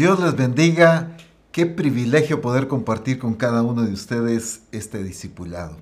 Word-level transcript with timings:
Dios 0.00 0.18
les 0.18 0.34
bendiga. 0.34 1.14
Qué 1.52 1.66
privilegio 1.66 2.40
poder 2.40 2.68
compartir 2.68 3.18
con 3.18 3.34
cada 3.34 3.60
uno 3.60 3.82
de 3.82 3.92
ustedes 3.92 4.62
este 4.72 5.04
discipulado. 5.04 5.76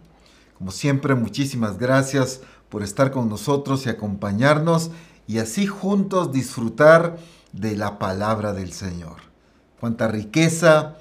Como 0.58 0.72
siempre, 0.72 1.14
muchísimas 1.14 1.78
gracias 1.78 2.40
por 2.68 2.82
estar 2.82 3.12
con 3.12 3.28
nosotros 3.28 3.86
y 3.86 3.90
acompañarnos 3.90 4.90
y 5.28 5.38
así 5.38 5.68
juntos 5.68 6.32
disfrutar 6.32 7.16
de 7.52 7.76
la 7.76 8.00
palabra 8.00 8.52
del 8.52 8.72
Señor. 8.72 9.18
Cuánta 9.78 10.08
riqueza 10.08 10.96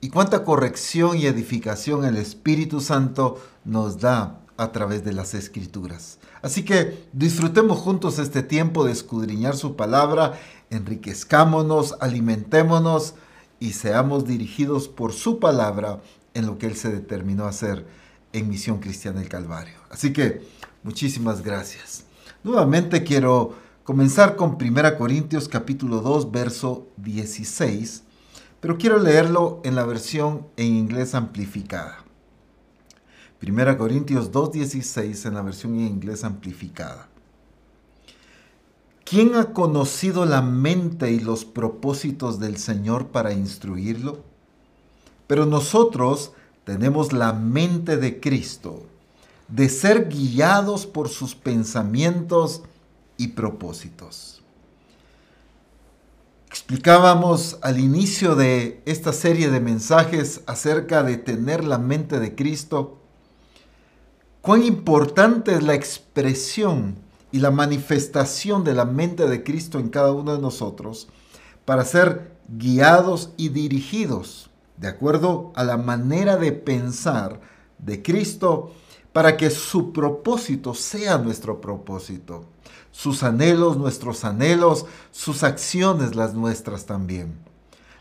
y 0.00 0.08
cuánta 0.08 0.42
corrección 0.42 1.18
y 1.18 1.26
edificación 1.26 2.06
el 2.06 2.16
Espíritu 2.16 2.80
Santo 2.80 3.42
nos 3.66 4.00
da 4.00 4.40
a 4.56 4.72
través 4.72 5.04
de 5.04 5.12
las 5.12 5.34
escrituras. 5.34 6.18
Así 6.40 6.64
que 6.64 7.06
disfrutemos 7.12 7.78
juntos 7.78 8.18
este 8.18 8.42
tiempo 8.42 8.84
de 8.84 8.92
escudriñar 8.92 9.56
su 9.56 9.76
palabra, 9.76 10.38
enriquezcámonos, 10.74 11.96
alimentémonos 12.00 13.14
y 13.60 13.72
seamos 13.72 14.26
dirigidos 14.26 14.88
por 14.88 15.12
su 15.12 15.38
palabra 15.38 16.00
en 16.34 16.46
lo 16.46 16.58
que 16.58 16.66
Él 16.66 16.76
se 16.76 16.90
determinó 16.90 17.46
hacer 17.46 17.86
en 18.32 18.48
Misión 18.48 18.78
Cristiana 18.78 19.20
del 19.20 19.28
Calvario. 19.28 19.74
Así 19.90 20.12
que 20.12 20.42
muchísimas 20.82 21.42
gracias. 21.42 22.04
Nuevamente 22.42 23.04
quiero 23.04 23.54
comenzar 23.84 24.36
con 24.36 24.58
1 24.60 24.98
Corintios 24.98 25.48
capítulo 25.48 26.00
2, 26.00 26.30
verso 26.30 26.88
16, 26.98 28.02
pero 28.60 28.76
quiero 28.76 28.98
leerlo 28.98 29.60
en 29.64 29.76
la 29.76 29.84
versión 29.84 30.46
en 30.56 30.74
inglés 30.74 31.14
amplificada. 31.14 32.04
1 33.42 33.78
Corintios 33.78 34.32
2.16 34.32 35.26
en 35.26 35.34
la 35.34 35.42
versión 35.42 35.74
en 35.74 35.86
inglés 35.86 36.24
amplificada. 36.24 37.08
¿Quién 39.04 39.34
ha 39.34 39.52
conocido 39.52 40.24
la 40.24 40.40
mente 40.40 41.12
y 41.12 41.20
los 41.20 41.44
propósitos 41.44 42.40
del 42.40 42.56
Señor 42.56 43.08
para 43.08 43.34
instruirlo? 43.34 44.24
Pero 45.26 45.44
nosotros 45.44 46.32
tenemos 46.64 47.12
la 47.12 47.34
mente 47.34 47.98
de 47.98 48.18
Cristo, 48.18 48.86
de 49.48 49.68
ser 49.68 50.08
guiados 50.08 50.86
por 50.86 51.10
sus 51.10 51.34
pensamientos 51.34 52.62
y 53.18 53.28
propósitos. 53.28 54.42
Explicábamos 56.48 57.58
al 57.60 57.80
inicio 57.80 58.36
de 58.36 58.82
esta 58.86 59.12
serie 59.12 59.50
de 59.50 59.60
mensajes 59.60 60.40
acerca 60.46 61.02
de 61.02 61.18
tener 61.18 61.62
la 61.62 61.76
mente 61.76 62.20
de 62.20 62.34
Cristo 62.34 63.00
cuán 64.40 64.62
importante 64.62 65.52
es 65.54 65.62
la 65.62 65.74
expresión 65.74 67.03
y 67.34 67.40
la 67.40 67.50
manifestación 67.50 68.62
de 68.62 68.74
la 68.74 68.84
mente 68.84 69.26
de 69.26 69.42
Cristo 69.42 69.80
en 69.80 69.88
cada 69.88 70.12
uno 70.12 70.36
de 70.36 70.40
nosotros 70.40 71.08
para 71.64 71.84
ser 71.84 72.36
guiados 72.46 73.30
y 73.36 73.48
dirigidos 73.48 74.50
de 74.76 74.86
acuerdo 74.86 75.50
a 75.56 75.64
la 75.64 75.76
manera 75.76 76.36
de 76.36 76.52
pensar 76.52 77.40
de 77.78 78.02
Cristo 78.02 78.70
para 79.12 79.36
que 79.36 79.50
su 79.50 79.92
propósito 79.92 80.74
sea 80.74 81.18
nuestro 81.18 81.60
propósito, 81.60 82.44
sus 82.92 83.24
anhelos 83.24 83.76
nuestros 83.78 84.24
anhelos, 84.24 84.86
sus 85.10 85.42
acciones 85.42 86.14
las 86.14 86.34
nuestras 86.34 86.86
también. 86.86 87.34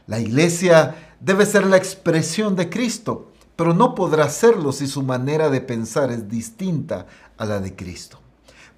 La 0.05 0.19
iglesia 0.19 1.15
debe 1.19 1.47
ser 1.47 1.65
la 1.65 1.77
expresión 1.77 2.55
de 2.55 2.69
Cristo 2.69 3.31
pero 3.55 3.73
no 3.73 3.95
podrá 3.95 4.25
hacerlo 4.25 4.71
si 4.71 4.85
su 4.85 5.01
manera 5.01 5.49
de 5.49 5.61
pensar 5.61 6.11
es 6.11 6.29
distinta 6.29 7.07
a 7.37 7.45
la 7.45 7.59
de 7.59 7.75
Cristo. 7.75 8.22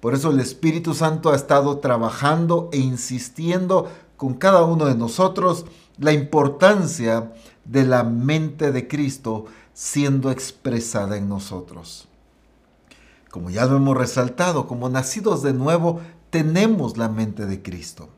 Por 0.00 0.14
eso 0.14 0.30
el 0.30 0.40
Espíritu 0.40 0.94
Santo 0.94 1.30
ha 1.30 1.36
estado 1.36 1.78
trabajando 1.78 2.68
e 2.72 2.78
insistiendo 2.78 3.88
con 4.16 4.34
cada 4.34 4.64
uno 4.64 4.86
de 4.86 4.94
nosotros 4.94 5.66
la 5.98 6.12
importancia 6.12 7.32
de 7.64 7.84
la 7.84 8.04
mente 8.04 8.72
de 8.72 8.88
Cristo 8.88 9.46
siendo 9.72 10.30
expresada 10.30 11.16
en 11.16 11.28
nosotros. 11.28 12.08
Como 13.30 13.50
ya 13.50 13.66
lo 13.66 13.76
hemos 13.76 13.96
resaltado, 13.96 14.66
como 14.66 14.88
nacidos 14.88 15.42
de 15.42 15.52
nuevo, 15.52 16.00
tenemos 16.30 16.96
la 16.96 17.08
mente 17.08 17.46
de 17.46 17.62
Cristo, 17.62 18.08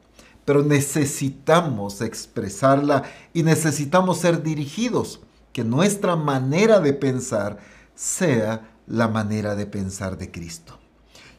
pero 0.44 0.62
necesitamos 0.62 2.00
expresarla 2.00 3.02
y 3.34 3.42
necesitamos 3.42 4.18
ser 4.18 4.42
dirigidos 4.42 5.20
que 5.52 5.64
nuestra 5.64 6.14
manera 6.14 6.80
de 6.80 6.92
pensar 6.92 7.58
sea 7.94 8.70
la 8.86 9.08
manera 9.08 9.56
de 9.56 9.66
pensar 9.66 10.16
de 10.16 10.30
Cristo. 10.30 10.78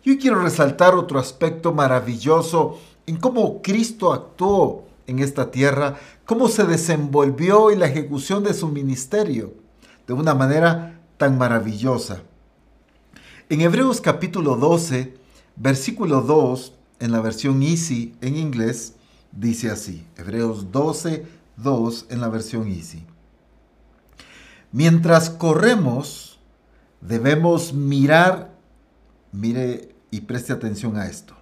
Yo 0.04 0.18
quiero 0.18 0.42
resaltar 0.42 0.96
otro 0.96 1.20
aspecto 1.20 1.74
maravilloso 1.74 2.80
en 3.06 3.18
cómo 3.18 3.62
Cristo 3.62 4.14
actuó 4.14 4.86
en 5.08 5.20
esta 5.20 5.52
tierra, 5.52 5.98
cómo 6.26 6.48
se 6.48 6.64
desenvolvió 6.64 7.72
en 7.72 7.80
la 7.80 7.88
ejecución 7.88 8.44
de 8.44 8.54
su 8.54 8.68
ministerio 8.70 9.54
de 10.08 10.14
una 10.14 10.34
manera 10.34 11.02
tan 11.18 11.38
maravillosa. 11.38 12.22
En 13.50 13.62
Hebreos 13.62 14.00
capítulo 14.00 14.56
12, 14.56 15.18
versículo 15.56 16.22
2, 16.22 16.74
en 17.00 17.12
la 17.12 17.20
versión 17.20 17.62
Easy 17.64 18.16
en 18.22 18.38
inglés, 18.38 18.94
dice 19.32 19.70
así, 19.70 20.06
Hebreos 20.16 20.72
12, 20.72 21.26
2 21.58 22.06
en 22.09 22.22
la 22.22 22.30
versión 22.30 22.68
Easy. 22.68 23.04
Mientras 24.72 25.30
corremos, 25.30 26.40
debemos 27.02 27.74
mirar, 27.74 28.52
mire 29.32 29.89
y 30.12 30.22
preste 30.22 30.53
atención 30.53 30.97
a 30.97 31.08
esto, 31.08 31.34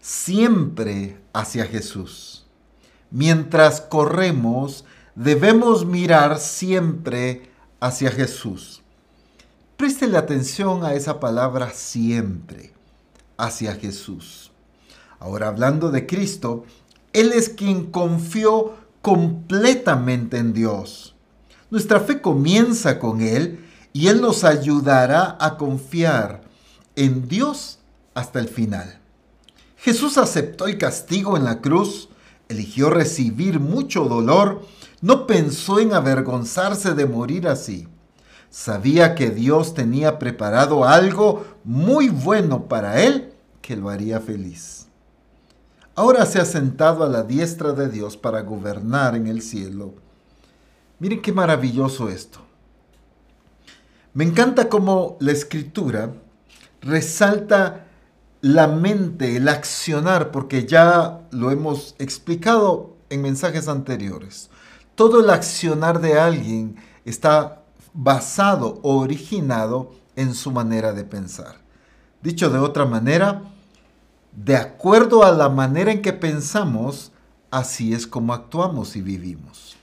siempre 0.00 1.18
hacia 1.32 1.66
Jesús. 1.66 2.44
Mientras 3.10 3.80
corremos, 3.80 4.84
debemos 5.14 5.84
mirar 5.84 6.38
siempre 6.38 7.50
hacia 7.80 8.10
Jesús. 8.10 8.82
Préstele 9.76 10.16
atención 10.16 10.84
a 10.84 10.94
esa 10.94 11.20
palabra 11.20 11.70
siempre, 11.70 12.72
hacia 13.36 13.74
Jesús. 13.74 14.50
Ahora 15.18 15.48
hablando 15.48 15.90
de 15.90 16.06
Cristo, 16.06 16.64
Él 17.12 17.32
es 17.32 17.48
quien 17.48 17.90
confió 17.90 18.76
completamente 19.02 20.38
en 20.38 20.52
Dios 20.52 21.12
nuestra 21.72 22.00
fe 22.00 22.20
comienza 22.20 22.98
con 22.98 23.22
Él 23.22 23.64
y 23.94 24.08
Él 24.08 24.20
nos 24.20 24.44
ayudará 24.44 25.38
a 25.40 25.56
confiar 25.56 26.42
en 26.96 27.26
Dios 27.28 27.78
hasta 28.14 28.38
el 28.38 28.48
final. 28.48 28.98
Jesús 29.76 30.18
aceptó 30.18 30.66
el 30.66 30.78
castigo 30.78 31.36
en 31.36 31.44
la 31.44 31.60
cruz, 31.60 32.08
eligió 32.48 32.90
recibir 32.90 33.60
mucho 33.60 34.04
dolor, 34.04 34.62
no 35.00 35.26
pensó 35.26 35.80
en 35.80 35.94
avergonzarse 35.94 36.94
de 36.94 37.06
morir 37.06 37.48
así. 37.48 37.88
Sabía 38.50 39.14
que 39.14 39.30
Dios 39.30 39.74
tenía 39.74 40.18
preparado 40.18 40.84
algo 40.84 41.44
muy 41.64 42.08
bueno 42.08 42.68
para 42.68 43.02
Él 43.02 43.32
que 43.60 43.76
lo 43.76 43.88
haría 43.88 44.20
feliz. 44.20 44.86
Ahora 45.94 46.26
se 46.26 46.40
ha 46.40 46.44
sentado 46.44 47.04
a 47.04 47.08
la 47.08 47.22
diestra 47.22 47.72
de 47.72 47.88
Dios 47.88 48.16
para 48.16 48.42
gobernar 48.42 49.14
en 49.14 49.26
el 49.26 49.42
cielo 49.42 49.94
Miren 51.02 51.20
qué 51.20 51.32
maravilloso 51.32 52.08
esto. 52.08 52.38
Me 54.14 54.22
encanta 54.22 54.68
cómo 54.68 55.16
la 55.18 55.32
escritura 55.32 56.12
resalta 56.80 57.88
la 58.42 58.66
mente, 58.66 59.36
el 59.36 59.48
accionar, 59.48 60.32
porque 60.32 60.66
ya 60.66 61.20
lo 61.30 61.52
hemos 61.52 61.94
explicado 61.98 62.96
en 63.08 63.22
mensajes 63.22 63.68
anteriores. 63.68 64.50
Todo 64.96 65.20
el 65.20 65.30
accionar 65.30 66.00
de 66.00 66.18
alguien 66.18 66.76
está 67.04 67.62
basado 67.94 68.80
o 68.82 68.98
originado 68.98 69.92
en 70.16 70.34
su 70.34 70.50
manera 70.50 70.92
de 70.92 71.04
pensar. 71.04 71.56
Dicho 72.20 72.50
de 72.50 72.58
otra 72.58 72.84
manera, 72.84 73.42
de 74.32 74.56
acuerdo 74.56 75.22
a 75.22 75.30
la 75.30 75.48
manera 75.48 75.92
en 75.92 76.02
que 76.02 76.12
pensamos, 76.12 77.12
así 77.50 77.94
es 77.94 78.08
como 78.08 78.34
actuamos 78.34 78.96
y 78.96 79.02
vivimos. 79.02 79.76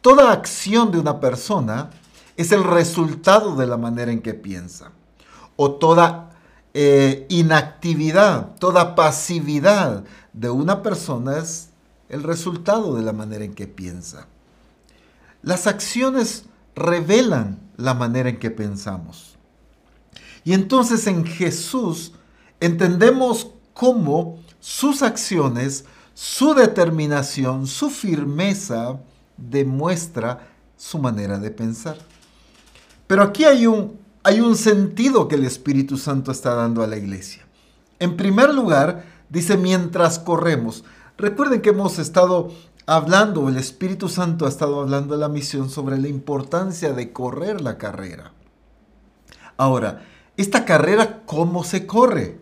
Toda 0.00 0.32
acción 0.32 0.90
de 0.90 0.98
una 0.98 1.20
persona 1.20 1.90
es 2.38 2.50
el 2.52 2.64
resultado 2.64 3.56
de 3.56 3.66
la 3.66 3.76
manera 3.76 4.10
en 4.10 4.22
que 4.22 4.32
piensa. 4.32 4.92
O 5.56 5.72
toda 5.72 6.29
eh, 6.74 7.26
inactividad, 7.28 8.54
toda 8.56 8.94
pasividad 8.94 10.04
de 10.32 10.50
una 10.50 10.82
persona 10.82 11.38
es 11.38 11.70
el 12.08 12.22
resultado 12.22 12.94
de 12.94 13.02
la 13.02 13.12
manera 13.12 13.44
en 13.44 13.54
que 13.54 13.66
piensa. 13.66 14.26
Las 15.42 15.66
acciones 15.66 16.44
revelan 16.74 17.58
la 17.76 17.94
manera 17.94 18.28
en 18.28 18.38
que 18.38 18.50
pensamos. 18.50 19.36
Y 20.44 20.52
entonces 20.52 21.06
en 21.06 21.24
Jesús 21.24 22.12
entendemos 22.60 23.48
cómo 23.74 24.38
sus 24.60 25.02
acciones, 25.02 25.84
su 26.14 26.54
determinación, 26.54 27.66
su 27.66 27.90
firmeza, 27.90 29.00
demuestra 29.36 30.46
su 30.76 30.98
manera 30.98 31.38
de 31.38 31.50
pensar. 31.50 31.96
Pero 33.06 33.22
aquí 33.22 33.44
hay 33.44 33.66
un, 33.66 33.98
hay 34.22 34.40
un 34.40 34.56
sentido 34.56 35.28
que 35.28 35.36
el 35.36 35.44
Espíritu 35.44 35.96
Santo 35.96 36.30
está 36.30 36.54
dando 36.54 36.82
a 36.82 36.86
la 36.86 36.96
iglesia. 36.96 37.46
En 37.98 38.16
primer 38.16 38.54
lugar, 38.54 39.04
dice 39.28 39.56
mientras 39.56 40.18
corremos. 40.18 40.84
Recuerden 41.16 41.62
que 41.62 41.70
hemos 41.70 41.98
estado 41.98 42.50
hablando, 42.86 43.48
el 43.48 43.56
Espíritu 43.56 44.08
Santo 44.08 44.46
ha 44.46 44.48
estado 44.48 44.80
hablando 44.80 45.14
de 45.14 45.20
la 45.20 45.28
misión 45.28 45.70
sobre 45.70 45.98
la 45.98 46.08
importancia 46.08 46.92
de 46.92 47.12
correr 47.12 47.60
la 47.60 47.78
carrera. 47.78 48.32
Ahora, 49.56 50.02
esta 50.36 50.64
carrera, 50.64 51.22
¿cómo 51.26 51.64
se 51.64 51.86
corre? 51.86 52.38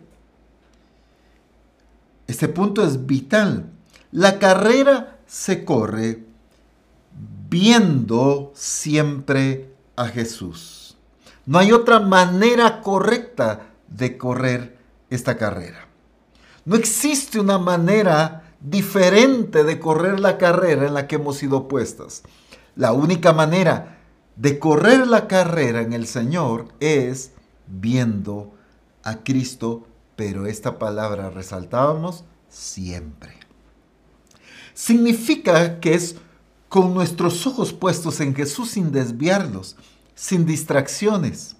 Este 2.27 2.47
punto 2.47 2.83
es 2.83 3.05
vital. 3.05 3.69
La 4.11 4.39
carrera 4.39 5.19
se 5.27 5.65
corre 5.65 6.23
viendo 7.49 8.51
siempre 8.55 9.73
a 9.95 10.05
Jesús. 10.07 10.78
No 11.49 11.57
hay 11.57 11.71
otra 11.71 11.99
manera 11.99 12.79
correcta 12.83 13.71
de 13.87 14.19
correr 14.19 14.77
esta 15.09 15.35
carrera. 15.35 15.87
No 16.63 16.75
existe 16.75 17.39
una 17.39 17.57
manera 17.57 18.53
diferente 18.59 19.63
de 19.63 19.79
correr 19.79 20.19
la 20.19 20.37
carrera 20.37 20.85
en 20.85 20.93
la 20.93 21.07
que 21.07 21.15
hemos 21.15 21.37
sido 21.37 21.67
puestas. 21.67 22.21
La 22.75 22.93
única 22.93 23.33
manera 23.33 23.97
de 24.35 24.59
correr 24.59 25.07
la 25.07 25.27
carrera 25.27 25.81
en 25.81 25.93
el 25.93 26.05
Señor 26.05 26.67
es 26.79 27.31
viendo 27.65 28.53
a 29.01 29.23
Cristo, 29.23 29.87
pero 30.15 30.45
esta 30.45 30.77
palabra 30.77 31.31
resaltábamos 31.31 32.25
siempre. 32.47 33.33
Significa 34.75 35.79
que 35.79 35.95
es 35.95 36.15
con 36.67 36.93
nuestros 36.93 37.47
ojos 37.47 37.73
puestos 37.73 38.19
en 38.19 38.35
Jesús 38.35 38.69
sin 38.69 38.91
desviarlos, 38.91 39.77
sin 40.19 40.45
distracciones. 40.45 41.55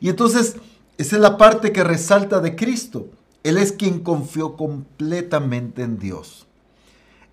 Y 0.00 0.08
entonces, 0.08 0.56
esa 0.98 1.16
es 1.16 1.22
la 1.22 1.38
parte 1.38 1.70
que 1.70 1.84
resalta 1.84 2.40
de 2.40 2.56
Cristo. 2.56 3.06
Él 3.44 3.56
es 3.56 3.70
quien 3.70 4.00
confió 4.00 4.56
completamente 4.56 5.82
en 5.82 5.98
Dios. 5.98 6.48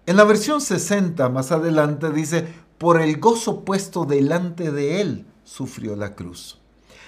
En 0.05 0.17
la 0.17 0.23
versión 0.23 0.61
60, 0.61 1.29
más 1.29 1.51
adelante, 1.51 2.11
dice, 2.11 2.47
por 2.77 3.01
el 3.01 3.17
gozo 3.19 3.65
puesto 3.65 4.05
delante 4.05 4.71
de 4.71 5.01
él, 5.01 5.25
sufrió 5.43 5.95
la 5.95 6.13
cruz. 6.13 6.59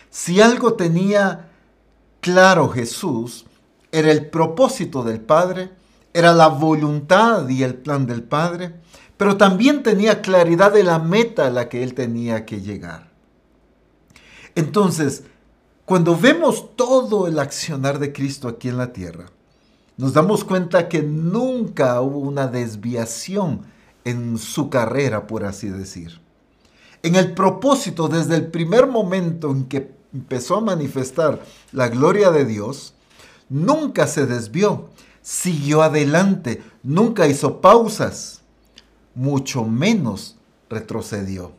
Si 0.09 0.41
algo 0.41 0.73
tenía 0.73 1.51
claro 2.21 2.69
Jesús, 2.69 3.45
era 3.91 4.11
el 4.11 4.31
propósito 4.31 5.03
del 5.03 5.21
Padre, 5.21 5.69
era 6.11 6.33
la 6.33 6.47
voluntad 6.47 7.47
y 7.47 7.61
el 7.61 7.75
plan 7.75 8.07
del 8.07 8.23
Padre, 8.23 8.73
pero 9.15 9.37
también 9.37 9.83
tenía 9.83 10.21
claridad 10.21 10.73
de 10.73 10.83
la 10.83 10.97
meta 10.97 11.45
a 11.45 11.51
la 11.51 11.69
que 11.69 11.83
él 11.83 11.93
tenía 11.93 12.47
que 12.47 12.61
llegar. 12.61 13.08
Entonces, 14.59 15.23
cuando 15.85 16.17
vemos 16.17 16.75
todo 16.75 17.27
el 17.27 17.39
accionar 17.39 17.97
de 17.97 18.11
Cristo 18.11 18.49
aquí 18.49 18.67
en 18.67 18.77
la 18.77 18.91
tierra, 18.91 19.27
nos 19.95 20.11
damos 20.11 20.43
cuenta 20.43 20.89
que 20.89 21.01
nunca 21.01 22.01
hubo 22.01 22.19
una 22.19 22.47
desviación 22.47 23.61
en 24.03 24.37
su 24.37 24.69
carrera, 24.69 25.27
por 25.27 25.45
así 25.45 25.69
decir. 25.69 26.19
En 27.03 27.15
el 27.15 27.33
propósito, 27.33 28.09
desde 28.09 28.35
el 28.35 28.47
primer 28.47 28.85
momento 28.85 29.49
en 29.51 29.63
que 29.63 29.93
empezó 30.13 30.57
a 30.57 30.61
manifestar 30.61 31.41
la 31.71 31.87
gloria 31.87 32.29
de 32.29 32.43
Dios, 32.43 32.93
nunca 33.47 34.07
se 34.07 34.25
desvió, 34.25 34.89
siguió 35.21 35.83
adelante, 35.83 36.61
nunca 36.83 37.27
hizo 37.27 37.61
pausas, 37.61 38.41
mucho 39.15 39.63
menos 39.63 40.35
retrocedió. 40.69 41.58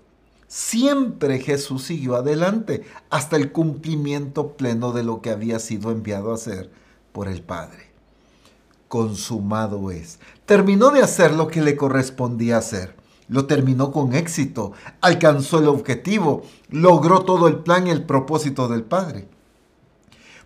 Siempre 0.51 1.39
Jesús 1.39 1.85
siguió 1.85 2.17
adelante 2.17 2.85
hasta 3.09 3.37
el 3.37 3.53
cumplimiento 3.53 4.57
pleno 4.57 4.91
de 4.91 5.05
lo 5.05 5.23
que 5.23 5.31
había 5.31 5.61
sido 5.61 5.93
enviado 5.93 6.33
a 6.33 6.35
hacer 6.35 6.73
por 7.13 7.29
el 7.29 7.41
Padre. 7.41 7.93
Consumado 8.89 9.93
es. 9.93 10.19
Terminó 10.47 10.91
de 10.91 11.03
hacer 11.03 11.35
lo 11.35 11.47
que 11.47 11.63
le 11.63 11.77
correspondía 11.77 12.59
hacer. 12.59 12.97
Lo 13.29 13.47
terminó 13.47 13.93
con 13.93 14.13
éxito, 14.13 14.73
alcanzó 15.01 15.61
el 15.61 15.69
objetivo, 15.69 16.43
logró 16.69 17.21
todo 17.21 17.47
el 17.47 17.59
plan 17.59 17.87
y 17.87 17.91
el 17.91 18.03
propósito 18.03 18.67
del 18.67 18.83
Padre. 18.83 19.29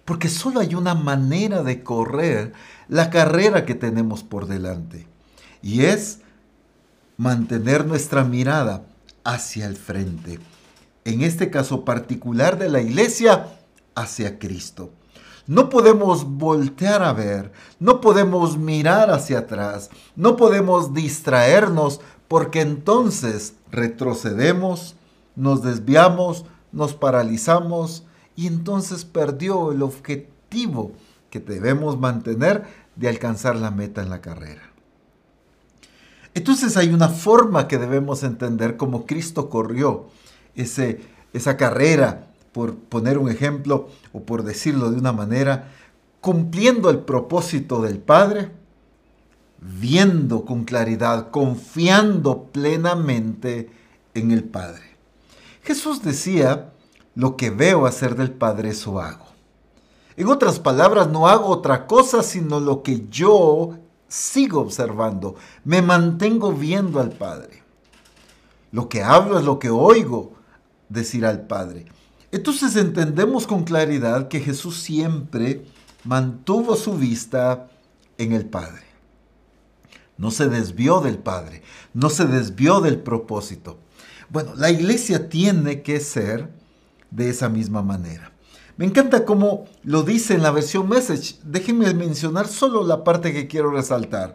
Porque 0.05 0.29
solo 0.29 0.61
hay 0.61 0.75
una 0.75 0.95
manera 0.95 1.62
de 1.62 1.83
correr 1.83 2.53
la 2.89 3.09
carrera 3.09 3.65
que 3.65 3.75
tenemos 3.75 4.23
por 4.23 4.49
delante. 4.49 5.09
Y 5.62 5.87
es 5.87 6.19
mantener 7.17 7.87
nuestra 7.87 8.23
mirada 8.23 8.85
hacia 9.25 9.67
el 9.67 9.76
frente. 9.76 10.38
En 11.05 11.23
este 11.23 11.50
caso 11.50 11.85
particular 11.85 12.59
de 12.59 12.69
la 12.69 12.81
iglesia, 12.81 13.59
hacia 13.94 14.38
Cristo. 14.38 14.91
No 15.47 15.69
podemos 15.69 16.25
voltear 16.25 17.03
a 17.03 17.12
ver, 17.12 17.53
no 17.79 18.00
podemos 18.00 18.56
mirar 18.56 19.11
hacia 19.11 19.41
atrás, 19.41 19.91
no 20.17 20.37
podemos 20.37 20.94
distraernos 20.94 22.00
porque 22.29 22.62
entonces 22.62 23.55
retrocedemos, 23.71 24.97
nos 25.37 25.62
desviamos, 25.62 26.47
nos 26.73 26.94
paralizamos 26.94 28.05
y 28.37 28.47
entonces 28.47 29.05
perdió 29.05 29.73
el 29.73 29.82
objetivo 29.82 30.93
que 31.29 31.41
debemos 31.41 31.99
mantener 31.99 32.65
de 32.97 33.09
alcanzar 33.09 33.56
la 33.56 33.70
meta 33.70 34.03
en 34.03 34.09
la 34.09 34.23
carrera. 34.23 34.74
Entonces 36.35 36.77
hay 36.77 36.89
una 36.89 37.09
forma 37.09 37.69
que 37.69 37.79
debemos 37.79 38.25
entender 38.25 38.77
como 38.77 39.07
Cristo 39.07 39.49
corrió 39.49 40.07
ese, 40.57 41.01
esa 41.33 41.57
carrera, 41.57 42.27
por 42.53 42.77
poner 42.77 43.19
un 43.19 43.31
ejemplo 43.31 43.89
o 44.13 44.23
por 44.23 44.45
decirlo 44.45 44.91
de 44.91 44.99
una 44.99 45.13
manera, 45.13 45.71
cumpliendo 46.21 46.91
el 46.91 47.01
propósito 47.01 47.83
del 47.83 47.99
Padre, 47.99 48.51
viendo 49.61 50.45
con 50.45 50.65
claridad, 50.65 51.31
confiando 51.31 52.45
plenamente 52.45 53.71
en 54.15 54.31
el 54.31 54.45
Padre. 54.45 54.83
Jesús 55.63 56.03
decía, 56.03 56.73
lo 57.15 57.37
que 57.37 57.51
veo 57.51 57.87
hacer 57.87 58.17
del 58.17 58.33
Padre, 58.33 58.71
eso 58.71 59.01
hago. 59.01 59.27
En 60.17 60.29
otras 60.29 60.61
palabras, 60.61 61.09
no 61.09 61.27
hago 61.27 61.47
otra 61.47 61.87
cosa 61.87 62.23
sino 62.23 62.61
lo 62.61 62.83
que 62.83 63.07
yo 63.09 63.79
sigo 64.15 64.61
observando, 64.61 65.35
me 65.65 65.83
mantengo 65.83 66.53
viendo 66.53 67.01
al 67.01 67.11
Padre. 67.11 67.63
Lo 68.71 68.89
que 68.89 69.03
hablo 69.03 69.39
es 69.39 69.45
lo 69.45 69.59
que 69.59 69.71
oigo 69.71 70.35
decir 70.89 71.27
al 71.27 71.47
Padre. 71.47 71.87
Entonces 72.31 72.77
entendemos 72.77 73.47
con 73.47 73.65
claridad 73.65 74.29
que 74.29 74.41
Jesús 74.41 74.81
siempre 74.81 75.65
mantuvo 76.05 76.77
su 76.77 76.97
vista 76.97 77.69
en 78.17 78.33
el 78.33 78.47
Padre. 78.47 78.85
No 80.17 80.31
se 80.31 80.49
desvió 80.49 81.01
del 81.01 81.19
Padre, 81.19 81.63
no 81.93 82.09
se 82.09 82.25
desvió 82.25 82.81
del 82.81 83.01
propósito. 83.01 83.79
Bueno, 84.29 84.55
la 84.55 84.71
iglesia 84.71 85.29
tiene 85.29 85.83
que 85.83 85.99
ser 85.99 86.51
de 87.11 87.31
esa 87.31 87.49
misma 87.49 87.83
manera. 87.83 88.31
Me 88.77 88.85
encanta 88.85 89.25
cómo 89.25 89.67
lo 89.85 90.03
dice 90.03 90.35
en 90.35 90.43
la 90.43 90.51
versión 90.51 90.89
Message. 90.89 91.37
Déjenme 91.45 91.95
mencionar 91.95 92.49
solo 92.49 92.85
la 92.85 93.05
parte 93.05 93.33
que 93.33 93.47
quiero 93.47 93.71
resaltar. 93.71 94.35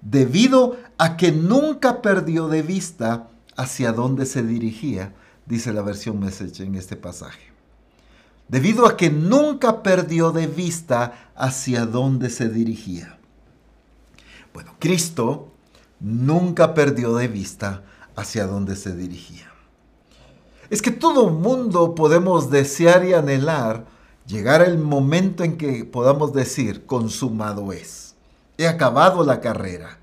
Debido 0.00 0.78
a 0.96 1.18
que 1.18 1.30
nunca 1.30 2.00
perdió 2.00 2.48
de 2.48 2.62
vista 2.62 3.28
hacia 3.56 3.92
dónde 3.92 4.24
se 4.24 4.42
dirigía, 4.42 5.14
dice 5.44 5.74
la 5.74 5.82
versión 5.82 6.20
Message 6.20 6.62
en 6.62 6.74
este 6.74 6.96
pasaje. 6.96 7.52
Debido 8.48 8.86
a 8.86 8.96
que 8.96 9.10
nunca 9.10 9.82
perdió 9.82 10.32
de 10.32 10.46
vista 10.46 11.30
hacia 11.36 11.84
dónde 11.84 12.30
se 12.30 12.48
dirigía. 12.48 13.18
Bueno, 14.54 14.74
Cristo 14.78 15.52
nunca 16.00 16.72
perdió 16.72 17.14
de 17.14 17.28
vista 17.28 17.84
hacia 18.16 18.46
dónde 18.46 18.74
se 18.74 18.96
dirigía 18.96 19.49
es 20.70 20.80
que 20.80 20.92
todo 20.92 21.30
mundo 21.30 21.96
podemos 21.96 22.48
desear 22.48 23.04
y 23.04 23.12
anhelar 23.12 23.84
llegar 24.26 24.62
el 24.62 24.78
momento 24.78 25.42
en 25.42 25.58
que 25.58 25.84
podamos 25.84 26.32
decir, 26.32 26.86
consumado 26.86 27.72
es. 27.72 28.14
He 28.56 28.68
acabado 28.68 29.24
la 29.24 29.40
carrera. 29.40 29.98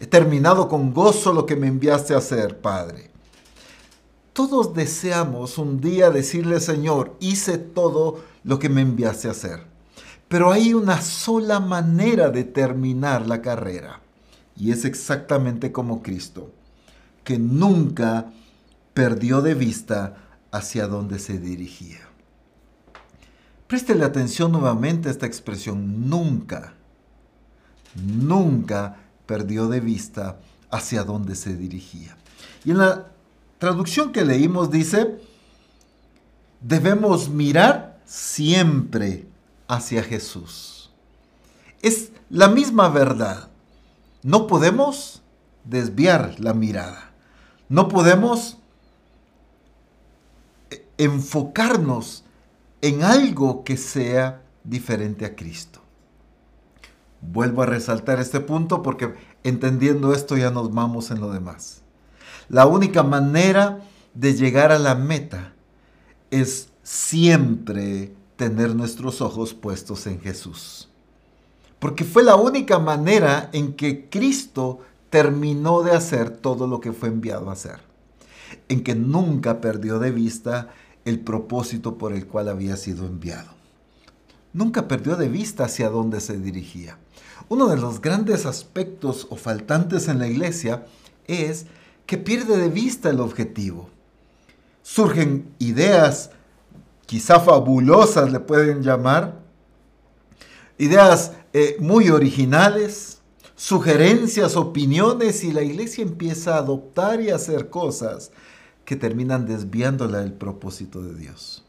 He 0.00 0.06
terminado 0.06 0.68
con 0.68 0.92
gozo 0.92 1.32
lo 1.32 1.46
que 1.46 1.56
me 1.56 1.68
enviaste 1.68 2.12
a 2.12 2.18
hacer, 2.18 2.60
Padre. 2.60 3.10
Todos 4.34 4.74
deseamos 4.74 5.56
un 5.56 5.80
día 5.80 6.10
decirle, 6.10 6.60
Señor, 6.60 7.16
hice 7.20 7.56
todo 7.56 8.20
lo 8.42 8.58
que 8.58 8.68
me 8.68 8.82
enviaste 8.82 9.28
a 9.28 9.30
hacer. 9.30 9.64
Pero 10.28 10.52
hay 10.52 10.74
una 10.74 11.00
sola 11.00 11.60
manera 11.60 12.28
de 12.28 12.44
terminar 12.44 13.26
la 13.26 13.40
carrera. 13.40 14.00
Y 14.56 14.72
es 14.72 14.84
exactamente 14.84 15.72
como 15.72 16.02
Cristo, 16.02 16.50
que 17.22 17.38
nunca 17.38 18.32
perdió 18.94 19.42
de 19.42 19.54
vista 19.54 20.16
hacia 20.52 20.86
dónde 20.86 21.18
se 21.18 21.38
dirigía. 21.38 22.00
Préstele 23.66 24.04
atención 24.04 24.52
nuevamente 24.52 25.08
a 25.08 25.12
esta 25.12 25.26
expresión, 25.26 26.08
nunca, 26.08 26.74
nunca 27.94 28.96
perdió 29.26 29.68
de 29.68 29.80
vista 29.80 30.38
hacia 30.70 31.02
dónde 31.02 31.34
se 31.34 31.56
dirigía. 31.56 32.16
Y 32.64 32.70
en 32.70 32.78
la 32.78 33.08
traducción 33.58 34.12
que 34.12 34.24
leímos 34.24 34.70
dice, 34.70 35.18
debemos 36.60 37.28
mirar 37.28 38.00
siempre 38.04 39.26
hacia 39.66 40.02
Jesús. 40.02 40.90
Es 41.82 42.12
la 42.30 42.48
misma 42.48 42.88
verdad. 42.88 43.48
No 44.22 44.46
podemos 44.46 45.22
desviar 45.64 46.38
la 46.38 46.54
mirada. 46.54 47.10
No 47.68 47.88
podemos 47.88 48.58
enfocarnos 50.98 52.24
en 52.80 53.02
algo 53.02 53.64
que 53.64 53.76
sea 53.76 54.42
diferente 54.62 55.24
a 55.24 55.34
Cristo. 55.34 55.80
Vuelvo 57.20 57.62
a 57.62 57.66
resaltar 57.66 58.20
este 58.20 58.40
punto 58.40 58.82
porque 58.82 59.14
entendiendo 59.42 60.12
esto 60.12 60.36
ya 60.36 60.50
nos 60.50 60.72
vamos 60.72 61.10
en 61.10 61.20
lo 61.20 61.32
demás. 61.32 61.82
La 62.48 62.66
única 62.66 63.02
manera 63.02 63.80
de 64.12 64.34
llegar 64.34 64.72
a 64.72 64.78
la 64.78 64.94
meta 64.94 65.54
es 66.30 66.68
siempre 66.82 68.14
tener 68.36 68.74
nuestros 68.74 69.20
ojos 69.20 69.54
puestos 69.54 70.06
en 70.06 70.20
Jesús. 70.20 70.90
Porque 71.78 72.04
fue 72.04 72.22
la 72.22 72.36
única 72.36 72.78
manera 72.78 73.50
en 73.52 73.74
que 73.74 74.08
Cristo 74.08 74.80
terminó 75.10 75.82
de 75.82 75.92
hacer 75.92 76.30
todo 76.30 76.66
lo 76.66 76.80
que 76.80 76.92
fue 76.92 77.08
enviado 77.08 77.50
a 77.50 77.54
hacer. 77.54 77.80
En 78.68 78.82
que 78.82 78.94
nunca 78.94 79.60
perdió 79.60 79.98
de 79.98 80.10
vista 80.10 80.70
el 81.04 81.20
propósito 81.20 81.98
por 81.98 82.12
el 82.12 82.26
cual 82.26 82.48
había 82.48 82.76
sido 82.76 83.06
enviado. 83.06 83.50
Nunca 84.52 84.88
perdió 84.88 85.16
de 85.16 85.28
vista 85.28 85.64
hacia 85.64 85.90
dónde 85.90 86.20
se 86.20 86.38
dirigía. 86.38 86.98
Uno 87.48 87.68
de 87.68 87.76
los 87.76 88.00
grandes 88.00 88.46
aspectos 88.46 89.26
o 89.30 89.36
faltantes 89.36 90.08
en 90.08 90.18
la 90.18 90.28
iglesia 90.28 90.86
es 91.26 91.66
que 92.06 92.18
pierde 92.18 92.56
de 92.56 92.68
vista 92.68 93.10
el 93.10 93.20
objetivo. 93.20 93.90
Surgen 94.82 95.52
ideas, 95.58 96.30
quizá 97.06 97.40
fabulosas 97.40 98.32
le 98.32 98.40
pueden 98.40 98.82
llamar, 98.82 99.40
ideas 100.78 101.32
eh, 101.52 101.76
muy 101.80 102.10
originales, 102.10 103.18
sugerencias, 103.56 104.56
opiniones 104.56 105.44
y 105.44 105.52
la 105.52 105.62
iglesia 105.62 106.02
empieza 106.02 106.54
a 106.54 106.58
adoptar 106.58 107.20
y 107.20 107.30
hacer 107.30 107.70
cosas 107.70 108.30
que 108.84 108.96
terminan 108.96 109.46
desviándola 109.46 110.20
del 110.20 110.32
propósito 110.32 111.02
de 111.02 111.14
Dios. 111.14 111.64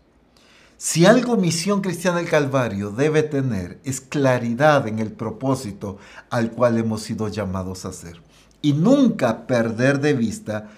Si 0.78 1.06
algo 1.06 1.38
Misión 1.38 1.82
Cristiana 1.82 2.18
del 2.18 2.30
Calvario 2.30 2.92
debe 2.92 3.24
tener 3.24 3.80
es 3.86 4.02
claridad 4.02 4.88
en 4.88 5.00
el 5.00 5.12
propósito 5.12 5.98
al 6.30 6.52
cual 6.52 6.78
hemos 6.78 7.02
sido 7.02 7.30
llamados 7.30 7.86
a 7.86 7.90
hacer. 7.90 8.22
Y 8.62 8.74
nunca 8.74 9.48
perder 9.48 10.02
de 10.02 10.14
vista 10.14 10.70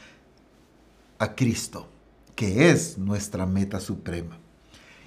a 1.17 1.33
Cristo, 1.33 1.87
que 2.35 2.69
es 2.69 2.97
nuestra 2.97 3.45
meta 3.45 3.79
suprema. 3.79 4.37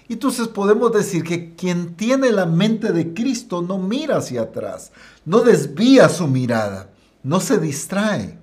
Entonces 0.08 0.48
podemos 0.48 0.92
decir 0.92 1.22
que 1.22 1.54
quien 1.54 1.94
tiene 1.94 2.32
la 2.32 2.44
mente 2.44 2.92
de 2.92 3.14
Cristo 3.14 3.62
no 3.62 3.78
mira 3.78 4.16
hacia 4.16 4.42
atrás, 4.42 4.90
no 5.24 5.42
desvía 5.42 6.08
su 6.08 6.26
mirada, 6.26 6.90
no 7.22 7.38
se 7.38 7.58
distrae. 7.58 8.39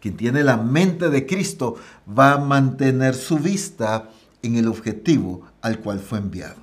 Quien 0.00 0.16
tiene 0.16 0.44
la 0.44 0.56
mente 0.56 1.10
de 1.10 1.26
Cristo 1.26 1.76
va 2.08 2.34
a 2.34 2.38
mantener 2.38 3.14
su 3.14 3.38
vista 3.38 4.10
en 4.42 4.56
el 4.56 4.68
objetivo 4.68 5.42
al 5.60 5.80
cual 5.80 5.98
fue 5.98 6.18
enviado. 6.18 6.56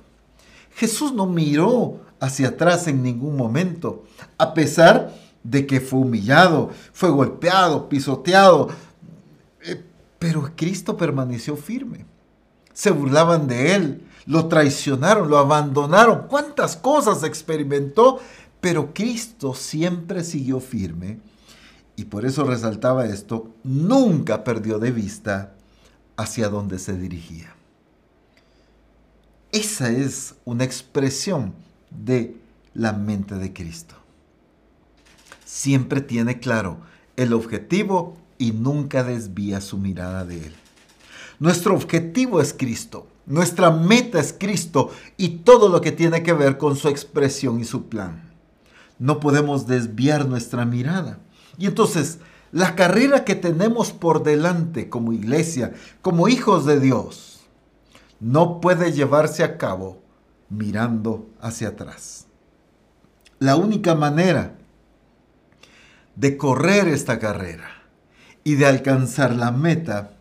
Jesús 0.74 1.12
no 1.12 1.26
miró 1.26 2.00
hacia 2.20 2.48
atrás 2.48 2.86
en 2.86 3.02
ningún 3.02 3.36
momento, 3.36 4.04
a 4.38 4.54
pesar 4.54 5.14
de 5.42 5.66
que 5.66 5.80
fue 5.80 6.00
humillado, 6.00 6.70
fue 6.92 7.10
golpeado, 7.10 7.88
pisoteado, 7.88 8.68
eh, 9.62 9.82
pero 10.18 10.50
Cristo 10.56 10.96
permaneció 10.96 11.56
firme. 11.56 12.04
Se 12.72 12.90
burlaban 12.90 13.46
de 13.46 13.74
él, 13.74 14.02
lo 14.26 14.46
traicionaron, 14.46 15.30
lo 15.30 15.38
abandonaron, 15.38 16.26
cuántas 16.28 16.76
cosas 16.76 17.22
experimentó, 17.22 18.18
pero 18.60 18.92
Cristo 18.92 19.54
siempre 19.54 20.24
siguió 20.24 20.60
firme 20.60 21.20
y 21.96 22.04
por 22.04 22.26
eso 22.26 22.44
resaltaba 22.44 23.06
esto, 23.06 23.54
nunca 23.64 24.44
perdió 24.44 24.78
de 24.78 24.92
vista 24.92 25.54
hacia 26.16 26.48
dónde 26.48 26.78
se 26.78 26.96
dirigía. 26.96 27.54
Esa 29.52 29.90
es 29.90 30.34
una 30.44 30.64
expresión 30.64 31.54
de 31.90 32.36
la 32.74 32.92
mente 32.92 33.36
de 33.36 33.52
Cristo. 33.52 33.94
Siempre 35.44 36.02
tiene 36.02 36.38
claro 36.38 36.78
el 37.16 37.32
objetivo 37.32 38.16
y 38.36 38.52
nunca 38.52 39.02
desvía 39.02 39.62
su 39.62 39.78
mirada 39.78 40.24
de 40.26 40.48
él. 40.48 40.54
Nuestro 41.38 41.74
objetivo 41.74 42.40
es 42.40 42.52
Cristo, 42.52 43.06
nuestra 43.26 43.70
meta 43.70 44.20
es 44.20 44.34
Cristo 44.38 44.90
y 45.16 45.38
todo 45.38 45.68
lo 45.68 45.80
que 45.80 45.92
tiene 45.92 46.22
que 46.22 46.32
ver 46.32 46.58
con 46.58 46.76
su 46.76 46.88
expresión 46.88 47.60
y 47.60 47.64
su 47.64 47.88
plan. 47.88 48.30
No 48.98 49.20
podemos 49.20 49.66
desviar 49.66 50.26
nuestra 50.26 50.64
mirada. 50.64 51.18
Y 51.58 51.66
entonces, 51.66 52.18
la 52.52 52.74
carrera 52.74 53.24
que 53.24 53.34
tenemos 53.34 53.92
por 53.92 54.22
delante 54.22 54.88
como 54.88 55.12
iglesia, 55.12 55.74
como 56.02 56.28
hijos 56.28 56.64
de 56.66 56.80
Dios, 56.80 57.40
no 58.20 58.60
puede 58.60 58.92
llevarse 58.92 59.44
a 59.44 59.58
cabo 59.58 60.02
mirando 60.48 61.28
hacia 61.40 61.68
atrás. 61.68 62.26
La 63.38 63.56
única 63.56 63.94
manera 63.94 64.56
de 66.14 66.36
correr 66.36 66.88
esta 66.88 67.18
carrera 67.18 67.68
y 68.42 68.54
de 68.54 68.66
alcanzar 68.66 69.34
la 69.34 69.50
meta 69.50 70.16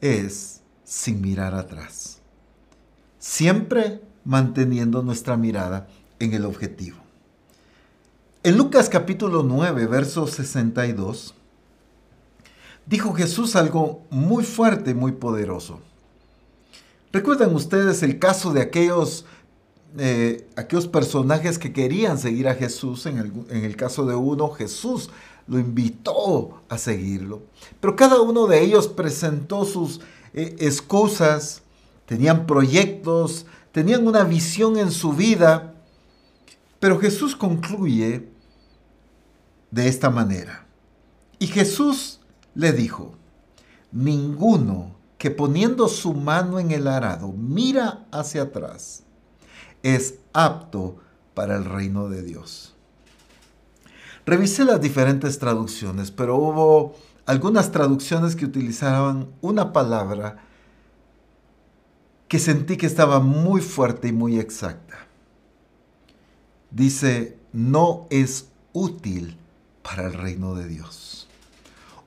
es 0.00 0.62
sin 0.84 1.20
mirar 1.20 1.54
atrás. 1.54 2.20
Siempre 3.18 4.02
manteniendo 4.24 5.02
nuestra 5.02 5.36
mirada 5.36 5.88
en 6.18 6.34
el 6.34 6.44
objetivo. 6.44 7.01
En 8.44 8.58
Lucas 8.58 8.88
capítulo 8.88 9.44
9, 9.44 9.86
verso 9.86 10.26
62, 10.26 11.32
dijo 12.86 13.12
Jesús 13.12 13.54
algo 13.54 14.02
muy 14.10 14.42
fuerte 14.42 14.94
muy 14.94 15.12
poderoso. 15.12 15.78
¿Recuerdan 17.12 17.54
ustedes 17.54 18.02
el 18.02 18.18
caso 18.18 18.52
de 18.52 18.62
aquellos, 18.62 19.26
eh, 19.96 20.48
aquellos 20.56 20.88
personajes 20.88 21.56
que 21.56 21.72
querían 21.72 22.18
seguir 22.18 22.48
a 22.48 22.56
Jesús? 22.56 23.06
En 23.06 23.18
el, 23.18 23.32
en 23.48 23.64
el 23.64 23.76
caso 23.76 24.06
de 24.06 24.16
uno, 24.16 24.50
Jesús 24.50 25.10
lo 25.46 25.60
invitó 25.60 26.62
a 26.68 26.78
seguirlo. 26.78 27.42
Pero 27.78 27.94
cada 27.94 28.20
uno 28.20 28.48
de 28.48 28.60
ellos 28.60 28.88
presentó 28.88 29.64
sus 29.64 30.00
eh, 30.34 30.56
excusas, 30.58 31.62
tenían 32.06 32.44
proyectos, 32.44 33.46
tenían 33.70 34.04
una 34.04 34.24
visión 34.24 34.78
en 34.78 34.90
su 34.90 35.12
vida. 35.12 35.74
Pero 36.80 36.98
Jesús 36.98 37.36
concluye 37.36 38.31
de 39.72 39.88
esta 39.88 40.10
manera. 40.10 40.66
Y 41.40 41.48
Jesús 41.48 42.20
le 42.54 42.72
dijo, 42.72 43.14
ninguno 43.90 44.94
que 45.18 45.32
poniendo 45.32 45.88
su 45.88 46.14
mano 46.14 46.60
en 46.60 46.70
el 46.70 46.86
arado 46.86 47.32
mira 47.32 48.06
hacia 48.12 48.42
atrás 48.42 49.02
es 49.82 50.14
apto 50.32 50.98
para 51.34 51.56
el 51.56 51.64
reino 51.64 52.08
de 52.08 52.22
Dios. 52.22 52.74
Revisé 54.24 54.64
las 54.64 54.80
diferentes 54.80 55.38
traducciones, 55.38 56.12
pero 56.12 56.36
hubo 56.36 56.94
algunas 57.26 57.72
traducciones 57.72 58.36
que 58.36 58.44
utilizaban 58.44 59.28
una 59.40 59.72
palabra 59.72 60.44
que 62.28 62.38
sentí 62.38 62.76
que 62.76 62.86
estaba 62.86 63.20
muy 63.20 63.60
fuerte 63.60 64.08
y 64.08 64.12
muy 64.12 64.38
exacta. 64.38 65.06
Dice, 66.70 67.36
no 67.52 68.06
es 68.10 68.48
útil 68.72 69.38
para 69.82 70.06
el 70.06 70.14
reino 70.14 70.54
de 70.54 70.68
Dios. 70.68 71.28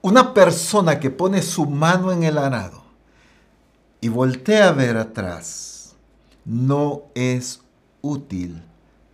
Una 0.01 0.34
persona 0.34 1.00
que 1.00 1.10
pone 1.10 1.41
su 1.41 1.65
mano 1.65 2.12
en 2.12 2.24
el 2.24 2.38
arado 2.38 2.84
y 4.01 4.10
voltea 4.10 4.70
a 4.70 4.72
ver 4.72 4.98
atrás, 4.98 5.96
no 6.46 7.03
es 7.15 7.62
útil 8.01 8.62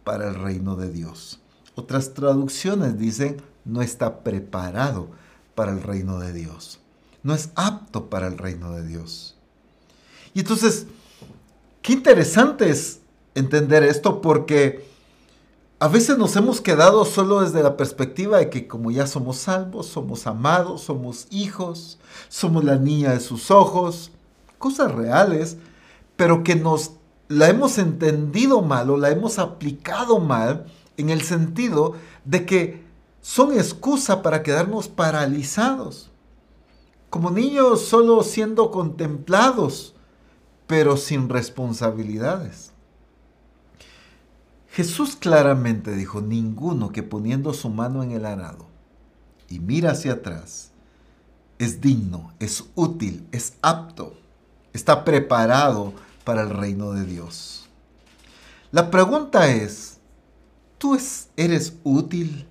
para 0.04 0.28
el 0.28 0.36
reino 0.36 0.76
de 0.76 0.92
Dios. 0.92 1.40
Otras 1.76 2.14
traducciones 2.14 2.98
dicen 2.98 3.42
no 3.64 3.82
está 3.82 4.20
preparado 4.24 5.10
para 5.56 5.72
el 5.72 5.82
reino 5.82 6.20
de 6.20 6.34
Dios. 6.34 6.80
No 7.24 7.34
es 7.34 7.50
apto 7.56 8.10
para 8.10 8.28
el 8.28 8.38
reino 8.38 8.74
de 8.74 8.86
Dios. 8.86 9.36
Y 10.34 10.40
entonces, 10.40 10.88
qué 11.82 11.94
interesante 11.94 12.70
es 12.70 13.00
entender 13.36 13.84
esto 13.84 14.22
porque 14.22 14.91
a 15.82 15.88
veces 15.88 16.16
nos 16.20 16.36
hemos 16.36 16.62
quedado 16.62 17.04
solo 17.06 17.42
desde 17.42 17.64
la 17.64 17.76
perspectiva 17.76 18.38
de 18.38 18.52
que 18.52 18.68
como 18.68 18.92
ya 18.92 19.08
somos 19.08 19.38
salvos, 19.38 19.88
somos 19.88 20.28
amados, 20.28 20.82
somos 20.82 21.26
hijos, 21.32 21.98
somos 22.30 22.64
la 22.64 22.76
niña 22.76 23.14
de 23.14 23.20
sus 23.20 23.50
ojos, 23.50 24.12
cosas 24.60 24.92
reales, 24.92 25.58
pero 26.16 26.44
que 26.44 26.56
nos 26.56 26.92
la 27.30 27.50
hemos 27.50 27.80
entendido 27.80 28.62
mal 28.62 28.92
o 28.92 28.98
la 28.98 29.10
hemos 29.10 29.40
aplicado 29.40 30.20
mal 30.20 30.68
en 30.98 31.10
el 31.10 31.24
sentido 31.24 31.96
de 32.26 32.46
que 32.46 32.84
son 33.22 33.52
excusa 33.52 34.22
para 34.22 34.44
quedarnos 34.44 34.88
paralizados, 34.88 36.12
como 37.10 37.32
niños 37.32 37.82
solo 37.82 38.22
siendo 38.22 38.70
contemplados, 38.70 39.96
pero 40.68 40.96
sin 40.96 41.28
responsabilidades. 41.28 42.71
Jesús 44.72 45.18
claramente 45.18 45.94
dijo, 45.94 46.22
ninguno 46.22 46.92
que 46.92 47.04
poniendo 47.04 47.54
su 47.54 47.70
mano 47.70 48.04
en 48.04 48.12
el 48.12 48.26
arado 48.26 48.68
y 49.50 49.60
mira 49.60 49.92
hacia 49.92 50.14
atrás, 50.14 50.72
es 51.60 51.82
digno, 51.82 52.34
es 52.40 52.64
útil, 52.76 53.28
es 53.34 53.56
apto, 53.62 54.16
está 54.72 55.04
preparado 55.04 55.94
para 56.24 56.44
el 56.44 56.50
reino 56.52 56.94
de 56.94 57.06
Dios. 57.06 57.68
La 58.72 58.90
pregunta 58.90 59.52
es, 59.52 59.98
¿tú 60.78 60.98
eres 61.36 61.74
útil 61.84 62.48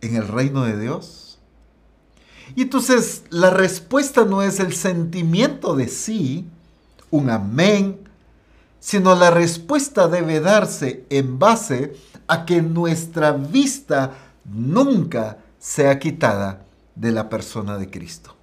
en 0.00 0.14
el 0.14 0.28
reino 0.28 0.62
de 0.64 0.78
Dios? 0.78 1.40
Y 2.54 2.62
entonces 2.62 3.24
la 3.30 3.50
respuesta 3.50 4.24
no 4.24 4.42
es 4.42 4.60
el 4.60 4.74
sentimiento 4.74 5.74
de 5.74 5.88
sí, 5.88 6.46
un 7.10 7.30
amén, 7.30 8.01
sino 8.82 9.14
la 9.14 9.30
respuesta 9.30 10.08
debe 10.08 10.40
darse 10.40 11.06
en 11.08 11.38
base 11.38 11.94
a 12.26 12.44
que 12.44 12.62
nuestra 12.62 13.30
vista 13.30 14.10
nunca 14.44 15.38
sea 15.56 16.00
quitada 16.00 16.64
de 16.96 17.12
la 17.12 17.28
persona 17.28 17.78
de 17.78 17.88
Cristo. 17.88 18.34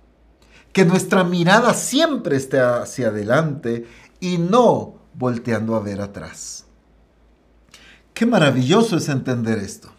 Que 0.71 0.85
nuestra 0.85 1.25
mirada 1.25 1.73
siempre 1.73 2.37
esté 2.37 2.61
hacia 2.61 3.09
adelante 3.09 3.85
y 4.21 4.37
no 4.37 4.93
volteando 5.13 5.75
a 5.75 5.81
ver 5.81 5.99
atrás. 5.99 6.63
Qué 8.13 8.25
maravilloso 8.25 8.95
es 8.95 9.09
entender 9.09 9.57
esto. 9.57 9.89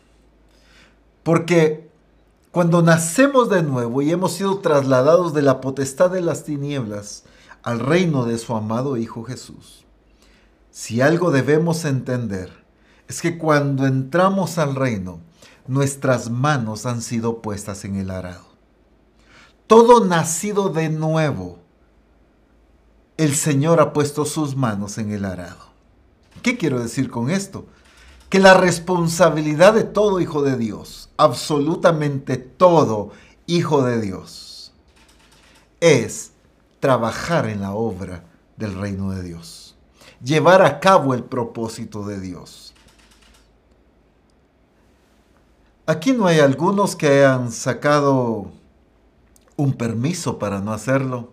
Porque 1.23 1.91
cuando 2.51 2.81
nacemos 2.81 3.51
de 3.51 3.63
nuevo 3.63 4.01
y 4.01 4.11
hemos 4.11 4.33
sido 4.33 4.61
trasladados 4.61 5.35
de 5.35 5.43
la 5.43 5.61
potestad 5.61 6.11
de 6.11 6.23
las 6.23 6.45
tinieblas 6.45 7.25
al 7.63 7.79
reino 7.79 8.25
de 8.25 8.39
su 8.39 8.57
amado 8.57 8.97
Hijo 8.97 9.23
Jesús, 9.23 9.80
si 10.71 11.00
algo 11.00 11.31
debemos 11.31 11.85
entender 11.85 12.65
es 13.09 13.21
que 13.21 13.39
cuando 13.39 13.87
entramos 13.87 14.59
al 14.59 14.77
reino, 14.77 15.21
nuestras 15.67 16.31
manos 16.31 16.87
han 16.87 17.03
sido 17.03 17.43
puestas 17.43 17.85
en 17.85 17.97
el 17.97 18.11
arado. 18.11 18.47
Todo 19.67 20.05
nacido 20.05 20.69
de 20.69 20.89
nuevo, 20.89 21.59
el 23.17 23.35
Señor 23.35 23.81
ha 23.81 23.93
puesto 23.93 24.25
sus 24.25 24.57
manos 24.57 24.99
en 24.99 25.12
el 25.12 25.25
arado. 25.25 25.71
¿Qué 26.43 26.57
quiero 26.57 26.81
decir 26.81 27.11
con 27.11 27.31
esto? 27.31 27.67
Que 28.29 28.39
la 28.39 28.55
responsabilidad 28.55 29.75
de 29.75 29.85
todo 29.85 30.21
hijo 30.21 30.43
de 30.43 30.57
Dios, 30.57 31.11
absolutamente 31.17 32.37
todo 32.37 33.11
hijo 33.47 33.83
de 33.83 34.00
Dios, 34.00 34.73
es 35.81 36.33
trabajar 36.79 37.47
en 37.47 37.61
la 37.61 37.73
obra 37.73 38.25
del 38.57 38.79
reino 38.79 39.11
de 39.11 39.23
Dios, 39.23 39.60
llevar 40.23 40.62
a 40.62 40.81
cabo 40.81 41.15
el 41.15 41.25
propósito 41.25 42.05
de 42.05 42.21
Dios. 42.21 42.75
Aquí 45.87 46.12
no 46.12 46.27
hay 46.27 46.39
algunos 46.39 46.95
que 46.95 47.09
hayan 47.09 47.50
sacado 47.50 48.53
un 49.57 49.73
permiso 49.75 50.39
para 50.39 50.61
no 50.61 50.73
hacerlo, 50.73 51.33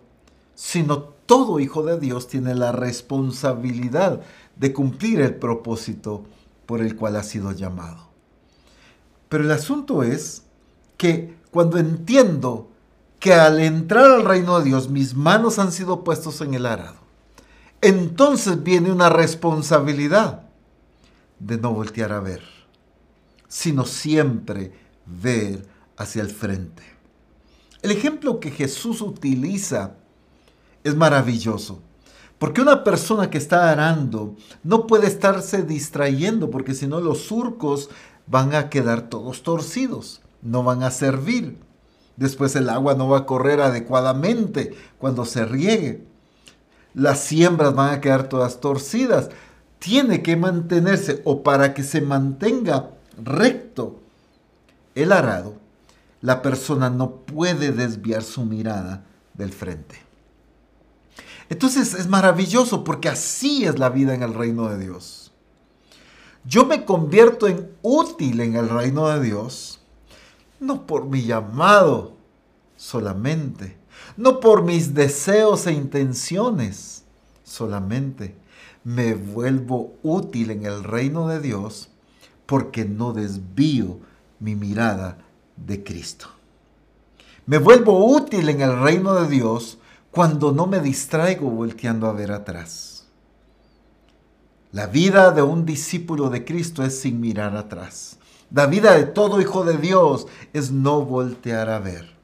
sino 0.54 1.00
todo 1.26 1.60
hijo 1.60 1.82
de 1.82 1.98
Dios 2.00 2.26
tiene 2.26 2.54
la 2.54 2.72
responsabilidad 2.72 4.22
de 4.56 4.72
cumplir 4.72 5.20
el 5.20 5.36
propósito 5.36 6.24
por 6.66 6.80
el 6.80 6.96
cual 6.96 7.16
ha 7.16 7.22
sido 7.22 7.52
llamado. 7.52 8.08
Pero 9.28 9.44
el 9.44 9.50
asunto 9.52 10.02
es 10.02 10.42
que 10.96 11.36
cuando 11.50 11.78
entiendo 11.78 12.68
que 13.20 13.34
al 13.34 13.60
entrar 13.60 14.10
al 14.10 14.24
reino 14.24 14.58
de 14.58 14.64
Dios 14.64 14.88
mis 14.88 15.14
manos 15.14 15.58
han 15.58 15.70
sido 15.70 16.02
puestos 16.02 16.40
en 16.40 16.54
el 16.54 16.66
arado, 16.66 17.07
entonces 17.80 18.62
viene 18.62 18.90
una 18.90 19.08
responsabilidad 19.08 20.42
de 21.38 21.58
no 21.58 21.72
voltear 21.72 22.12
a 22.12 22.20
ver 22.20 22.58
sino 23.48 23.86
siempre 23.86 24.72
ver 25.06 25.66
hacia 25.96 26.22
el 26.22 26.28
frente. 26.28 26.82
El 27.82 27.90
ejemplo 27.90 28.38
que 28.38 28.50
Jesús 28.50 29.00
utiliza 29.00 29.94
es 30.84 30.94
maravilloso, 30.94 31.80
porque 32.38 32.60
una 32.60 32.84
persona 32.84 33.30
que 33.30 33.38
está 33.38 33.70
arando 33.70 34.36
no 34.62 34.86
puede 34.86 35.08
estarse 35.08 35.62
distrayendo, 35.62 36.50
porque 36.50 36.74
si 36.74 36.86
no 36.86 37.00
los 37.00 37.22
surcos 37.22 37.88
van 38.26 38.54
a 38.54 38.68
quedar 38.68 39.08
todos 39.08 39.42
torcidos, 39.42 40.20
no 40.42 40.62
van 40.62 40.82
a 40.82 40.90
servir. 40.90 41.58
Después 42.16 42.54
el 42.56 42.68
agua 42.68 42.94
no 42.94 43.08
va 43.08 43.18
a 43.18 43.26
correr 43.26 43.60
adecuadamente 43.60 44.74
cuando 44.98 45.24
se 45.24 45.44
riegue. 45.44 46.04
Las 46.94 47.20
siembras 47.20 47.74
van 47.74 47.94
a 47.94 48.00
quedar 48.00 48.28
todas 48.28 48.60
torcidas. 48.60 49.30
Tiene 49.78 50.22
que 50.22 50.36
mantenerse 50.36 51.22
o 51.24 51.42
para 51.42 51.74
que 51.74 51.82
se 51.82 52.00
mantenga 52.00 52.90
recto 53.22 54.00
el 54.94 55.12
arado, 55.12 55.54
la 56.20 56.42
persona 56.42 56.90
no 56.90 57.10
puede 57.12 57.70
desviar 57.70 58.22
su 58.22 58.44
mirada 58.44 59.04
del 59.34 59.52
frente. 59.52 59.96
Entonces 61.48 61.94
es 61.94 62.08
maravilloso 62.08 62.84
porque 62.84 63.08
así 63.08 63.64
es 63.64 63.78
la 63.78 63.88
vida 63.90 64.14
en 64.14 64.22
el 64.22 64.34
reino 64.34 64.68
de 64.68 64.78
Dios. 64.78 65.32
Yo 66.44 66.66
me 66.66 66.84
convierto 66.84 67.46
en 67.46 67.70
útil 67.82 68.40
en 68.40 68.56
el 68.56 68.68
reino 68.68 69.08
de 69.08 69.22
Dios, 69.22 69.80
no 70.60 70.86
por 70.86 71.06
mi 71.06 71.22
llamado 71.22 72.16
solamente, 72.76 73.77
no 74.18 74.40
por 74.40 74.64
mis 74.64 74.94
deseos 74.94 75.68
e 75.68 75.72
intenciones 75.72 77.04
solamente. 77.44 78.34
Me 78.82 79.14
vuelvo 79.14 79.94
útil 80.02 80.50
en 80.50 80.66
el 80.66 80.82
reino 80.82 81.28
de 81.28 81.40
Dios 81.40 81.88
porque 82.44 82.84
no 82.84 83.12
desvío 83.12 84.00
mi 84.40 84.56
mirada 84.56 85.18
de 85.56 85.84
Cristo. 85.84 86.26
Me 87.46 87.58
vuelvo 87.58 88.12
útil 88.12 88.48
en 88.48 88.60
el 88.60 88.80
reino 88.80 89.14
de 89.14 89.28
Dios 89.28 89.78
cuando 90.10 90.50
no 90.50 90.66
me 90.66 90.80
distraigo 90.80 91.48
volteando 91.48 92.08
a 92.08 92.12
ver 92.12 92.32
atrás. 92.32 93.06
La 94.72 94.88
vida 94.88 95.30
de 95.30 95.42
un 95.42 95.64
discípulo 95.64 96.28
de 96.28 96.44
Cristo 96.44 96.82
es 96.82 97.00
sin 97.00 97.20
mirar 97.20 97.56
atrás. 97.56 98.18
La 98.50 98.66
vida 98.66 98.94
de 98.94 99.04
todo 99.04 99.40
hijo 99.40 99.64
de 99.64 99.78
Dios 99.78 100.26
es 100.52 100.72
no 100.72 101.02
voltear 101.02 101.70
a 101.70 101.78
ver, 101.78 102.17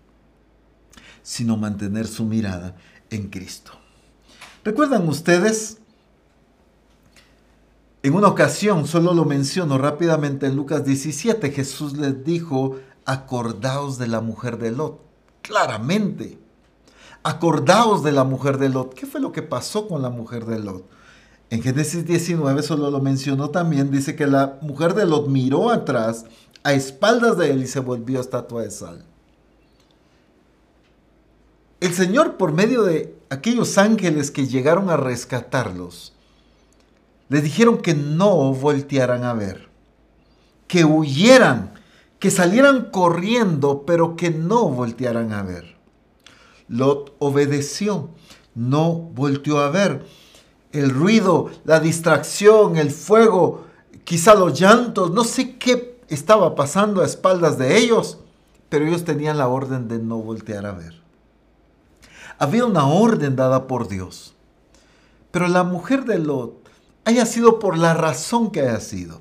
sino 1.25 1.57
mantener 1.57 2.07
su 2.07 2.25
mirada 2.25 2.77
en 3.11 3.29
Cristo. 3.31 3.73
¿Recuerdan 4.63 5.09
ustedes 5.09 5.79
en 8.05 8.15
una 8.15 8.29
ocasión, 8.29 8.87
solo 8.87 9.15
lo 9.15 9.25
menciono 9.25 9.79
rápidamente 9.79 10.45
en 10.45 10.57
Lucas 10.57 10.85
17, 10.85 11.51
Jesús 11.51 11.97
les 11.97 12.23
dijo, 12.23 12.77
acordaos 13.07 13.97
de 13.97 14.09
la 14.09 14.21
mujer 14.21 14.59
de 14.59 14.73
Lot. 14.73 15.01
Claramente, 15.41 16.39
acordaos 17.23 18.05
de 18.05 18.13
la 18.13 18.25
mujer 18.25 18.59
de 18.59 18.69
Lot. 18.69 18.93
¿Qué 18.93 19.07
fue 19.07 19.23
lo 19.23 19.33
que 19.33 19.41
pasó 19.41 19.89
con 19.89 20.03
la 20.03 20.11
mujer 20.11 20.45
de 20.45 20.59
Lot? 20.59 20.87
En 21.49 21.63
Génesis 21.63 22.05
19 22.05 22.63
solo 22.63 22.91
lo 22.91 23.01
mencionó 23.01 23.49
también, 23.49 23.91
dice 23.91 24.15
que 24.15 24.27
la 24.27 24.59
mujer 24.61 24.93
de 24.93 25.07
Lot 25.07 25.29
miró 25.29 25.71
atrás 25.71 26.27
a 26.63 26.75
espaldas 26.75 27.39
de 27.39 27.53
él 27.53 27.63
y 27.63 27.67
se 27.67 27.81
volvió 27.81 28.21
estatua 28.21 28.65
de 28.65 28.71
sal. 28.71 29.05
El 31.85 31.93
Señor, 31.93 32.39
por 32.39 32.55
medio 32.55 32.83
de 32.83 33.15
aquellos 33.29 33.77
ángeles 33.77 34.31
que 34.31 34.47
llegaron 34.47 34.89
a 34.89 34.97
rescatarlos, 34.97 36.15
les 37.29 37.43
dijeron 37.43 37.77
que 37.77 37.93
no 37.93 38.55
voltearan 38.55 39.23
a 39.23 39.35
ver, 39.35 39.69
que 40.67 40.87
huyeran, 40.87 41.75
que 42.19 42.31
salieran 42.31 42.89
corriendo, 42.91 43.85
pero 43.85 44.17
que 44.17 44.31
no 44.31 44.71
voltearan 44.71 45.35
a 45.35 45.43
ver. 45.43 45.77
Lot 46.69 47.15
obedeció, 47.19 48.09
no 48.55 48.91
volteó 48.91 49.59
a 49.59 49.69
ver. 49.69 50.07
El 50.73 50.89
ruido, 50.89 51.51
la 51.67 51.81
distracción, 51.81 52.79
el 52.79 52.93
fuego, 52.93 53.67
quizá 54.05 54.35
los 54.35 54.59
llantos, 54.59 55.11
no 55.11 55.23
sé 55.23 55.59
qué 55.59 56.01
estaba 56.09 56.55
pasando 56.55 57.03
a 57.03 57.05
espaldas 57.05 57.59
de 57.59 57.77
ellos, 57.77 58.21
pero 58.71 58.87
ellos 58.87 59.05
tenían 59.05 59.37
la 59.37 59.49
orden 59.49 59.87
de 59.87 59.99
no 59.99 60.17
voltear 60.17 60.65
a 60.65 60.73
ver. 60.73 61.04
Había 62.39 62.65
una 62.65 62.87
orden 62.87 63.37
dada 63.37 63.67
por 63.67 63.89
Dios. 63.89 64.35
Pero 65.31 65.49
la 65.49 65.65
mujer 65.65 66.05
de 66.05 66.19
Lot 66.19 66.69
haya 67.05 67.27
sido 67.27 67.59
por 67.59 67.77
la 67.77 67.95
razón 67.95 68.51
que 68.51 68.61
haya 68.61 68.81
sido. 68.81 69.21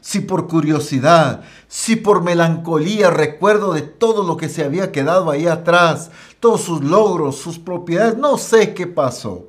Si 0.00 0.20
por 0.20 0.48
curiosidad, 0.48 1.44
si 1.68 1.94
por 1.94 2.22
melancolía, 2.22 3.10
recuerdo 3.10 3.72
de 3.72 3.82
todo 3.82 4.24
lo 4.24 4.36
que 4.36 4.48
se 4.48 4.64
había 4.64 4.90
quedado 4.90 5.30
ahí 5.30 5.46
atrás, 5.46 6.10
todos 6.40 6.62
sus 6.62 6.82
logros, 6.82 7.36
sus 7.36 7.60
propiedades, 7.60 8.16
no 8.18 8.36
sé 8.36 8.74
qué 8.74 8.88
pasó. 8.88 9.46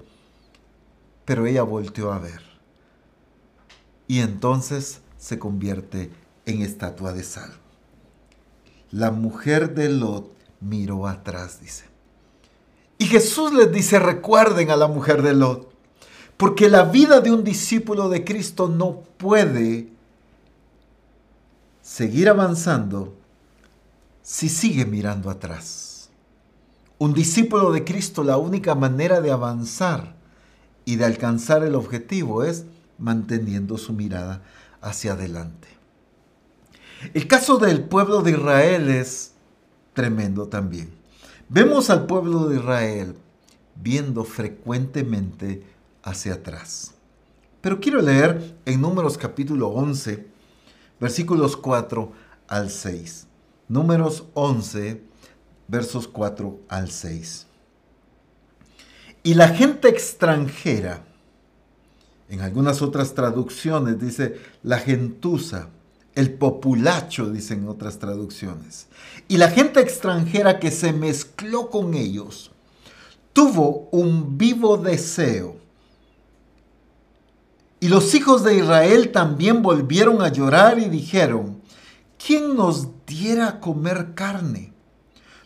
Pero 1.26 1.48
ella 1.48 1.64
volteó 1.64 2.12
a 2.12 2.20
ver. 2.20 2.42
Y 4.08 4.20
entonces 4.20 5.02
se 5.18 5.40
convierte 5.40 6.12
en 6.46 6.62
estatua 6.62 7.14
de 7.14 7.24
sal. 7.24 7.52
La 8.92 9.10
mujer 9.10 9.74
de 9.74 9.90
Lot 9.90 10.32
miró 10.60 11.08
atrás, 11.08 11.60
dice. 11.60 11.93
Y 13.04 13.08
Jesús 13.08 13.52
les 13.52 13.70
dice, 13.70 14.00
recuerden 14.00 14.72
a 14.72 14.78
la 14.78 14.88
mujer 14.88 15.24
de 15.24 15.34
Lot. 15.34 15.70
Porque 16.38 16.70
la 16.70 16.86
vida 16.86 17.20
de 17.20 17.34
un 17.34 17.44
discípulo 17.44 18.08
de 18.08 18.24
Cristo 18.24 18.70
no 18.70 19.02
puede 19.18 19.90
seguir 21.82 22.30
avanzando 22.30 23.14
si 24.22 24.48
sigue 24.48 24.86
mirando 24.86 25.30
atrás. 25.30 26.12
Un 26.98 27.14
discípulo 27.14 27.74
de 27.74 27.84
Cristo, 27.84 28.24
la 28.24 28.38
única 28.38 28.74
manera 28.74 29.20
de 29.20 29.32
avanzar 29.32 30.16
y 30.86 30.96
de 30.96 31.04
alcanzar 31.04 31.62
el 31.64 31.76
objetivo 31.76 32.46
es 32.46 32.64
manteniendo 32.98 33.78
su 33.78 33.92
mirada 33.92 34.44
hacia 34.80 35.12
adelante. 35.12 35.68
El 37.14 37.28
caso 37.28 37.58
del 37.58 37.84
pueblo 37.84 38.22
de 38.22 38.32
Israel 38.32 38.88
es 38.88 39.34
tremendo 39.94 40.48
también. 40.48 41.03
Vemos 41.50 41.90
al 41.90 42.06
pueblo 42.06 42.48
de 42.48 42.58
Israel 42.58 43.16
viendo 43.76 44.24
frecuentemente 44.24 45.64
hacia 46.04 46.36
atrás. 46.36 46.94
Pero 47.62 47.80
quiero 47.80 48.02
leer 48.02 48.56
en 48.66 48.82
Números 48.82 49.18
capítulo 49.18 49.70
11, 49.70 50.28
versículos 51.00 51.56
4 51.58 52.12
al 52.48 52.70
6. 52.70 53.28
Números 53.68 54.26
11, 54.34 55.02
versos 55.68 56.08
4 56.08 56.60
al 56.68 56.90
6. 56.90 57.48
Y 59.24 59.36
la 59.36 59.50
gente 59.50 59.88
extranjera, 59.88 61.04
en 62.30 62.42
algunas 62.42 62.82
otras 62.82 63.14
traducciones 63.14 64.00
dice 64.00 64.38
la 64.64 64.80
gentuza, 64.80 65.70
el 66.16 66.34
populacho, 66.34 67.30
dicen 67.30 67.68
otras 67.68 68.00
traducciones. 68.00 68.88
Y 69.28 69.38
la 69.38 69.50
gente 69.50 69.80
extranjera 69.80 70.60
que 70.60 70.72
se 70.72 70.94
mezcló 70.94 71.70
con 71.70 71.94
ellos 71.94 72.52
tuvo 73.34 73.90
un 73.92 74.38
vivo 74.38 74.78
deseo. 74.78 75.58
Y 77.80 77.90
los 77.90 78.14
hijos 78.16 78.44
de 78.44 78.56
Israel 78.56 79.12
también 79.12 79.62
volvieron 79.62 80.22
a 80.22 80.30
llorar 80.30 80.80
y 80.80 80.86
dijeron, 80.86 81.62
¿quién 82.24 82.56
nos 82.56 82.88
diera 83.06 83.48
a 83.50 83.60
comer 83.60 84.14
carne? 84.14 84.72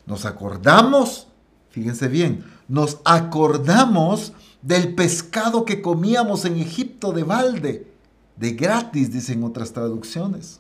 Nos 0.05 0.25
acordamos, 0.25 1.27
fíjense 1.71 2.07
bien, 2.07 2.45
nos 2.67 2.99
acordamos 3.05 4.33
del 4.61 4.93
pescado 4.93 5.65
que 5.65 5.81
comíamos 5.81 6.45
en 6.45 6.57
Egipto 6.57 7.11
de 7.11 7.23
balde, 7.23 7.91
de 8.37 8.51
gratis, 8.51 9.11
dicen 9.11 9.43
otras 9.43 9.73
traducciones, 9.73 10.59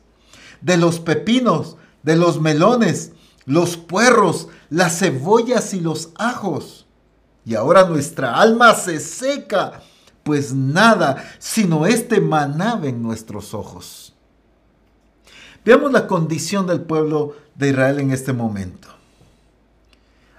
de 0.61 0.77
los 0.77 0.99
pepinos, 0.99 1.77
de 2.03 2.15
los 2.15 2.41
melones, 2.41 3.11
los 3.45 3.77
puerros, 3.77 4.49
las 4.69 4.99
cebollas 4.99 5.73
y 5.73 5.79
los 5.79 6.09
ajos. 6.17 6.85
Y 7.45 7.55
ahora 7.55 7.87
nuestra 7.87 8.39
alma 8.39 8.73
se 8.75 8.99
seca, 8.99 9.81
pues 10.23 10.53
nada, 10.53 11.23
sino 11.39 11.85
este 11.85 12.19
maná 12.19 12.79
en 12.83 13.01
nuestros 13.01 13.53
ojos. 13.53 14.13
Veamos 15.63 15.91
la 15.91 16.07
condición 16.07 16.67
del 16.67 16.81
pueblo 16.81 17.35
de 17.55 17.69
Israel 17.69 17.99
en 17.99 18.11
este 18.11 18.33
momento. 18.33 18.87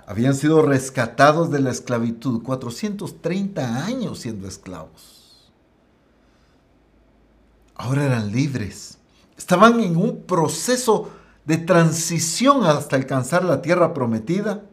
Habían 0.07 0.35
sido 0.35 0.63
rescatados 0.63 1.51
de 1.51 1.61
la 1.61 1.71
esclavitud, 1.71 2.43
430 2.43 3.85
años 3.85 4.21
siendo 4.21 4.49
esclavos. 4.49 5.18
Ahora 7.79 8.05
eran 8.05 8.31
libres. 8.33 8.99
Estaban 9.37 9.81
en 9.81 9.97
un 9.97 10.25
proceso 10.25 11.11
de 11.47 11.57
transición 11.57 12.67
hasta 12.67 12.97
alcanzar 12.97 13.45
la 13.45 13.63
tierra 13.63 13.95
prometida. 13.95 14.65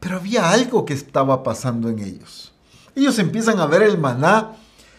Pero 0.00 0.16
había 0.16 0.50
algo 0.50 0.84
que 0.84 0.94
estaba 0.94 1.44
pasando 1.44 1.88
en 1.88 2.00
ellos. 2.00 2.52
Ellos 2.96 3.18
empiezan 3.20 3.60
a 3.60 3.66
ver 3.66 3.82
el 3.82 3.98
maná 3.98 4.56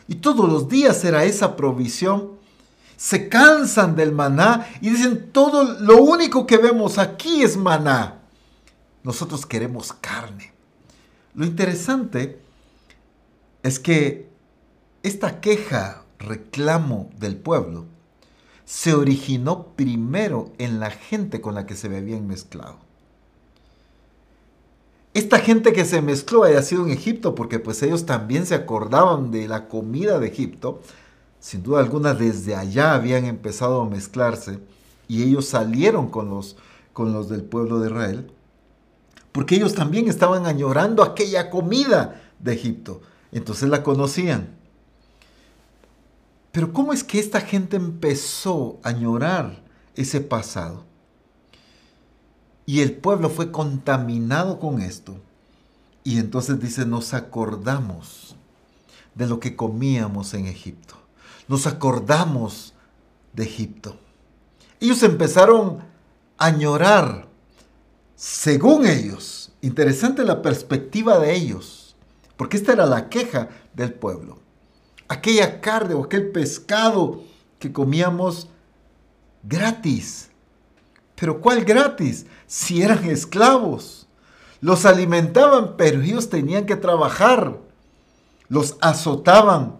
y 0.07 0.15
todos 0.15 0.49
los 0.49 0.69
días 0.69 1.03
era 1.03 1.25
esa 1.25 1.55
provisión. 1.55 2.31
Se 2.95 3.27
cansan 3.27 3.95
del 3.95 4.13
maná 4.13 4.67
y 4.79 4.91
dicen, 4.91 5.31
todo 5.33 5.79
lo 5.79 6.01
único 6.01 6.47
que 6.47 6.57
vemos 6.57 6.97
aquí 6.97 7.43
es 7.43 7.57
maná. 7.57 8.21
Nosotros 9.03 9.45
queremos 9.45 9.91
carne. 9.91 10.53
Lo 11.33 11.45
interesante 11.45 12.39
es 13.63 13.79
que 13.79 14.29
esta 15.01 15.41
queja, 15.41 16.02
reclamo 16.23 17.09
del 17.19 17.35
pueblo, 17.35 17.85
se 18.65 18.93
originó 18.93 19.67
primero 19.75 20.51
en 20.57 20.79
la 20.79 20.89
gente 20.89 21.41
con 21.41 21.55
la 21.55 21.65
que 21.65 21.75
se 21.75 21.95
habían 21.95 22.27
mezclado. 22.27 22.77
Esta 25.13 25.37
gente 25.37 25.73
que 25.73 25.85
se 25.85 26.01
mezcló 26.01 26.43
haya 26.43 26.63
sido 26.63 26.85
en 26.85 26.91
Egipto, 26.91 27.35
porque 27.35 27.59
pues 27.59 27.83
ellos 27.83 28.05
también 28.05 28.47
se 28.47 28.55
acordaban 28.55 29.29
de 29.29 29.47
la 29.47 29.67
comida 29.67 30.17
de 30.17 30.27
Egipto, 30.27 30.81
sin 31.39 31.61
duda 31.61 31.81
alguna 31.81 32.15
desde 32.15 32.55
allá 32.55 32.95
habían 32.95 33.25
empezado 33.25 33.81
a 33.81 33.89
mezclarse 33.89 34.59
y 35.07 35.21
ellos 35.21 35.45
salieron 35.45 36.09
con 36.09 36.29
los, 36.29 36.55
con 36.93 37.13
los 37.13 37.29
del 37.29 37.43
pueblo 37.43 37.79
de 37.79 37.89
Israel, 37.89 38.31
porque 39.31 39.55
ellos 39.55 39.75
también 39.75 40.07
estaban 40.07 40.45
añorando 40.45 41.03
aquella 41.03 41.49
comida 41.49 42.21
de 42.39 42.53
Egipto, 42.53 43.01
entonces 43.31 43.69
la 43.69 43.83
conocían. 43.83 44.62
Pero 46.53 46.71
¿cómo 46.71 46.93
es 46.93 47.03
que 47.03 47.19
esta 47.19 47.41
gente 47.41 47.77
empezó 47.77 48.79
a 48.83 48.89
añorar 48.89 49.63
ese 49.95 50.21
pasado? 50.21 50.85
Y 52.67 52.81
el 52.81 52.93
pueblo 52.93 53.31
fue 53.31 53.51
contaminado 53.51 54.59
con 54.59 54.79
esto. 54.79 55.15
Y 56.03 56.19
entonces 56.19 56.59
dice, 56.59 56.85
nos 56.85 57.15
acordamos 57.15 58.35
de 59.15 59.25
lo 59.25 59.39
que 59.39 59.55
comíamos 59.55 60.35
en 60.35 60.45
Egipto. 60.45 60.93
Nos 61.47 61.65
acordamos 61.65 62.75
de 63.33 63.45
Egipto. 63.45 63.97
Ellos 64.79 65.01
empezaron 65.01 65.79
a 66.37 66.55
llorar, 66.55 67.29
según 68.15 68.85
ellos. 68.85 69.51
Interesante 69.61 70.23
la 70.23 70.43
perspectiva 70.43 71.17
de 71.17 71.33
ellos, 71.33 71.95
porque 72.37 72.57
esta 72.57 72.73
era 72.73 72.85
la 72.85 73.09
queja 73.09 73.49
del 73.73 73.91
pueblo. 73.91 74.42
Aquella 75.07 75.61
carne 75.61 75.93
o 75.93 76.03
aquel 76.03 76.31
pescado 76.31 77.21
que 77.59 77.71
comíamos 77.71 78.47
gratis 79.43 80.29
pero 81.23 81.39
¿cuál 81.39 81.63
gratis? 81.63 82.25
Si 82.47 82.81
eran 82.81 83.05
esclavos. 83.05 84.07
Los 84.59 84.85
alimentaban, 84.85 85.77
pero 85.77 86.01
ellos 86.01 86.29
tenían 86.29 86.65
que 86.65 86.75
trabajar. 86.75 87.59
Los 88.49 88.75
azotaban. 88.81 89.77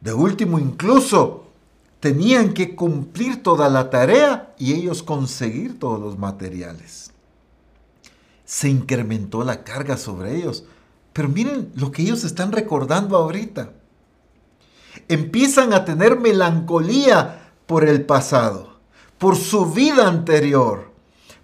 De 0.00 0.12
último, 0.12 0.58
incluso 0.58 1.44
tenían 2.00 2.54
que 2.54 2.74
cumplir 2.74 3.40
toda 3.40 3.68
la 3.68 3.88
tarea 3.88 4.52
y 4.58 4.74
ellos 4.74 5.04
conseguir 5.04 5.78
todos 5.78 6.00
los 6.00 6.18
materiales. 6.18 7.12
Se 8.44 8.68
incrementó 8.68 9.44
la 9.44 9.62
carga 9.62 9.96
sobre 9.96 10.34
ellos. 10.34 10.64
Pero 11.18 11.30
miren 11.30 11.72
lo 11.74 11.90
que 11.90 12.02
ellos 12.02 12.22
están 12.22 12.52
recordando 12.52 13.16
ahorita. 13.16 13.72
Empiezan 15.08 15.72
a 15.72 15.84
tener 15.84 16.20
melancolía 16.20 17.50
por 17.66 17.88
el 17.88 18.06
pasado 18.06 18.78
por 19.18 19.34
su 19.34 19.66
vida 19.66 20.06
anterior. 20.06 20.92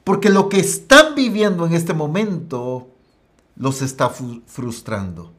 Porque 0.04 0.30
lo 0.30 0.48
que 0.48 0.60
están 0.60 1.16
viviendo 1.16 1.66
en 1.66 1.72
este 1.72 1.92
momento 1.92 2.86
los 3.56 3.82
está 3.82 4.10
frustrando. 4.10 5.32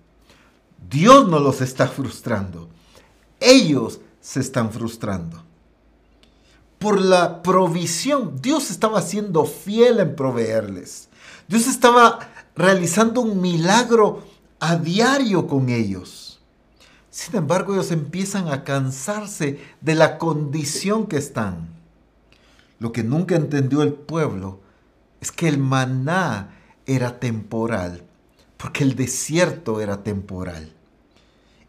Dios 0.90 1.30
no 1.30 1.40
los 1.40 1.62
está 1.62 1.88
frustrando. 1.88 2.68
Ellos 3.40 4.02
se 4.20 4.42
están 4.42 4.70
frustrando. 4.70 5.44
Por 6.78 7.00
la 7.00 7.42
provisión, 7.42 8.42
Dios 8.42 8.70
estaba 8.70 9.02
siendo 9.02 9.46
fiel 9.46 10.02
en 10.02 10.14
proveerles. 10.14 11.08
Dios 11.48 11.68
estaba 11.68 12.20
realizando 12.56 13.22
un 13.22 13.42
milagro 13.42 14.24
a 14.60 14.78
diario 14.78 15.48
con 15.48 15.70
ellos. 15.70 16.40
Sin 17.10 17.36
embargo, 17.36 17.74
ellos 17.74 17.92
empiezan 17.92 18.50
a 18.50 18.64
cansarse 18.64 19.60
de 19.82 19.96
la 19.96 20.18
condición 20.18 21.08
que 21.08 21.18
están. 21.18 21.70
Lo 22.80 22.92
que 22.92 23.04
nunca 23.04 23.36
entendió 23.36 23.82
el 23.84 23.94
pueblo 23.94 24.60
es 25.22 25.32
que 25.32 25.48
el 25.48 25.58
maná 25.58 26.56
era 26.86 27.20
temporal, 27.20 28.04
porque 28.58 28.84
el 28.84 28.96
desierto 28.96 29.80
era 29.80 30.04
temporal. 30.04 30.74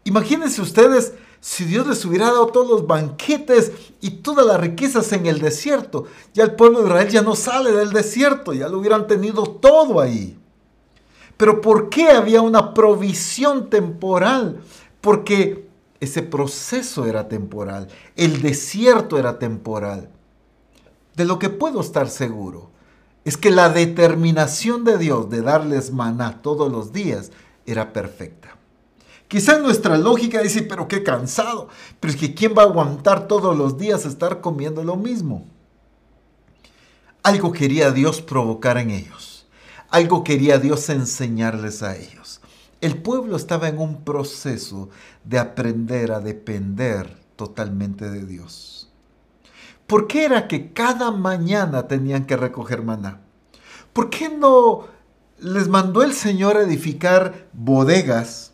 Imagínense 0.03 0.61
ustedes 0.61 1.13
si 1.39 1.63
Dios 1.63 1.87
les 1.87 2.03
hubiera 2.05 2.25
dado 2.27 2.47
todos 2.47 2.67
los 2.67 2.87
banquetes 2.87 3.71
y 4.01 4.09
todas 4.09 4.45
las 4.45 4.59
riquezas 4.59 5.11
en 5.13 5.27
el 5.27 5.39
desierto. 5.39 6.05
Ya 6.33 6.43
el 6.43 6.55
pueblo 6.55 6.79
de 6.79 6.87
Israel 6.87 7.09
ya 7.09 7.21
no 7.21 7.35
sale 7.35 7.71
del 7.71 7.91
desierto, 7.91 8.53
ya 8.53 8.67
lo 8.67 8.79
hubieran 8.79 9.07
tenido 9.07 9.43
todo 9.43 10.01
ahí. 10.01 10.37
Pero 11.37 11.61
¿por 11.61 11.89
qué 11.89 12.09
había 12.09 12.41
una 12.41 12.73
provisión 12.73 13.69
temporal? 13.69 14.59
Porque 15.01 15.67
ese 15.99 16.23
proceso 16.23 17.05
era 17.05 17.27
temporal, 17.27 17.87
el 18.15 18.41
desierto 18.41 19.17
era 19.17 19.39
temporal 19.39 20.09
de 21.17 21.25
lo 21.25 21.39
que 21.39 21.49
puedo 21.49 21.81
estar 21.81 22.09
seguro 22.09 22.69
es 23.25 23.35
que 23.35 23.49
la 23.49 23.69
determinación 23.69 24.85
de 24.85 24.99
Dios 24.99 25.29
de 25.29 25.41
darles 25.41 25.91
maná 25.91 26.41
todos 26.43 26.71
los 26.71 26.93
días 26.93 27.31
era 27.65 27.91
perfecta. 27.91 28.55
Quizá 29.27 29.57
nuestra 29.57 29.97
lógica 29.97 30.41
dice, 30.41 30.61
pero 30.61 30.87
qué 30.87 31.03
cansado. 31.03 31.67
Pero 31.99 32.13
es 32.13 32.19
que 32.19 32.33
¿quién 32.33 32.53
va 32.57 32.61
a 32.61 32.65
aguantar 32.65 33.27
todos 33.27 33.57
los 33.57 33.77
días 33.77 34.05
estar 34.05 34.39
comiendo 34.39 34.83
lo 34.83 34.95
mismo? 34.95 35.45
Algo 37.23 37.51
quería 37.51 37.91
Dios 37.91 38.21
provocar 38.21 38.77
en 38.77 38.91
ellos. 38.91 39.36
Algo 39.89 40.23
quería 40.23 40.57
Dios 40.59 40.89
enseñarles 40.89 41.81
a 41.81 41.95
ellos. 41.95 42.41
El 42.81 43.01
pueblo 43.01 43.37
estaba 43.37 43.69
en 43.69 43.79
un 43.79 44.03
proceso 44.03 44.89
de 45.23 45.39
aprender 45.39 46.11
a 46.11 46.19
depender 46.19 47.17
totalmente 47.35 48.09
de 48.09 48.25
Dios. 48.25 48.91
¿Por 49.87 50.07
qué 50.07 50.25
era 50.25 50.47
que 50.47 50.73
cada 50.73 51.11
mañana 51.11 51.87
tenían 51.87 52.25
que 52.25 52.35
recoger 52.35 52.83
maná? 52.83 53.21
¿Por 53.93 54.09
qué 54.09 54.29
no 54.29 54.87
les 55.39 55.69
mandó 55.69 56.03
el 56.03 56.13
Señor 56.13 56.57
edificar 56.57 57.47
bodegas 57.53 58.51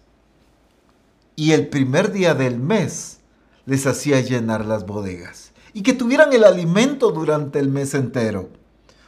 y 1.35 1.51
el 1.53 1.67
primer 1.67 2.11
día 2.11 2.35
del 2.35 2.59
mes 2.59 3.19
les 3.65 3.87
hacía 3.87 4.21
llenar 4.21 4.65
las 4.65 4.85
bodegas 4.85 5.53
y 5.73 5.81
que 5.81 5.93
tuvieran 5.93 6.31
el 6.33 6.43
alimento 6.43 7.11
durante 7.11 7.59
el 7.59 7.69
mes 7.69 7.93
entero 7.95 8.49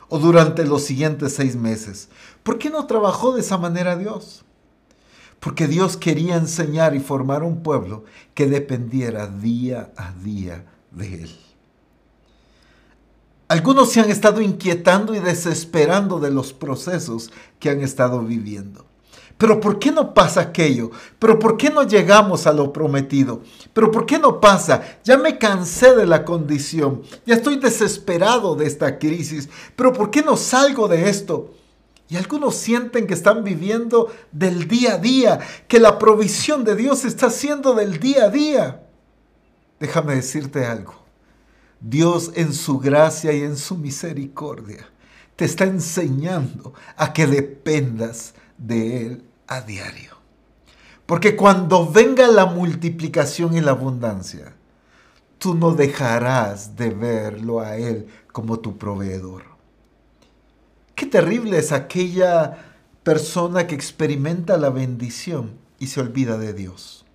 o 0.10 0.20
durante 0.20 0.66
los 0.66 0.84
siguientes 0.84 1.34
seis 1.34 1.56
meses. 1.56 2.10
¿Por 2.44 2.58
qué 2.58 2.70
no 2.70 2.86
trabajó 2.86 3.34
de 3.34 3.42
esa 3.42 3.58
manera 3.58 3.96
Dios? 3.96 4.46
Porque 5.40 5.68
Dios 5.68 5.98
quería 5.98 6.38
enseñar 6.38 6.96
y 6.96 7.00
formar 7.00 7.44
un 7.44 7.62
pueblo 7.62 8.04
que 8.34 8.48
dependiera 8.48 9.28
día 9.28 9.92
a 9.98 10.12
día 10.12 10.66
de 10.92 11.24
Él. 11.24 11.40
Algunos 13.48 13.92
se 13.92 14.00
han 14.00 14.10
estado 14.10 14.42
inquietando 14.42 15.14
y 15.14 15.20
desesperando 15.20 16.20
de 16.20 16.32
los 16.32 16.52
procesos 16.52 17.32
que 17.60 17.70
han 17.70 17.82
estado 17.82 18.22
viviendo. 18.24 18.86
Pero 19.38 19.60
¿por 19.60 19.80
qué 19.80 19.92
no 19.92 20.14
pasa 20.14 20.42
aquello? 20.42 20.92
¿Pero 21.20 21.38
por 21.38 21.58
qué 21.58 21.70
no 21.70 21.84
llegamos 21.84 22.48
a 22.48 22.54
lo 22.54 22.72
prometido? 22.72 23.42
¿Pero 23.74 23.92
por 23.92 24.06
qué 24.06 24.18
no 24.18 24.40
pasa? 24.40 24.82
Ya 25.04 25.18
me 25.18 25.38
cansé 25.38 25.94
de 25.94 26.06
la 26.06 26.24
condición. 26.24 27.02
Ya 27.26 27.36
estoy 27.36 27.58
desesperado 27.58 28.56
de 28.56 28.66
esta 28.66 28.98
crisis. 28.98 29.50
¿Pero 29.76 29.92
por 29.92 30.10
qué 30.10 30.22
no 30.22 30.38
salgo 30.38 30.88
de 30.88 31.10
esto? 31.10 31.54
Y 32.08 32.16
algunos 32.16 32.56
sienten 32.56 33.08
que 33.08 33.14
están 33.14 33.44
viviendo 33.44 34.14
del 34.32 34.68
día 34.68 34.94
a 34.94 34.98
día, 35.00 35.40
que 35.68 35.80
la 35.80 35.98
provisión 35.98 36.64
de 36.64 36.76
Dios 36.76 37.04
está 37.04 37.30
siendo 37.30 37.74
del 37.74 38.00
día 38.00 38.26
a 38.26 38.30
día. 38.30 38.84
Déjame 39.80 40.16
decirte 40.16 40.66
algo. 40.66 40.94
Dios 41.82 42.32
en 42.36 42.54
su 42.54 42.80
gracia 42.80 43.34
y 43.34 43.42
en 43.42 43.58
su 43.58 43.76
misericordia 43.76 44.88
te 45.36 45.46
está 45.46 45.66
enseñando 45.66 46.74
a 46.96 47.12
que 47.12 47.28
dependas 47.28 48.34
de 48.58 49.06
Él 49.06 49.24
a 49.48 49.62
diario. 49.62 50.16
Porque 51.06 51.36
cuando 51.36 51.90
venga 51.90 52.28
la 52.28 52.46
multiplicación 52.46 53.56
y 53.56 53.62
la 53.62 53.72
abundancia, 53.72 54.56
tú 55.38 55.54
no 55.54 55.74
dejarás 55.74 56.76
de 56.76 56.90
verlo 56.90 57.60
a 57.60 57.78
Él 57.78 58.08
como 58.32 58.60
tu 58.60 58.78
proveedor. 58.78 59.44
Qué 60.96 61.06
terrible 61.06 61.60
es 61.60 61.72
aquella 61.72 62.58
persona 63.04 63.68
que 63.68 63.76
experimenta 63.76 64.58
la 64.58 64.70
bendición 64.70 65.52
y 65.78 65.88
se 65.88 66.00
olvida 66.00 66.38
de 66.38 66.54
Dios. 66.54 67.06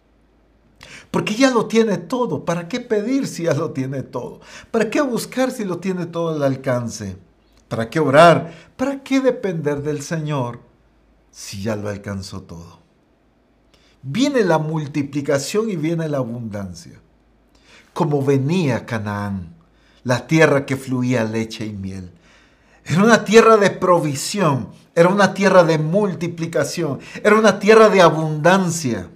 Porque 1.11 1.35
ya 1.35 1.51
lo 1.51 1.67
tiene 1.67 1.99
todo. 1.99 2.45
¿Para 2.45 2.69
qué 2.69 2.81
pedir 2.81 3.27
si 3.27 3.45
ya 3.45 3.55
lo 3.55 3.73
tiene 3.73 4.03
todo? 4.03 4.41
¿Para 4.71 4.89
qué 4.91 5.01
buscar 5.01 5.51
si 5.51 5.65
lo 5.65 5.79
tiene 5.79 6.07
todo 6.07 6.29
al 6.29 6.43
alcance? 6.43 7.17
¿Para 7.69 7.91
qué 7.91 8.01
orar? 8.01 8.53
¿Para 8.77 9.03
qué 9.03 9.21
depender 9.21 9.83
del 9.83 10.03
Señor 10.03 10.70
si 11.31 11.63
ya 11.63 11.77
lo 11.77 11.89
alcanzó 11.89 12.43
todo? 12.43 12.81
Viene 14.03 14.45
la 14.45 14.59
multiplicación 14.59 15.71
y 15.71 15.77
viene 15.77 16.09
la 16.09 16.19
abundancia. 16.19 17.01
Como 17.93 18.25
venía 18.25 18.87
Canaán, 18.87 19.55
la 20.05 20.27
tierra 20.27 20.65
que 20.65 20.77
fluía 20.77 21.25
leche 21.25 21.67
y 21.67 21.73
miel. 21.73 22.11
Era 22.85 23.05
una 23.05 23.25
tierra 23.25 23.57
de 23.57 23.71
provisión, 23.71 24.71
era 24.95 25.09
una 25.09 25.35
tierra 25.35 25.65
de 25.65 25.79
multiplicación, 25.79 26.99
era 27.23 27.37
una 27.37 27.59
tierra 27.59 27.89
de 27.89 28.01
abundancia. 28.01 29.09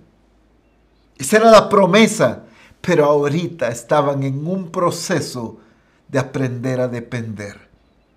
Esa 1.16 1.36
era 1.38 1.50
la 1.50 1.68
promesa, 1.68 2.44
pero 2.80 3.06
ahorita 3.06 3.68
estaban 3.68 4.22
en 4.22 4.46
un 4.46 4.70
proceso 4.70 5.58
de 6.08 6.18
aprender 6.18 6.80
a 6.80 6.88
depender 6.88 7.68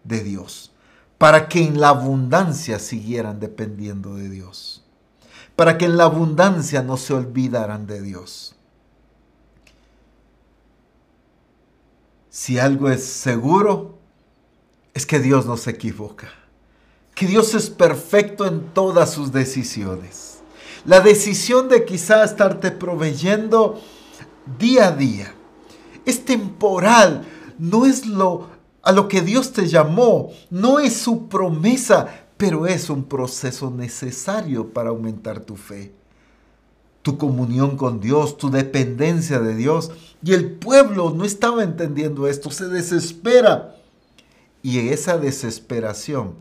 de 0.04 0.24
Dios 0.24 0.72
para 1.18 1.48
que 1.48 1.64
en 1.64 1.80
la 1.80 1.90
abundancia 1.90 2.80
siguieran 2.80 3.40
dependiendo 3.40 4.16
de 4.16 4.30
Dios, 4.30 4.84
para 5.56 5.78
que 5.78 5.86
en 5.86 5.98
la 5.98 6.04
abundancia 6.04 6.84
no 6.84 6.98
se 6.98 7.14
olvidaran 7.14 7.88
de 7.88 8.02
Dios. 8.02 8.56
Si 12.30 12.60
algo 12.60 12.90
es 12.90 13.04
seguro, 13.04 13.98
es 14.94 15.06
que 15.06 15.20
Dios 15.20 15.48
no 15.48 15.58
se 15.58 15.72
equivoca, 15.72 16.30
que 17.16 17.26
Dios 17.26 17.56
es 17.56 17.70
perfecto 17.70 18.46
en 18.46 18.68
todas 18.74 19.12
sus 19.12 19.32
decisiones. 19.32 20.40
La 20.86 21.02
decisión 21.02 21.68
de 21.68 21.84
quizá 21.84 22.24
estarte 22.24 22.70
proveyendo 22.70 23.82
día 24.60 24.88
a 24.88 24.92
día 24.92 25.34
es 26.06 26.24
temporal, 26.24 27.26
no 27.58 27.86
es 27.86 28.06
lo 28.06 28.57
a 28.88 28.94
lo 28.94 29.10
que 29.10 29.22
Dios 29.22 29.52
te 29.52 29.68
llamó. 29.68 30.32
No 30.50 30.80
es 30.80 30.96
su 30.96 31.28
promesa, 31.28 32.08
pero 32.38 32.68
es 32.68 32.90
un 32.90 33.04
proceso 33.04 33.70
necesario 33.70 34.70
para 34.72 34.92
aumentar 34.92 35.42
tu 35.42 35.58
fe. 35.58 35.92
Tu 37.02 37.18
comunión 37.18 37.76
con 37.76 38.00
Dios, 38.00 38.38
tu 38.38 38.50
dependencia 38.50 39.42
de 39.42 39.56
Dios. 39.56 39.92
Y 40.24 40.32
el 40.32 40.52
pueblo 40.52 41.14
no 41.14 41.26
estaba 41.26 41.64
entendiendo 41.64 42.30
esto, 42.30 42.50
se 42.50 42.70
desespera. 42.70 43.76
Y 44.64 44.88
esa 44.88 45.18
desesperación, 45.18 46.36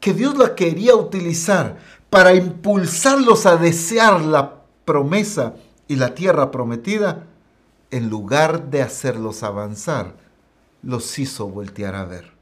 que 0.00 0.14
Dios 0.14 0.36
la 0.36 0.56
quería 0.56 0.96
utilizar 0.96 1.78
para 2.10 2.34
impulsarlos 2.34 3.46
a 3.46 3.56
desear 3.56 4.20
la 4.20 4.64
promesa 4.84 5.54
y 5.86 5.94
la 5.94 6.16
tierra 6.16 6.50
prometida, 6.50 7.28
en 7.92 8.10
lugar 8.10 8.68
de 8.70 8.82
hacerlos 8.82 9.44
avanzar, 9.44 10.23
los 10.84 11.18
hizo 11.18 11.48
voltear 11.48 11.94
a 11.94 12.04
ver. 12.04 12.32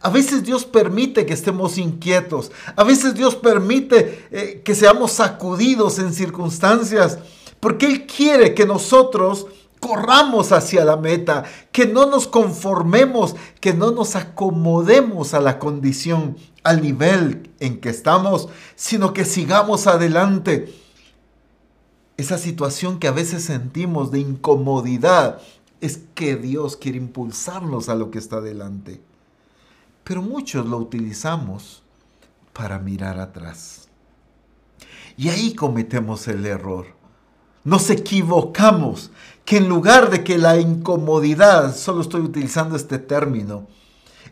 A 0.00 0.10
veces 0.10 0.44
Dios 0.44 0.64
permite 0.64 1.26
que 1.26 1.34
estemos 1.34 1.78
inquietos. 1.78 2.50
A 2.76 2.84
veces 2.84 3.14
Dios 3.14 3.36
permite 3.36 4.26
eh, 4.30 4.62
que 4.64 4.74
seamos 4.74 5.12
sacudidos 5.12 5.98
en 5.98 6.12
circunstancias. 6.12 7.18
Porque 7.60 7.86
Él 7.86 8.06
quiere 8.06 8.54
que 8.54 8.66
nosotros 8.66 9.46
corramos 9.80 10.52
hacia 10.52 10.84
la 10.84 10.96
meta, 10.96 11.44
que 11.70 11.86
no 11.86 12.06
nos 12.06 12.26
conformemos, 12.26 13.36
que 13.60 13.74
no 13.74 13.90
nos 13.90 14.16
acomodemos 14.16 15.34
a 15.34 15.40
la 15.40 15.58
condición, 15.58 16.36
al 16.62 16.80
nivel 16.80 17.50
en 17.60 17.80
que 17.80 17.90
estamos, 17.90 18.48
sino 18.76 19.12
que 19.12 19.26
sigamos 19.26 19.86
adelante. 19.86 20.74
Esa 22.16 22.38
situación 22.38 22.98
que 22.98 23.08
a 23.08 23.12
veces 23.12 23.44
sentimos 23.44 24.10
de 24.10 24.20
incomodidad, 24.20 25.40
es 25.80 26.00
que 26.14 26.36
Dios 26.36 26.76
quiere 26.76 26.98
impulsarnos 26.98 27.88
a 27.88 27.94
lo 27.94 28.10
que 28.10 28.18
está 28.18 28.40
delante. 28.40 29.00
Pero 30.02 30.22
muchos 30.22 30.66
lo 30.66 30.78
utilizamos 30.78 31.82
para 32.52 32.78
mirar 32.78 33.18
atrás. 33.18 33.88
Y 35.16 35.28
ahí 35.28 35.54
cometemos 35.54 36.28
el 36.28 36.44
error. 36.46 36.86
Nos 37.64 37.88
equivocamos, 37.90 39.10
que 39.44 39.56
en 39.58 39.68
lugar 39.68 40.10
de 40.10 40.24
que 40.24 40.38
la 40.38 40.58
incomodidad, 40.58 41.74
solo 41.74 42.02
estoy 42.02 42.20
utilizando 42.20 42.76
este 42.76 42.98
término, 42.98 43.66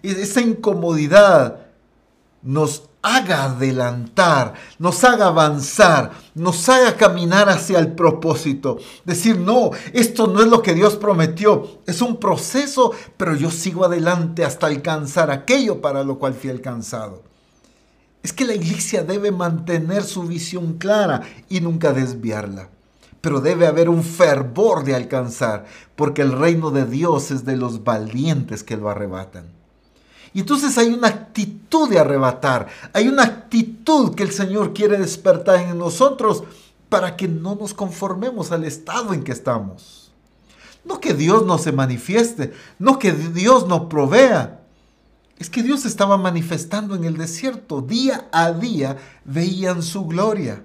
esa 0.03 0.41
incomodidad 0.41 1.67
nos 2.43 2.89
haga 3.03 3.45
adelantar, 3.45 4.55
nos 4.79 5.03
haga 5.03 5.27
avanzar, 5.27 6.13
nos 6.35 6.69
haga 6.69 6.97
caminar 6.97 7.49
hacia 7.49 7.81
el 7.81 7.93
propósito. 7.93 8.79
Decir, 9.05 9.39
no, 9.39 9.73
esto 9.93 10.29
no 10.29 10.41
es 10.41 10.47
lo 10.47 10.63
que 10.63 10.73
Dios 10.73 10.97
prometió, 10.97 11.81
es 11.87 12.01
un 12.01 12.17
proceso, 12.19 12.93
pero 13.17 13.35
yo 13.35 13.51
sigo 13.51 13.85
adelante 13.85 14.45
hasta 14.45 14.69
alcanzar 14.69 15.31
aquello 15.31 15.81
para 15.81 16.05
lo 16.05 16.19
cual 16.19 16.35
fui 16.35 16.51
alcanzado. 16.51 17.23
Es 18.23 18.33
que 18.33 18.45
la 18.45 18.55
iglesia 18.55 19.03
debe 19.03 19.33
mantener 19.33 20.05
su 20.05 20.23
visión 20.23 20.75
clara 20.75 21.23
y 21.49 21.61
nunca 21.61 21.93
desviarla. 21.93 22.69
Pero 23.21 23.41
debe 23.41 23.67
haber 23.67 23.89
un 23.89 24.05
fervor 24.05 24.85
de 24.85 24.95
alcanzar, 24.95 25.65
porque 25.97 26.23
el 26.23 26.33
reino 26.33 26.71
de 26.71 26.87
Dios 26.87 27.33
es 27.33 27.45
de 27.45 27.57
los 27.57 27.83
valientes 27.83 28.63
que 28.63 28.77
lo 28.77 28.89
arrebatan. 28.89 29.62
Y 30.35 30.41
entonces 30.41 30.79
hay 30.79 30.89
una 30.89 31.09
actitud 31.09 31.89
de 31.91 31.99
arrebatar, 31.99 32.69
hay 32.93 33.09
una 33.09 33.25
actitud 33.25 34.15
que 34.15 34.23
el 34.23 34.33
Señor 34.33 34.73
quiere 34.73 34.99
despertar 34.99 35.61
en 35.61 35.79
nosotros 35.79 36.45
para 36.89 37.17
que 37.17 37.29
no 37.29 37.55
nos 37.55 37.75
conformemos 37.75 38.53
al 38.53 38.65
estado 38.65 39.13
en 39.13 39.25
que 39.25 39.33
estamos. 39.33 40.13
No 40.85 41.01
que 41.01 41.15
Dios 41.15 41.47
no 41.47 41.59
se 41.59 41.73
manifieste, 41.73 42.53
no 42.79 42.99
que 42.99 43.13
Dios 43.13 43.67
no 43.69 43.89
provea. 43.89 44.61
Es 45.39 45.49
que 45.49 45.63
Dios 45.63 45.85
estaba 45.85 46.17
manifestando 46.17 46.95
en 46.95 47.05
el 47.05 47.17
desierto. 47.17 47.83
Día 47.83 48.29
a 48.33 48.53
día 48.53 48.97
veían 49.25 49.83
su 49.83 50.07
gloria. 50.07 50.65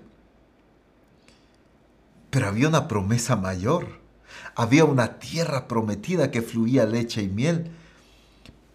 Pero 2.29 2.47
había 2.47 2.67
una 2.67 2.87
promesa 2.87 3.35
mayor. 3.35 3.87
Había 4.55 4.85
una 4.85 5.19
tierra 5.19 5.67
prometida 5.67 6.31
que 6.31 6.41
fluía 6.41 6.85
leche 6.85 7.21
y 7.21 7.27
miel 7.27 7.71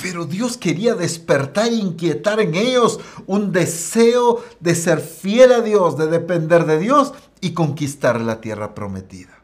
Pero 0.03 0.27
Dios 0.27 0.57
quería 0.57 0.95
despertar 0.97 1.69
e 1.69 1.77
inquietar 1.77 2.41
en 2.41 2.57
ellos 2.57 2.99
un 3.27 3.53
deseo 3.53 4.43
de 4.59 4.75
ser 4.75 5.01
fiel 5.01 5.53
a 5.53 5.61
Dios, 5.61 5.97
de 5.97 6.09
depender 6.09 6.67
de 6.67 6.79
Dios 6.79 7.15
y 7.41 7.53
conquistar 7.53 8.21
la 8.21 8.41
tierra 8.41 8.75
prometida. 8.75 9.39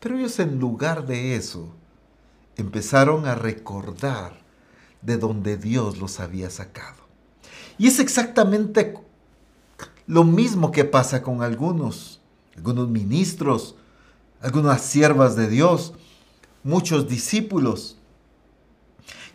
Pero 0.00 0.18
ellos 0.18 0.38
en 0.40 0.58
lugar 0.58 1.06
de 1.06 1.36
eso 1.36 1.72
empezaron 2.56 3.26
a 3.26 3.36
recordar 3.36 4.42
de 5.02 5.16
donde 5.16 5.56
Dios 5.56 5.98
los 5.98 6.18
había 6.18 6.50
sacado. 6.50 6.98
Y 7.78 7.86
es 7.86 8.00
exactamente 8.00 8.94
lo 10.06 10.24
mismo 10.24 10.72
que 10.72 10.84
pasa 10.84 11.22
con 11.22 11.42
algunos, 11.42 12.20
algunos 12.56 12.88
ministros, 12.88 13.76
algunas 14.40 14.82
siervas 14.82 15.36
de 15.36 15.48
Dios, 15.48 15.94
muchos 16.64 17.08
discípulos, 17.08 17.97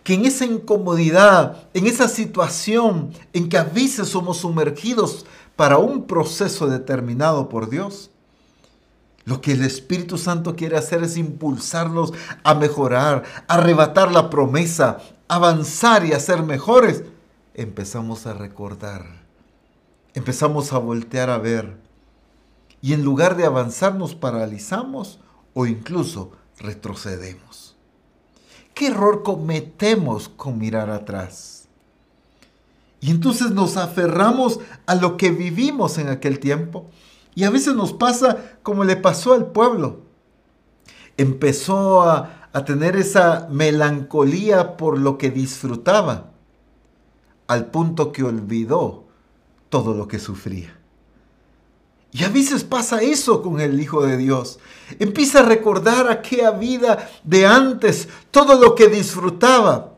que 0.04 0.14
en 0.14 0.26
esa 0.26 0.46
incomodidad, 0.46 1.64
en 1.74 1.88
esa 1.88 2.08
situación 2.08 3.12
en 3.32 3.50
que 3.50 3.58
a 3.58 3.64
veces 3.64 4.10
somos 4.10 4.38
sumergidos 4.38 5.26
para 5.56 5.78
un 5.78 6.06
proceso 6.06 6.68
determinado 6.68 7.48
por 7.50 7.70
Dios, 7.70 8.10
lo 9.26 9.40
que 9.40 9.54
el 9.54 9.64
Espíritu 9.64 10.18
Santo 10.18 10.56
quiere 10.56 10.78
hacer 10.78 11.04
es 11.04 11.16
impulsarnos 11.16 12.14
a 12.44 12.54
mejorar, 12.56 13.24
arrebatar 13.48 14.12
la 14.12 14.30
promesa, 14.30 14.98
avanzar 15.30 16.06
y 16.06 16.12
a 16.12 16.20
ser 16.20 16.44
mejores. 16.44 17.04
Empezamos 17.54 18.26
a 18.26 18.34
recordar, 18.34 19.06
empezamos 20.14 20.74
a 20.74 20.78
voltear 20.80 21.30
a 21.30 21.38
ver 21.38 21.78
y 22.82 22.92
en 22.92 23.04
lugar 23.06 23.38
de 23.38 23.46
avanzar 23.46 23.96
nos 23.96 24.14
paralizamos 24.14 25.20
o 25.54 25.66
incluso 25.66 26.32
retrocedemos. 26.60 27.63
¿Qué 28.74 28.88
error 28.88 29.24
cometemos 29.24 30.30
con 30.30 30.58
mirar 30.58 30.90
atrás? 30.90 31.68
Y 33.00 33.12
entonces 33.12 33.52
nos 33.52 33.78
aferramos 33.78 34.60
a 34.86 34.96
lo 34.96 35.18
que 35.18 35.32
vivimos 35.32 35.98
en 35.98 36.10
aquel 36.10 36.40
tiempo. 36.40 36.86
Y 37.36 37.44
a 37.44 37.50
veces 37.50 37.76
nos 37.76 37.94
pasa 37.94 38.58
como 38.64 38.84
le 38.84 38.96
pasó 38.96 39.34
al 39.34 39.48
pueblo. 39.48 40.02
Empezó 41.18 42.04
a, 42.04 42.50
a 42.54 42.66
tener 42.66 42.96
esa 42.96 43.48
melancolía 43.52 44.78
por 44.78 44.98
lo 44.98 45.18
que 45.18 45.32
disfrutaba, 45.32 46.32
al 47.48 47.66
punto 47.72 48.12
que 48.12 48.24
olvidó 48.24 49.04
todo 49.70 49.94
lo 49.94 50.08
que 50.08 50.20
sufría. 50.20 50.83
Y 52.14 52.24
a 52.24 52.30
veces 52.30 52.64
pasa 52.64 53.02
eso 53.02 53.42
con 53.42 53.60
el 53.60 53.80
Hijo 53.80 54.06
de 54.06 54.18
Dios. 54.18 54.60
Empieza 55.00 55.40
a 55.40 55.44
recordar 55.44 56.12
aquella 56.12 56.52
vida 56.52 57.10
de 57.24 57.48
antes, 57.48 58.08
todo 58.30 58.62
lo 58.62 58.76
que 58.76 58.88
disfrutaba, 58.88 59.96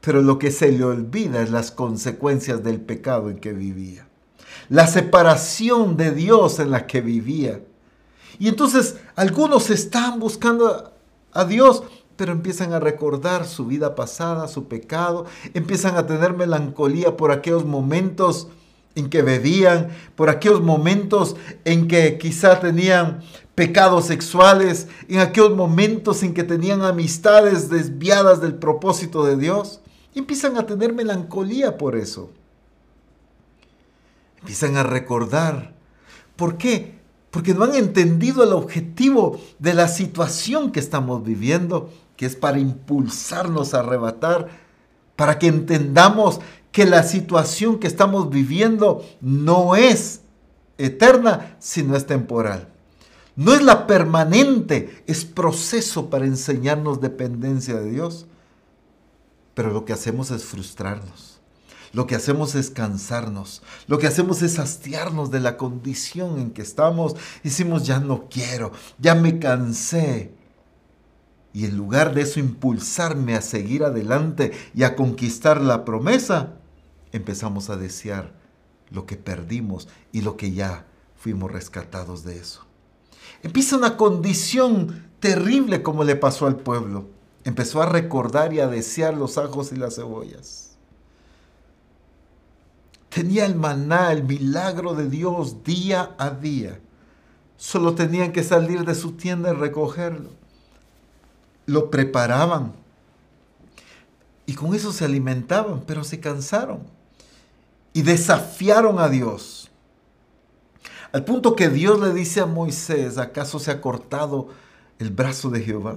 pero 0.00 0.22
lo 0.22 0.38
que 0.38 0.52
se 0.52 0.70
le 0.70 0.84
olvida 0.84 1.42
es 1.42 1.50
las 1.50 1.72
consecuencias 1.72 2.62
del 2.62 2.80
pecado 2.80 3.30
en 3.30 3.38
que 3.38 3.52
vivía. 3.52 4.06
La 4.68 4.86
separación 4.86 5.96
de 5.96 6.12
Dios 6.12 6.60
en 6.60 6.70
la 6.70 6.86
que 6.86 7.00
vivía. 7.00 7.60
Y 8.38 8.46
entonces 8.46 8.98
algunos 9.16 9.68
están 9.68 10.20
buscando 10.20 10.92
a 11.32 11.44
Dios, 11.44 11.82
pero 12.14 12.30
empiezan 12.30 12.74
a 12.74 12.78
recordar 12.78 13.44
su 13.44 13.66
vida 13.66 13.96
pasada, 13.96 14.46
su 14.46 14.68
pecado, 14.68 15.26
empiezan 15.52 15.96
a 15.96 16.06
tener 16.06 16.32
melancolía 16.32 17.16
por 17.16 17.32
aquellos 17.32 17.64
momentos 17.64 18.46
en 18.96 19.08
que 19.08 19.22
bebían, 19.22 19.90
por 20.16 20.28
aquellos 20.28 20.62
momentos 20.62 21.36
en 21.64 21.86
que 21.86 22.18
quizá 22.18 22.58
tenían 22.58 23.20
pecados 23.54 24.06
sexuales, 24.06 24.88
en 25.08 25.20
aquellos 25.20 25.54
momentos 25.54 26.22
en 26.22 26.34
que 26.34 26.42
tenían 26.42 26.82
amistades 26.82 27.70
desviadas 27.70 28.40
del 28.40 28.54
propósito 28.54 29.24
de 29.24 29.36
Dios. 29.36 29.80
Empiezan 30.14 30.56
a 30.56 30.66
tener 30.66 30.92
melancolía 30.92 31.78
por 31.78 31.94
eso. 31.94 32.30
Empiezan 34.40 34.76
a 34.76 34.82
recordar. 34.82 35.74
¿Por 36.36 36.56
qué? 36.56 36.98
Porque 37.30 37.54
no 37.54 37.64
han 37.64 37.74
entendido 37.74 38.44
el 38.44 38.52
objetivo 38.52 39.40
de 39.58 39.74
la 39.74 39.88
situación 39.88 40.72
que 40.72 40.80
estamos 40.80 41.24
viviendo, 41.24 41.90
que 42.16 42.26
es 42.26 42.36
para 42.36 42.58
impulsarnos 42.58 43.74
a 43.74 43.80
arrebatar, 43.80 44.48
para 45.16 45.38
que 45.38 45.46
entendamos 45.46 46.40
que 46.76 46.84
la 46.84 47.04
situación 47.04 47.78
que 47.78 47.86
estamos 47.86 48.28
viviendo 48.28 49.02
no 49.22 49.76
es 49.76 50.20
eterna, 50.76 51.56
sino 51.58 51.96
es 51.96 52.04
temporal. 52.04 52.68
No 53.34 53.54
es 53.54 53.62
la 53.62 53.86
permanente, 53.86 55.02
es 55.06 55.24
proceso 55.24 56.10
para 56.10 56.26
enseñarnos 56.26 57.00
dependencia 57.00 57.76
de 57.76 57.90
Dios. 57.90 58.26
Pero 59.54 59.70
lo 59.70 59.86
que 59.86 59.94
hacemos 59.94 60.30
es 60.30 60.44
frustrarnos. 60.44 61.40
Lo 61.94 62.06
que 62.06 62.14
hacemos 62.14 62.54
es 62.54 62.68
cansarnos. 62.68 63.62
Lo 63.86 63.98
que 63.98 64.08
hacemos 64.08 64.42
es 64.42 64.58
hastiarnos 64.58 65.30
de 65.30 65.40
la 65.40 65.56
condición 65.56 66.38
en 66.38 66.50
que 66.50 66.60
estamos. 66.60 67.16
Decimos, 67.42 67.86
ya 67.86 68.00
no 68.00 68.28
quiero, 68.28 68.72
ya 68.98 69.14
me 69.14 69.38
cansé. 69.38 70.34
Y 71.54 71.64
en 71.64 71.74
lugar 71.74 72.12
de 72.12 72.20
eso 72.20 72.38
impulsarme 72.38 73.34
a 73.34 73.40
seguir 73.40 73.82
adelante 73.82 74.52
y 74.74 74.82
a 74.82 74.94
conquistar 74.94 75.62
la 75.62 75.86
promesa, 75.86 76.52
empezamos 77.16 77.70
a 77.70 77.76
desear 77.76 78.32
lo 78.90 79.06
que 79.06 79.16
perdimos 79.16 79.88
y 80.12 80.22
lo 80.22 80.36
que 80.36 80.52
ya 80.52 80.86
fuimos 81.16 81.50
rescatados 81.50 82.24
de 82.24 82.38
eso. 82.38 82.62
Empieza 83.42 83.76
una 83.76 83.96
condición 83.96 85.08
terrible 85.20 85.82
como 85.82 86.04
le 86.04 86.16
pasó 86.16 86.46
al 86.46 86.56
pueblo. 86.56 87.06
Empezó 87.44 87.82
a 87.82 87.86
recordar 87.86 88.52
y 88.52 88.60
a 88.60 88.68
desear 88.68 89.14
los 89.14 89.38
ajos 89.38 89.72
y 89.72 89.76
las 89.76 89.96
cebollas. 89.96 90.76
Tenía 93.08 93.46
el 93.46 93.54
maná, 93.54 94.12
el 94.12 94.24
milagro 94.24 94.94
de 94.94 95.08
Dios 95.08 95.64
día 95.64 96.14
a 96.18 96.30
día. 96.30 96.80
Solo 97.56 97.94
tenían 97.94 98.32
que 98.32 98.42
salir 98.42 98.84
de 98.84 98.94
su 98.94 99.12
tienda 99.12 99.50
y 99.50 99.54
recogerlo. 99.54 100.30
Lo 101.64 101.90
preparaban. 101.90 102.72
Y 104.44 104.54
con 104.54 104.74
eso 104.74 104.92
se 104.92 105.04
alimentaban, 105.04 105.82
pero 105.86 106.04
se 106.04 106.20
cansaron 106.20 106.96
y 107.96 108.02
desafiaron 108.02 108.98
a 108.98 109.08
Dios. 109.08 109.70
Al 111.12 111.24
punto 111.24 111.56
que 111.56 111.70
Dios 111.70 111.98
le 111.98 112.12
dice 112.12 112.40
a 112.40 112.46
Moisés, 112.46 113.16
¿acaso 113.16 113.58
se 113.58 113.70
ha 113.70 113.80
cortado 113.80 114.48
el 114.98 115.08
brazo 115.08 115.48
de 115.48 115.62
Jehová? 115.62 115.96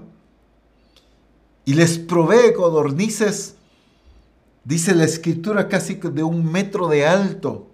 Y 1.66 1.74
les 1.74 2.00
provee 2.00 2.54
codornices, 2.56 3.56
dice 4.64 4.96
la 4.96 5.04
escritura, 5.04 5.68
casi 5.68 5.96
de 5.96 6.24
un 6.24 6.50
metro 6.50 6.88
de 6.88 7.06
alto, 7.06 7.68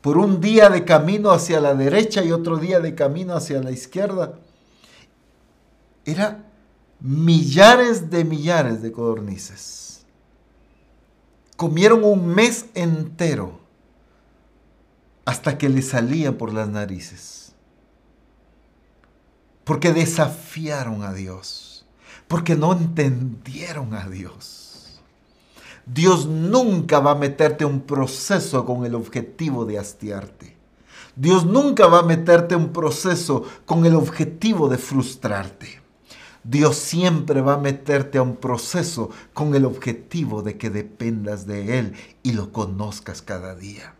por 0.00 0.18
un 0.18 0.40
día 0.40 0.70
de 0.70 0.84
camino 0.84 1.30
hacia 1.30 1.60
la 1.60 1.76
derecha 1.76 2.24
y 2.24 2.32
otro 2.32 2.56
día 2.56 2.80
de 2.80 2.96
camino 2.96 3.36
hacia 3.36 3.62
la 3.62 3.70
izquierda. 3.70 4.40
Era 6.04 6.44
millares 6.98 8.10
de 8.10 8.24
millares 8.24 8.82
de 8.82 8.90
codornices. 8.90 10.04
Comieron 11.56 12.02
un 12.02 12.26
mes 12.26 12.66
entero 12.74 13.57
hasta 15.28 15.58
que 15.58 15.68
le 15.68 15.82
salían 15.82 16.36
por 16.36 16.54
las 16.54 16.70
narices. 16.70 17.52
Porque 19.62 19.92
desafiaron 19.92 21.02
a 21.02 21.12
Dios, 21.12 21.84
porque 22.28 22.56
no 22.56 22.72
entendieron 22.72 23.92
a 23.92 24.08
Dios. 24.08 25.02
Dios 25.84 26.24
nunca 26.24 27.00
va 27.00 27.10
a 27.10 27.14
meterte 27.14 27.66
un 27.66 27.82
proceso 27.82 28.64
con 28.64 28.86
el 28.86 28.94
objetivo 28.94 29.66
de 29.66 29.78
hastiarte. 29.78 30.56
Dios 31.14 31.44
nunca 31.44 31.88
va 31.88 31.98
a 31.98 32.04
meterte 32.04 32.56
un 32.56 32.72
proceso 32.72 33.44
con 33.66 33.84
el 33.84 33.96
objetivo 33.96 34.70
de 34.70 34.78
frustrarte. 34.78 35.82
Dios 36.42 36.76
siempre 36.76 37.42
va 37.42 37.56
a 37.56 37.58
meterte 37.58 38.16
a 38.16 38.22
un 38.22 38.36
proceso 38.36 39.10
con 39.34 39.54
el 39.54 39.66
objetivo 39.66 40.40
de 40.40 40.56
que 40.56 40.70
dependas 40.70 41.46
de 41.46 41.80
Él 41.80 41.92
y 42.22 42.32
lo 42.32 42.50
conozcas 42.50 43.20
cada 43.20 43.54
día. 43.54 43.97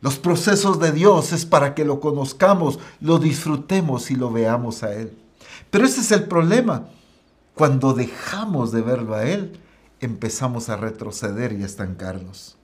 Los 0.00 0.18
procesos 0.18 0.80
de 0.80 0.92
Dios 0.92 1.32
es 1.32 1.44
para 1.44 1.74
que 1.74 1.84
lo 1.84 2.00
conozcamos, 2.00 2.78
lo 3.00 3.18
disfrutemos 3.18 4.10
y 4.10 4.16
lo 4.16 4.32
veamos 4.32 4.82
a 4.82 4.94
Él. 4.94 5.16
Pero 5.70 5.84
ese 5.84 6.00
es 6.00 6.10
el 6.12 6.24
problema. 6.24 6.88
Cuando 7.54 7.92
dejamos 7.92 8.72
de 8.72 8.80
verlo 8.80 9.14
a 9.14 9.24
Él, 9.24 9.60
empezamos 10.00 10.70
a 10.70 10.76
retroceder 10.76 11.52
y 11.52 11.62
a 11.62 11.66
estancarnos. 11.66 12.56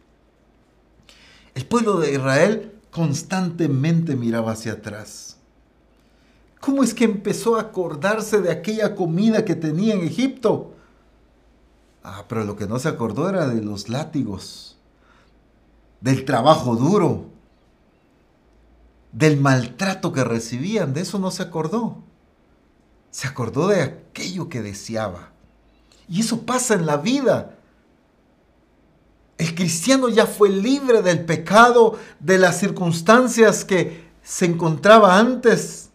El 1.55 1.67
pueblo 1.67 1.99
de 1.99 2.13
Israel 2.13 2.73
constantemente 2.91 4.17
miraba 4.17 4.53
hacia 4.53 4.73
atrás. 4.73 5.37
¿Cómo 6.61 6.83
es 6.83 6.95
que 6.95 7.05
empezó 7.05 7.57
a 7.57 7.63
acordarse 7.63 8.41
de 8.41 8.51
aquella 8.51 8.95
comida 8.95 9.45
que 9.45 9.55
tenía 9.55 9.95
en 9.95 10.05
Egipto? 10.05 10.75
Ah, 12.03 12.25
pero 12.29 12.45
lo 12.45 12.57
que 12.57 12.67
no 12.67 12.79
se 12.79 12.89
acordó 12.89 13.29
era 13.29 13.47
de 13.47 13.61
los 13.61 13.91
látigos 13.91 14.76
del 16.01 16.25
trabajo 16.25 16.77
duro, 16.77 17.27
del 19.13 19.41
maltrato 19.41 20.13
que 20.13 20.25
recibían, 20.25 20.93
de 20.93 21.01
eso 21.01 21.19
no 21.19 21.31
se 21.31 21.43
acordó. 21.43 22.03
Se 23.11 23.27
acordó 23.27 23.69
de 23.69 23.83
aquello 23.83 24.49
que 24.49 24.61
deseaba. 24.61 25.31
Y 26.09 26.21
eso 26.21 26.43
pasa 26.43 26.75
en 26.75 26.87
la 26.87 26.99
vida. 26.99 27.57
El 29.39 29.55
cristiano 29.55 30.09
ya 30.09 30.27
fue 30.27 30.49
libre 30.49 31.03
del 31.03 31.25
pecado, 31.25 31.99
de 32.21 32.39
las 32.39 32.59
circunstancias 32.59 33.65
que 33.65 34.07
se 34.23 34.47
encontraba 34.47 35.19
antes 35.19 35.91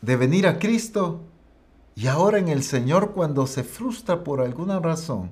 de 0.00 0.16
venir 0.16 0.46
a 0.46 0.58
Cristo. 0.58 1.20
Y 1.94 2.06
ahora 2.06 2.38
en 2.38 2.48
el 2.48 2.62
Señor 2.62 3.12
cuando 3.12 3.46
se 3.46 3.64
frustra 3.64 4.24
por 4.24 4.40
alguna 4.40 4.78
razón, 4.80 5.30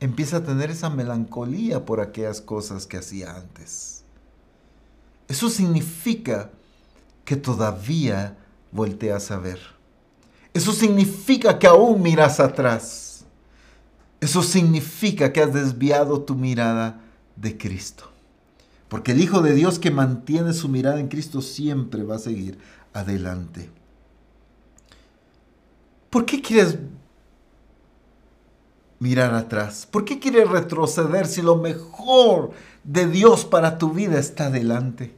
empieza 0.00 0.38
a 0.38 0.44
tener 0.44 0.70
esa 0.70 0.90
melancolía 0.90 1.84
por 1.84 2.00
aquellas 2.00 2.40
cosas 2.40 2.86
que 2.86 2.98
hacía 2.98 3.36
antes. 3.36 4.02
Eso 5.28 5.50
significa 5.50 6.50
que 7.24 7.36
todavía 7.36 8.36
volteas 8.72 9.30
a 9.30 9.38
ver. 9.38 9.60
Eso 10.54 10.72
significa 10.72 11.58
que 11.58 11.66
aún 11.66 12.02
miras 12.02 12.40
atrás. 12.40 13.24
Eso 14.20 14.42
significa 14.42 15.32
que 15.32 15.42
has 15.42 15.52
desviado 15.52 16.22
tu 16.22 16.34
mirada 16.34 17.00
de 17.36 17.56
Cristo. 17.56 18.10
Porque 18.88 19.12
el 19.12 19.20
Hijo 19.20 19.42
de 19.42 19.54
Dios 19.54 19.78
que 19.78 19.90
mantiene 19.90 20.54
su 20.54 20.68
mirada 20.68 20.98
en 20.98 21.08
Cristo 21.08 21.42
siempre 21.42 22.02
va 22.02 22.16
a 22.16 22.20
seguir 22.20 22.58
adelante. 22.94 23.70
¿Por 26.10 26.24
qué 26.24 26.40
quieres 26.40 26.78
mirar 28.98 29.34
atrás? 29.34 29.86
¿Por 29.90 30.04
qué 30.04 30.18
quieres 30.18 30.48
retroceder 30.48 31.26
si 31.26 31.42
lo 31.42 31.56
mejor 31.56 32.50
de 32.84 33.06
Dios 33.06 33.44
para 33.44 33.78
tu 33.78 33.92
vida 33.92 34.18
está 34.18 34.46
adelante? 34.46 35.14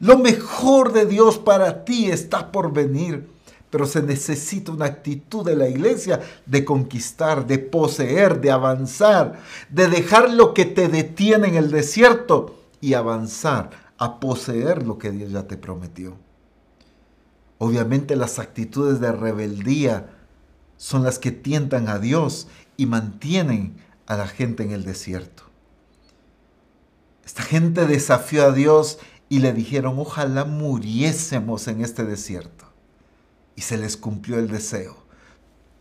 Lo 0.00 0.18
mejor 0.18 0.92
de 0.92 1.06
Dios 1.06 1.38
para 1.38 1.84
ti 1.84 2.10
está 2.10 2.50
por 2.52 2.72
venir. 2.72 3.32
Pero 3.70 3.86
se 3.86 4.02
necesita 4.02 4.70
una 4.70 4.84
actitud 4.84 5.44
de 5.44 5.56
la 5.56 5.68
iglesia 5.68 6.20
de 6.46 6.64
conquistar, 6.64 7.44
de 7.44 7.58
poseer, 7.58 8.40
de 8.40 8.52
avanzar, 8.52 9.40
de 9.68 9.88
dejar 9.88 10.30
lo 10.30 10.54
que 10.54 10.64
te 10.64 10.88
detiene 10.88 11.48
en 11.48 11.54
el 11.56 11.72
desierto 11.72 12.54
y 12.80 12.94
avanzar 12.94 13.70
a 13.98 14.20
poseer 14.20 14.86
lo 14.86 14.98
que 14.98 15.10
Dios 15.10 15.32
ya 15.32 15.48
te 15.48 15.56
prometió. 15.56 16.14
Obviamente 17.58 18.14
las 18.14 18.38
actitudes 18.38 19.00
de 19.00 19.10
rebeldía 19.10 20.08
son 20.76 21.02
las 21.02 21.18
que 21.18 21.32
tientan 21.32 21.88
a 21.88 21.98
Dios 21.98 22.46
y 22.76 22.86
mantienen 22.86 23.76
a 24.06 24.16
la 24.16 24.26
gente 24.26 24.62
en 24.62 24.72
el 24.72 24.84
desierto. 24.84 25.44
Esta 27.24 27.42
gente 27.42 27.86
desafió 27.86 28.44
a 28.44 28.52
Dios 28.52 28.98
y 29.28 29.38
le 29.38 29.52
dijeron, 29.52 29.98
ojalá 29.98 30.44
muriésemos 30.44 31.66
en 31.68 31.82
este 31.82 32.04
desierto. 32.04 32.66
Y 33.56 33.62
se 33.62 33.78
les 33.78 33.96
cumplió 33.96 34.38
el 34.38 34.48
deseo. 34.48 34.96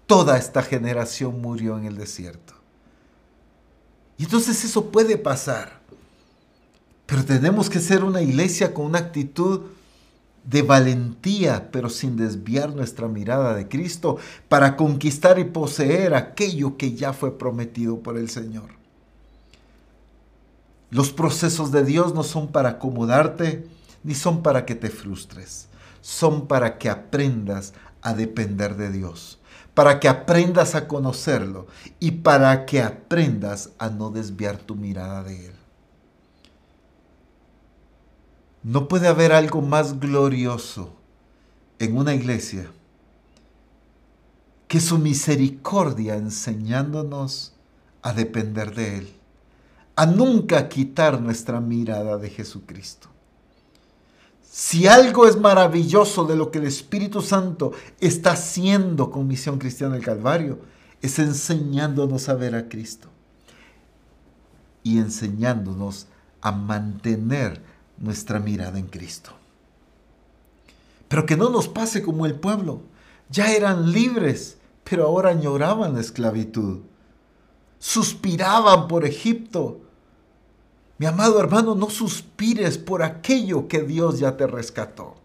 Toda 0.07 0.37
esta 0.37 0.63
generación 0.63 1.41
murió 1.41 1.77
en 1.77 1.85
el 1.85 1.97
desierto. 1.97 2.53
Y 4.17 4.23
entonces 4.23 4.63
eso 4.63 4.91
puede 4.91 5.17
pasar. 5.17 5.81
Pero 7.05 7.25
tenemos 7.25 7.69
que 7.69 7.79
ser 7.79 8.03
una 8.03 8.21
iglesia 8.21 8.73
con 8.73 8.85
una 8.85 8.99
actitud 8.99 9.61
de 10.43 10.61
valentía, 10.61 11.69
pero 11.71 11.89
sin 11.89 12.17
desviar 12.17 12.75
nuestra 12.75 13.07
mirada 13.07 13.53
de 13.53 13.67
Cristo, 13.67 14.17
para 14.49 14.75
conquistar 14.75 15.39
y 15.39 15.45
poseer 15.45 16.13
aquello 16.13 16.77
que 16.77 16.93
ya 16.93 17.13
fue 17.13 17.37
prometido 17.37 17.99
por 17.99 18.17
el 18.17 18.29
Señor. 18.29 18.71
Los 20.89 21.11
procesos 21.11 21.71
de 21.71 21.83
Dios 21.83 22.13
no 22.13 22.23
son 22.23 22.49
para 22.49 22.69
acomodarte, 22.69 23.67
ni 24.03 24.13
son 24.13 24.43
para 24.43 24.65
que 24.65 24.75
te 24.75 24.89
frustres, 24.89 25.67
son 26.01 26.47
para 26.47 26.77
que 26.77 26.89
aprendas 26.89 27.73
a 28.01 28.13
depender 28.13 28.75
de 28.75 28.91
Dios, 28.91 29.39
para 29.73 29.99
que 29.99 30.09
aprendas 30.09 30.75
a 30.75 30.87
conocerlo 30.87 31.67
y 31.99 32.11
para 32.11 32.65
que 32.65 32.81
aprendas 32.81 33.71
a 33.79 33.89
no 33.89 34.11
desviar 34.11 34.57
tu 34.57 34.75
mirada 34.75 35.23
de 35.23 35.47
Él. 35.47 35.62
No 38.63 38.87
puede 38.87 39.07
haber 39.07 39.33
algo 39.33 39.61
más 39.61 39.99
glorioso 39.99 40.93
en 41.79 41.97
una 41.97 42.13
iglesia 42.13 42.71
que 44.67 44.79
su 44.79 44.97
misericordia 44.97 46.15
enseñándonos 46.15 47.53
a 48.01 48.13
depender 48.13 48.73
de 48.73 48.97
Él, 48.97 49.13
a 49.95 50.05
nunca 50.05 50.67
quitar 50.69 51.21
nuestra 51.21 51.59
mirada 51.59 52.17
de 52.17 52.29
Jesucristo. 52.29 53.09
Si 54.49 54.87
algo 54.87 55.27
es 55.27 55.37
maravilloso 55.37 56.25
de 56.25 56.35
lo 56.35 56.49
que 56.49 56.59
el 56.59 56.65
Espíritu 56.65 57.21
Santo 57.21 57.73
está 57.99 58.31
haciendo 58.31 59.11
con 59.11 59.27
Misión 59.27 59.59
Cristiana 59.59 59.95
del 59.95 60.05
Calvario, 60.05 60.59
es 61.01 61.19
enseñándonos 61.19 62.29
a 62.29 62.35
ver 62.35 62.55
a 62.55 62.69
Cristo 62.69 63.09
y 64.83 64.99
enseñándonos 64.99 66.07
a 66.41 66.51
mantener 66.51 67.61
nuestra 67.97 68.39
mirada 68.39 68.79
en 68.79 68.87
Cristo. 68.87 69.31
Pero 71.07 71.25
que 71.25 71.37
no 71.37 71.49
nos 71.49 71.67
pase 71.67 72.01
como 72.01 72.25
el 72.25 72.35
pueblo. 72.35 72.81
Ya 73.29 73.53
eran 73.53 73.91
libres, 73.91 74.57
pero 74.83 75.05
ahora 75.05 75.29
añoraban 75.29 75.93
la 75.93 76.01
esclavitud. 76.01 76.79
Suspiraban 77.77 78.87
por 78.87 79.05
Egipto. 79.05 79.81
Mi 80.97 81.05
amado 81.05 81.39
hermano, 81.39 81.75
no 81.75 81.89
suspires 81.89 82.77
por 82.77 83.03
aquello 83.03 83.67
que 83.67 83.83
Dios 83.83 84.19
ya 84.19 84.37
te 84.37 84.47
rescató. 84.47 85.15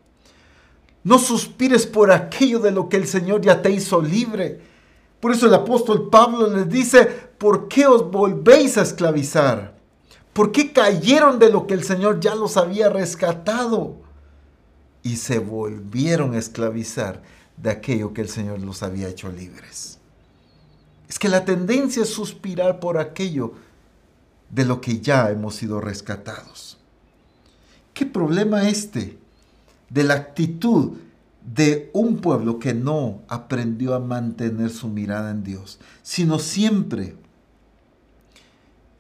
No 1.05 1.19
suspires 1.19 1.87
por 1.87 2.11
aquello 2.11 2.59
de 2.59 2.73
lo 2.73 2.89
que 2.89 2.97
el 2.99 3.07
Señor 3.07 3.41
ya 3.41 3.63
te 3.63 3.71
hizo 3.71 4.03
libre. 4.03 4.61
Por 5.21 5.33
eso 5.33 5.47
el 5.47 5.55
apóstol 5.55 6.11
Pablo 6.11 6.55
les 6.55 6.69
dice, 6.69 7.07
¿por 7.39 7.69
qué 7.69 7.87
os 7.87 8.11
volvéis 8.11 8.77
a 8.77 8.83
esclavizar? 8.83 9.78
¿Por 10.39 10.53
qué 10.53 10.73
cayeron 10.73 11.41
de 11.41 11.51
lo 11.51 11.67
que 11.67 11.75
el 11.75 11.83
Señor 11.83 12.21
ya 12.21 12.37
los 12.37 12.57
había 12.57 12.89
rescatado? 12.89 13.97
Y 15.03 15.17
se 15.17 15.41
volvieron 15.41 16.33
a 16.33 16.39
esclavizar 16.39 17.25
de 17.57 17.71
aquello 17.71 18.15
que 18.15 18.21
el 18.21 18.29
Señor 18.29 18.61
los 18.61 18.85
había 18.85 19.09
hecho 19.09 19.33
libres. 19.33 19.99
Es 21.09 21.19
que 21.19 21.29
la 21.29 21.45
tendencia 21.45 22.05
es 22.05 22.11
suspirar 22.11 22.79
por 22.79 22.99
aquello 22.99 23.55
de 24.49 24.65
lo 24.65 24.81
que 24.81 25.01
ya 25.01 25.29
hemos 25.29 25.57
sido 25.57 25.81
rescatados. 25.81 26.79
¿Qué 27.93 28.07
problema 28.07 28.69
este 28.69 29.19
de 29.91 30.05
la 30.05 30.15
actitud 30.15 30.99
de 31.53 31.91
un 31.93 32.19
pueblo 32.19 32.61
que 32.61 32.75
no 32.75 33.23
aprendió 33.27 33.93
a 33.93 33.99
mantener 33.99 34.71
su 34.71 34.87
mirada 34.87 35.33
en 35.33 35.43
Dios, 35.43 35.81
sino 36.05 36.39
siempre 36.39 37.17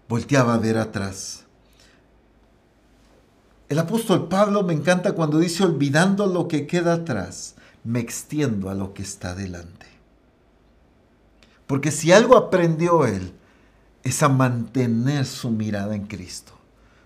volteaba 0.09 0.55
a 0.55 0.59
ver 0.59 0.79
atrás. 0.79 1.45
El 3.69 3.79
apóstol 3.79 4.29
Pablo 4.29 4.63
me 4.63 4.73
encanta 4.73 5.13
cuando 5.13 5.39
dice, 5.39 5.63
olvidando 5.63 6.27
lo 6.27 6.49
que 6.49 6.67
queda 6.67 6.95
atrás, 6.95 7.55
me 7.85 8.01
extiendo 8.01 8.71
a 8.71 8.75
lo 8.75 8.95
que 8.95 9.03
está 9.03 9.35
delante. 9.35 9.87
Porque 11.67 11.91
si 11.91 12.11
algo 12.13 12.37
aprendió 12.37 13.05
él, 13.05 13.35
es 14.03 14.23
a 14.23 14.31
mantener 14.31 15.27
su 15.27 15.51
mirada 15.51 15.95
en 15.95 16.07
Cristo. 16.07 16.53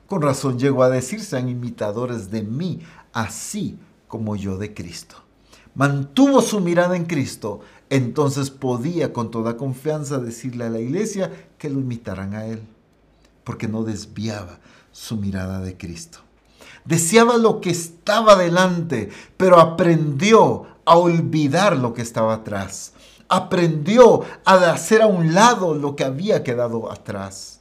Con 0.07 0.23
razón 0.23 0.59
llegó 0.59 0.85
a 0.85 0.91
decir, 0.91 1.21
sean 1.21 1.49
imitadores 1.49 2.31
de 2.31 2.43
mí, 2.43 2.81
así 3.13 3.77
como 4.07 4.37
yo 4.37 4.57
de 4.57 4.73
Cristo. 4.73 5.17
Mantuvo 5.75 6.43
su 6.43 6.61
mirada 6.61 6.95
en 6.97 7.07
Cristo, 7.07 7.61
entonces 7.91 8.51
podía 8.51 9.13
con 9.13 9.33
toda 9.33 9.57
confianza 9.57 10.19
decirle 10.19 10.67
a 10.67 10.71
la 10.71 10.79
iglesia 10.79 11.33
que 11.59 11.71
lo 11.71 11.81
imitaran 11.81 12.35
a 12.35 12.47
él 12.47 12.63
porque 13.45 13.69
no 13.69 13.83
desviaba 13.85 14.59
su 14.93 15.17
mirada 15.17 15.61
de 15.61 15.77
Cristo. 15.77 16.19
Deseaba 16.85 17.37
lo 17.37 17.61
que 17.61 17.71
estaba 17.71 18.37
delante, 18.37 19.09
pero 19.37 19.61
aprendió 19.61 20.67
a 20.85 20.97
olvidar 20.97 21.77
lo 21.77 21.95
que 21.95 22.03
estaba 22.03 22.35
atrás. 22.35 22.93
Aprendió 23.29 24.23
a 24.45 24.55
hacer 24.73 25.01
a 25.03 25.07
un 25.07 25.33
lado 25.33 25.75
lo 25.75 25.97
que 25.97 26.05
había 26.05 26.43
quedado 26.43 26.91
atrás. 26.91 27.61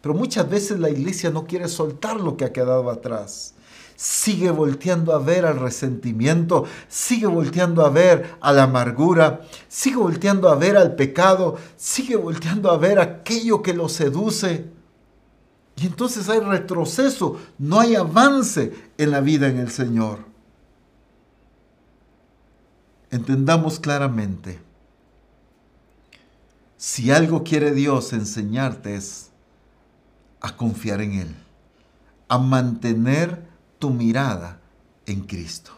Pero 0.00 0.14
muchas 0.14 0.48
veces 0.48 0.78
la 0.78 0.90
iglesia 0.90 1.30
no 1.30 1.46
quiere 1.46 1.68
soltar 1.68 2.20
lo 2.20 2.36
que 2.36 2.44
ha 2.44 2.52
quedado 2.52 2.88
atrás. 2.90 3.54
Sigue 3.96 4.50
volteando 4.50 5.12
a 5.12 5.18
ver 5.18 5.46
al 5.46 5.58
resentimiento, 5.58 6.64
sigue 6.86 7.26
volteando 7.26 7.84
a 7.84 7.88
ver 7.88 8.36
a 8.40 8.52
la 8.52 8.64
amargura, 8.64 9.40
sigue 9.68 9.96
volteando 9.96 10.50
a 10.50 10.54
ver 10.54 10.76
al 10.76 10.94
pecado, 10.94 11.56
sigue 11.76 12.14
volteando 12.16 12.70
a 12.70 12.76
ver 12.76 13.00
aquello 13.00 13.62
que 13.62 13.72
lo 13.72 13.88
seduce 13.88 14.75
y 15.76 15.86
entonces 15.86 16.28
hay 16.30 16.40
retroceso, 16.40 17.38
no 17.58 17.78
hay 17.78 17.94
avance 17.94 18.72
en 18.96 19.10
la 19.10 19.20
vida 19.20 19.48
en 19.48 19.58
el 19.58 19.70
Señor. 19.70 20.20
Entendamos 23.10 23.78
claramente, 23.78 24.58
si 26.78 27.10
algo 27.10 27.44
quiere 27.44 27.72
Dios 27.72 28.12
enseñarte 28.14 28.96
es 28.96 29.30
a 30.40 30.56
confiar 30.56 31.02
en 31.02 31.12
Él, 31.12 31.36
a 32.28 32.38
mantener 32.38 33.46
tu 33.78 33.90
mirada 33.90 34.60
en 35.04 35.20
Cristo. 35.20 35.72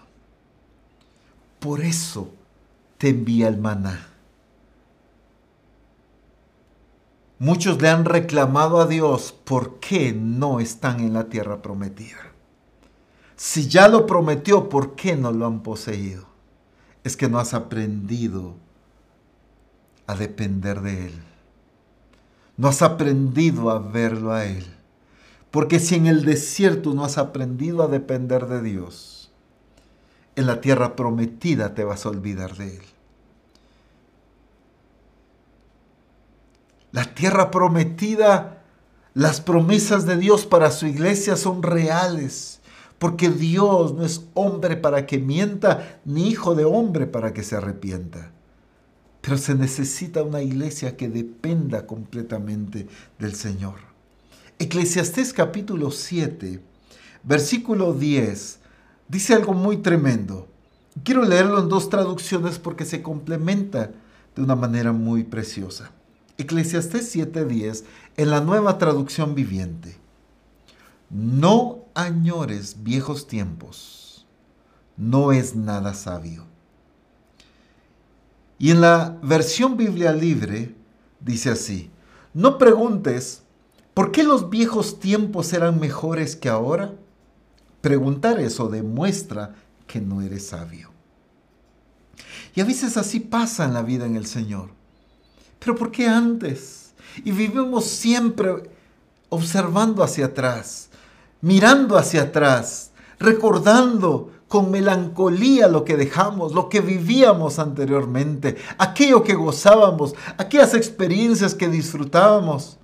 Por 1.58 1.80
eso 1.80 2.32
te 2.98 3.08
envía 3.08 3.48
el 3.48 3.58
maná. 3.58 4.06
Muchos 7.40 7.80
le 7.80 7.88
han 7.88 8.04
reclamado 8.04 8.80
a 8.80 8.86
Dios 8.86 9.32
por 9.44 9.78
qué 9.78 10.12
no 10.12 10.58
están 10.58 10.98
en 11.00 11.12
la 11.12 11.28
tierra 11.28 11.62
prometida. 11.62 12.32
Si 13.36 13.68
ya 13.68 13.86
lo 13.86 14.06
prometió, 14.06 14.68
¿por 14.68 14.96
qué 14.96 15.16
no 15.16 15.30
lo 15.30 15.46
han 15.46 15.62
poseído? 15.62 16.26
Es 17.04 17.16
que 17.16 17.28
no 17.28 17.38
has 17.38 17.54
aprendido 17.54 18.56
a 20.08 20.16
depender 20.16 20.80
de 20.80 21.06
Él. 21.06 21.22
No 22.56 22.66
has 22.66 22.82
aprendido 22.82 23.70
a 23.70 23.78
verlo 23.78 24.32
a 24.32 24.44
Él. 24.44 24.66
Porque 25.52 25.78
si 25.78 25.94
en 25.94 26.06
el 26.06 26.24
desierto 26.24 26.92
no 26.92 27.04
has 27.04 27.18
aprendido 27.18 27.84
a 27.84 27.86
depender 27.86 28.46
de 28.46 28.62
Dios, 28.62 29.30
en 30.34 30.46
la 30.46 30.60
tierra 30.60 30.96
prometida 30.96 31.74
te 31.74 31.84
vas 31.84 32.04
a 32.04 32.08
olvidar 32.08 32.56
de 32.56 32.78
Él. 32.78 32.82
La 36.90 37.04
tierra 37.04 37.50
prometida, 37.50 38.62
las 39.12 39.40
promesas 39.40 40.06
de 40.06 40.16
Dios 40.16 40.46
para 40.46 40.70
su 40.70 40.86
iglesia 40.86 41.36
son 41.36 41.62
reales, 41.62 42.60
porque 42.98 43.28
Dios 43.28 43.94
no 43.94 44.04
es 44.04 44.22
hombre 44.34 44.76
para 44.76 45.06
que 45.06 45.18
mienta, 45.18 46.00
ni 46.04 46.28
hijo 46.28 46.54
de 46.54 46.64
hombre 46.64 47.06
para 47.06 47.34
que 47.34 47.42
se 47.42 47.56
arrepienta. 47.56 48.32
Pero 49.20 49.36
se 49.36 49.54
necesita 49.54 50.22
una 50.22 50.40
iglesia 50.40 50.96
que 50.96 51.08
dependa 51.08 51.86
completamente 51.86 52.86
del 53.18 53.34
Señor. 53.34 53.76
Eclesiastés 54.58 55.32
capítulo 55.32 55.90
7, 55.90 56.60
versículo 57.22 57.92
10, 57.92 58.58
dice 59.08 59.34
algo 59.34 59.52
muy 59.52 59.78
tremendo. 59.78 60.48
Quiero 61.04 61.22
leerlo 61.22 61.60
en 61.60 61.68
dos 61.68 61.90
traducciones 61.90 62.58
porque 62.58 62.84
se 62.84 63.02
complementa 63.02 63.90
de 64.34 64.42
una 64.42 64.56
manera 64.56 64.92
muy 64.92 65.24
preciosa. 65.24 65.92
Eclesiastés 66.38 67.14
7:10 67.14 67.84
en 68.16 68.30
la 68.30 68.40
nueva 68.40 68.78
traducción 68.78 69.34
viviente. 69.34 69.96
No 71.10 71.80
añores 71.94 72.76
viejos 72.84 73.26
tiempos, 73.26 74.24
no 74.96 75.32
es 75.32 75.56
nada 75.56 75.94
sabio. 75.94 76.46
Y 78.58 78.70
en 78.70 78.80
la 78.80 79.18
versión 79.22 79.76
Biblia 79.76 80.12
libre 80.12 80.74
dice 81.20 81.50
así, 81.50 81.90
no 82.34 82.56
preguntes, 82.56 83.42
¿por 83.94 84.12
qué 84.12 84.22
los 84.22 84.48
viejos 84.48 85.00
tiempos 85.00 85.52
eran 85.52 85.80
mejores 85.80 86.36
que 86.36 86.48
ahora? 86.48 86.94
Preguntar 87.80 88.38
eso 88.38 88.68
demuestra 88.68 89.56
que 89.88 90.00
no 90.00 90.22
eres 90.22 90.48
sabio. 90.48 90.90
Y 92.54 92.60
a 92.60 92.64
veces 92.64 92.96
así 92.96 93.18
pasa 93.18 93.64
en 93.64 93.74
la 93.74 93.82
vida 93.82 94.06
en 94.06 94.14
el 94.14 94.26
Señor. 94.26 94.77
Pero 95.58 95.74
¿por 95.74 95.90
qué 95.90 96.06
antes? 96.06 96.94
Y 97.24 97.32
vivimos 97.32 97.84
siempre 97.84 98.70
observando 99.28 100.02
hacia 100.02 100.26
atrás, 100.26 100.88
mirando 101.40 101.96
hacia 101.96 102.22
atrás, 102.22 102.92
recordando 103.18 104.32
con 104.48 104.70
melancolía 104.70 105.68
lo 105.68 105.84
que 105.84 105.96
dejamos, 105.96 106.52
lo 106.52 106.68
que 106.68 106.80
vivíamos 106.80 107.58
anteriormente, 107.58 108.56
aquello 108.78 109.22
que 109.22 109.34
gozábamos, 109.34 110.14
aquellas 110.38 110.74
experiencias 110.74 111.54
que 111.54 111.68
disfrutábamos. 111.68 112.78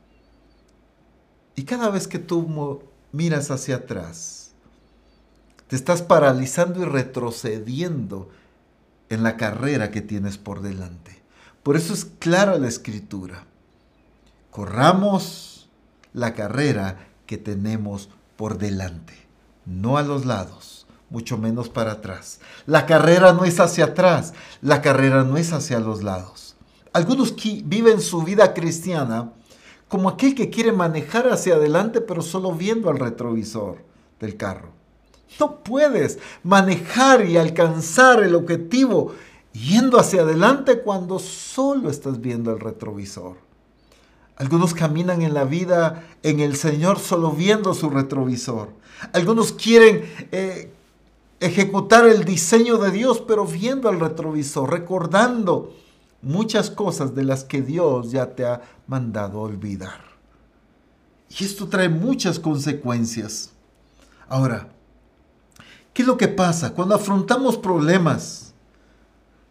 Y 1.56 1.64
cada 1.64 1.88
vez 1.88 2.06
que 2.06 2.18
tú 2.18 2.82
miras 3.12 3.50
hacia 3.50 3.76
atrás, 3.76 4.52
te 5.68 5.76
estás 5.76 6.02
paralizando 6.02 6.82
y 6.82 6.84
retrocediendo 6.84 8.28
en 9.08 9.22
la 9.22 9.36
carrera 9.36 9.90
que 9.90 10.02
tienes 10.02 10.36
por 10.36 10.60
delante. 10.60 11.23
Por 11.64 11.76
eso 11.76 11.94
es 11.94 12.04
clara 12.04 12.58
la 12.58 12.68
escritura. 12.68 13.46
Corramos 14.50 15.68
la 16.12 16.34
carrera 16.34 17.08
que 17.26 17.38
tenemos 17.38 18.10
por 18.36 18.58
delante, 18.58 19.14
no 19.64 19.96
a 19.96 20.02
los 20.02 20.26
lados, 20.26 20.86
mucho 21.08 21.38
menos 21.38 21.70
para 21.70 21.92
atrás. 21.92 22.40
La 22.66 22.84
carrera 22.84 23.32
no 23.32 23.46
es 23.46 23.60
hacia 23.60 23.86
atrás, 23.86 24.34
la 24.60 24.82
carrera 24.82 25.24
no 25.24 25.38
es 25.38 25.54
hacia 25.54 25.80
los 25.80 26.02
lados. 26.02 26.54
Algunos 26.92 27.34
viven 27.64 28.00
su 28.00 28.22
vida 28.22 28.52
cristiana 28.52 29.32
como 29.88 30.10
aquel 30.10 30.34
que 30.34 30.50
quiere 30.50 30.70
manejar 30.70 31.28
hacia 31.28 31.54
adelante 31.54 32.02
pero 32.02 32.20
solo 32.20 32.52
viendo 32.52 32.90
al 32.90 32.98
retrovisor 32.98 33.78
del 34.20 34.36
carro. 34.36 34.68
No 35.40 35.62
puedes 35.64 36.18
manejar 36.42 37.24
y 37.24 37.38
alcanzar 37.38 38.22
el 38.22 38.34
objetivo 38.34 39.14
yendo 39.54 39.98
hacia 39.98 40.22
adelante 40.22 40.80
cuando 40.80 41.18
solo 41.18 41.88
estás 41.88 42.20
viendo 42.20 42.52
el 42.52 42.60
retrovisor. 42.60 43.36
Algunos 44.36 44.74
caminan 44.74 45.22
en 45.22 45.32
la 45.32 45.44
vida 45.44 46.04
en 46.22 46.40
el 46.40 46.56
Señor 46.56 46.98
solo 46.98 47.30
viendo 47.30 47.72
su 47.72 47.88
retrovisor. 47.88 48.70
Algunos 49.12 49.52
quieren 49.52 50.04
eh, 50.32 50.72
ejecutar 51.38 52.06
el 52.06 52.24
diseño 52.24 52.78
de 52.78 52.90
Dios 52.90 53.22
pero 53.26 53.46
viendo 53.46 53.88
el 53.90 54.00
retrovisor, 54.00 54.70
recordando 54.70 55.72
muchas 56.20 56.70
cosas 56.70 57.14
de 57.14 57.22
las 57.22 57.44
que 57.44 57.62
Dios 57.62 58.10
ya 58.10 58.34
te 58.34 58.44
ha 58.44 58.60
mandado 58.88 59.40
olvidar. 59.40 60.00
Y 61.28 61.44
esto 61.44 61.68
trae 61.68 61.88
muchas 61.88 62.40
consecuencias. 62.40 63.52
Ahora, 64.28 64.68
¿qué 65.92 66.02
es 66.02 66.08
lo 66.08 66.16
que 66.16 66.28
pasa 66.28 66.74
cuando 66.74 66.96
afrontamos 66.96 67.56
problemas? 67.56 68.53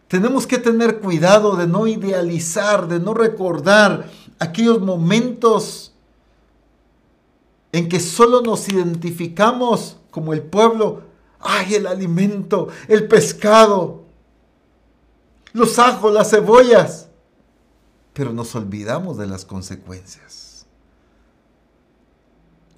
Tenemos 0.08 0.46
que 0.46 0.58
tener 0.58 1.00
cuidado 1.00 1.56
de 1.56 1.66
no 1.66 1.86
idealizar, 1.86 2.88
de 2.88 3.00
no 3.00 3.14
recordar 3.14 4.10
aquellos 4.38 4.80
momentos 4.80 5.92
en 7.72 7.88
que 7.88 8.00
solo 8.00 8.42
nos 8.42 8.68
identificamos 8.68 9.96
como 10.10 10.32
el 10.32 10.42
pueblo. 10.42 11.02
¡Ay, 11.40 11.74
el 11.74 11.86
alimento, 11.86 12.68
el 12.88 13.08
pescado, 13.08 14.04
los 15.52 15.78
ajos, 15.78 16.12
las 16.12 16.30
cebollas! 16.30 17.08
Pero 18.12 18.32
nos 18.32 18.54
olvidamos 18.54 19.18
de 19.18 19.26
las 19.26 19.44
consecuencias. 19.44 20.66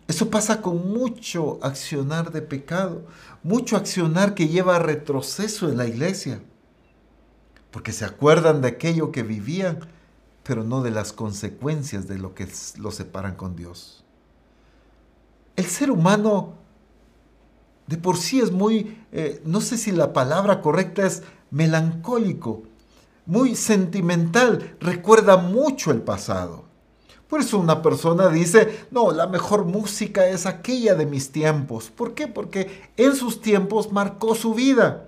Eso 0.08 0.30
pasa 0.30 0.62
con 0.62 0.92
mucho 0.92 1.58
accionar 1.62 2.30
de 2.30 2.40
pecado, 2.40 3.04
mucho 3.42 3.76
accionar 3.76 4.34
que 4.34 4.48
lleva 4.48 4.76
a 4.76 4.80
retroceso 4.80 5.68
en 5.68 5.76
la 5.76 5.86
iglesia 5.86 6.40
porque 7.70 7.92
se 7.92 8.04
acuerdan 8.04 8.60
de 8.60 8.68
aquello 8.68 9.12
que 9.12 9.22
vivían, 9.22 9.80
pero 10.42 10.64
no 10.64 10.82
de 10.82 10.90
las 10.90 11.12
consecuencias 11.12 12.06
de 12.06 12.18
lo 12.18 12.34
que 12.34 12.48
los 12.78 12.94
separan 12.94 13.34
con 13.34 13.56
Dios. 13.56 14.04
El 15.56 15.66
ser 15.66 15.90
humano 15.90 16.54
de 17.86 17.96
por 17.96 18.16
sí 18.16 18.40
es 18.40 18.50
muy, 18.50 18.98
eh, 19.12 19.40
no 19.44 19.60
sé 19.60 19.78
si 19.78 19.92
la 19.92 20.12
palabra 20.12 20.60
correcta 20.60 21.06
es 21.06 21.22
melancólico, 21.50 22.62
muy 23.26 23.56
sentimental, 23.56 24.76
recuerda 24.80 25.36
mucho 25.36 25.90
el 25.90 26.02
pasado. 26.02 26.64
Por 27.28 27.40
eso 27.40 27.58
una 27.58 27.82
persona 27.82 28.28
dice, 28.28 28.86
no, 28.92 29.10
la 29.10 29.26
mejor 29.26 29.64
música 29.64 30.28
es 30.28 30.46
aquella 30.46 30.94
de 30.94 31.06
mis 31.06 31.32
tiempos. 31.32 31.90
¿Por 31.90 32.14
qué? 32.14 32.28
Porque 32.28 32.88
en 32.96 33.16
sus 33.16 33.40
tiempos 33.40 33.90
marcó 33.90 34.36
su 34.36 34.54
vida. 34.54 35.05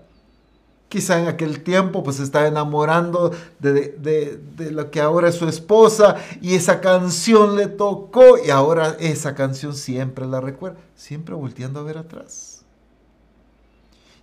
Quizá 0.89 1.21
en 1.21 1.29
aquel 1.29 1.63
tiempo 1.63 2.03
pues 2.03 2.19
estaba 2.19 2.47
enamorando 2.47 3.31
de, 3.59 4.41
lo 4.71 4.91
que 4.91 5.01
ahora 5.01 5.29
es 5.29 5.35
su 5.35 5.47
esposa 5.47 6.17
y 6.41 6.55
esa 6.55 6.81
canción 6.81 7.57
le 7.57 7.67
tocó 7.67 8.39
y 8.39 8.51
ahora 8.51 8.97
esa 8.99 9.35
canción 9.35 9.75
siempre 9.75 10.27
la 10.27 10.41
recuerda, 10.41 10.79
siempre 10.97 11.35
volteando 11.35 11.81
a 11.81 11.83
ver 11.83 11.99
atrás. 11.99 12.65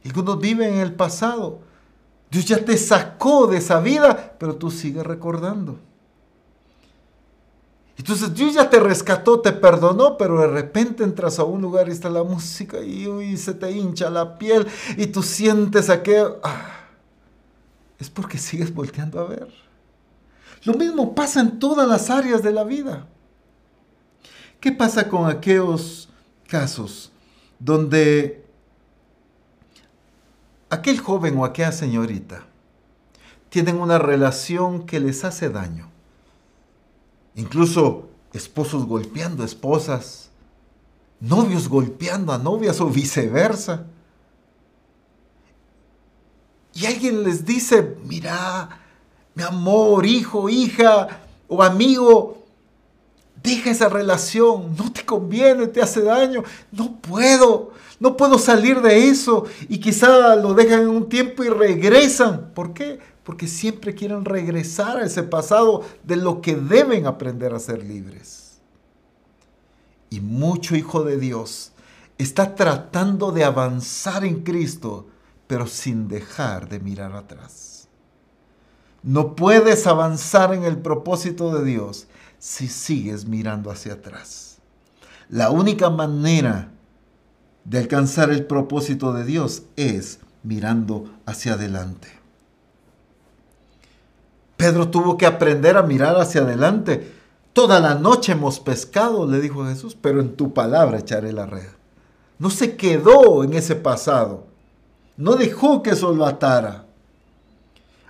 Y 0.04 0.10
algunos 0.10 0.40
viven 0.40 0.76
en 0.76 0.80
el 0.80 0.94
pasado. 0.94 1.60
Dios 2.32 2.46
ya 2.46 2.64
te 2.64 2.78
sacó 2.78 3.48
de 3.48 3.58
esa 3.58 3.80
vida, 3.80 4.36
pero 4.40 4.56
tú 4.56 4.72
sigues 4.72 5.06
recordando. 5.06 5.80
Entonces 7.98 8.34
Dios 8.34 8.54
ya 8.54 8.70
te 8.70 8.80
rescató, 8.80 9.40
te 9.40 9.54
perdonó, 9.54 10.18
pero 10.18 10.40
de 10.42 10.48
repente 10.48 11.04
entras 11.04 11.40
a 11.40 11.46
un 11.46 11.62
lugar 11.62 11.88
y 11.88 11.92
está 11.92 12.10
la 12.10 12.24
música 12.24 12.82
y 12.82 13.38
se 13.38 13.54
te 13.54 13.72
hincha 13.72 14.10
la 14.10 14.38
piel 14.38 14.68
y 14.98 15.08
tú 15.08 15.24
sientes 15.24 15.90
aquello. 15.90 16.40
Ah, 16.44 16.88
es 17.98 18.10
porque 18.10 18.38
sigues 18.38 18.74
volteando 18.74 19.20
a 19.20 19.26
ver. 19.26 19.48
Lo 20.66 20.74
mismo 20.74 21.16
pasa 21.16 21.40
en 21.40 21.60
todas 21.60 21.88
las 21.88 22.10
áreas 22.10 22.44
de 22.44 22.52
la 22.52 22.64
vida. 22.64 23.08
¿Qué 24.60 24.72
pasa 24.72 25.08
con 25.08 25.30
aquellos 25.30 26.10
casos 26.48 27.12
donde 27.60 28.44
aquel 30.70 31.00
joven 31.00 31.38
o 31.38 31.46
aquella 31.46 31.72
señorita 31.72 32.44
tienen 33.50 33.80
una 33.80 34.00
relación 34.00 34.86
que 34.86 35.00
les 35.00 35.24
hace 35.24 35.50
daño? 35.50 35.95
Incluso 37.36 38.08
esposos 38.34 38.86
golpeando 38.86 39.44
esposas, 39.44 40.30
novios 41.20 41.68
golpeando 41.68 42.32
a 42.32 42.38
novias 42.38 42.80
o 42.82 42.88
viceversa. 42.88 43.86
Y 46.74 46.86
alguien 46.86 47.24
les 47.24 47.46
dice, 47.46 47.96
mira, 48.04 48.82
mi 49.34 49.44
amor, 49.44 50.06
hijo, 50.06 50.50
hija 50.50 51.22
o 51.48 51.62
amigo, 51.62 52.46
Deja 53.46 53.70
esa 53.70 53.90
relación, 53.90 54.76
no 54.76 54.92
te 54.92 55.06
conviene, 55.06 55.68
te 55.68 55.80
hace 55.80 56.02
daño. 56.02 56.44
No 56.72 56.96
puedo, 56.96 57.74
no 58.00 58.18
puedo 58.18 58.40
salir 58.40 58.82
de 58.82 59.08
eso. 59.08 59.46
Y 59.70 59.80
quizá 59.80 60.36
lo 60.36 60.56
dejan 60.56 60.82
en 60.82 60.90
un 60.90 61.08
tiempo 61.08 61.44
y 61.44 61.50
regresan. 61.50 62.50
¿Por 62.56 62.74
qué? 62.74 62.98
Porque 63.26 63.48
siempre 63.48 63.94
quieren 63.94 64.24
regresar 64.24 64.98
a 64.98 65.06
ese 65.06 65.24
pasado 65.24 65.84
de 66.04 66.16
lo 66.16 66.42
que 66.42 66.56
deben 66.56 67.08
aprender 67.08 67.54
a 67.54 67.60
ser 67.60 67.84
libres. 67.84 68.60
Y 70.10 70.22
mucho 70.22 70.78
hijo 70.78 71.04
de 71.04 71.18
Dios 71.18 71.74
está 72.18 72.56
tratando 72.56 73.34
de 73.34 73.44
avanzar 73.44 74.24
en 74.24 74.44
Cristo, 74.44 75.08
pero 75.48 75.68
sin 75.68 76.08
dejar 76.08 76.70
de 76.70 76.80
mirar 76.80 77.14
atrás. 77.14 77.90
No 79.04 79.36
puedes 79.36 79.86
avanzar 79.88 80.54
en 80.54 80.64
el 80.64 80.78
propósito 80.78 81.54
de 81.54 81.66
Dios 81.66 82.08
si 82.40 82.68
sigues 82.68 83.26
mirando 83.26 83.72
hacia 83.72 83.94
atrás. 83.94 84.60
La 85.30 85.50
única 85.50 85.90
manera 85.90 86.72
de 87.64 87.80
alcanzar 87.80 88.30
el 88.30 88.46
propósito 88.46 89.14
de 89.14 89.26
Dios 89.26 89.64
es 89.76 90.20
mirando 90.44 91.12
hacia 91.26 91.54
adelante. 91.54 92.08
Pedro 94.58 94.90
tuvo 94.90 95.18
que 95.18 95.26
aprender 95.26 95.78
a 95.78 95.84
mirar 95.84 96.20
hacia 96.20 96.42
adelante. 96.42 97.14
Toda 97.54 97.80
la 97.80 97.96
noche 97.96 98.34
hemos 98.34 98.60
pescado, 98.60 99.28
le 99.28 99.40
dijo 99.40 99.66
Jesús, 99.66 99.98
pero 100.00 100.20
en 100.22 100.36
tu 100.36 100.54
palabra 100.54 101.00
echaré 101.00 101.34
la 101.34 101.46
red. 101.46 101.70
No 102.40 102.50
se 102.50 102.76
quedó 102.76 103.44
en 103.44 103.54
ese 103.54 103.76
pasado. 103.76 104.46
No 105.18 105.36
dejó 105.36 105.82
que 105.82 105.92
eso 105.92 106.14
lo 106.14 106.26
atara 106.26 106.86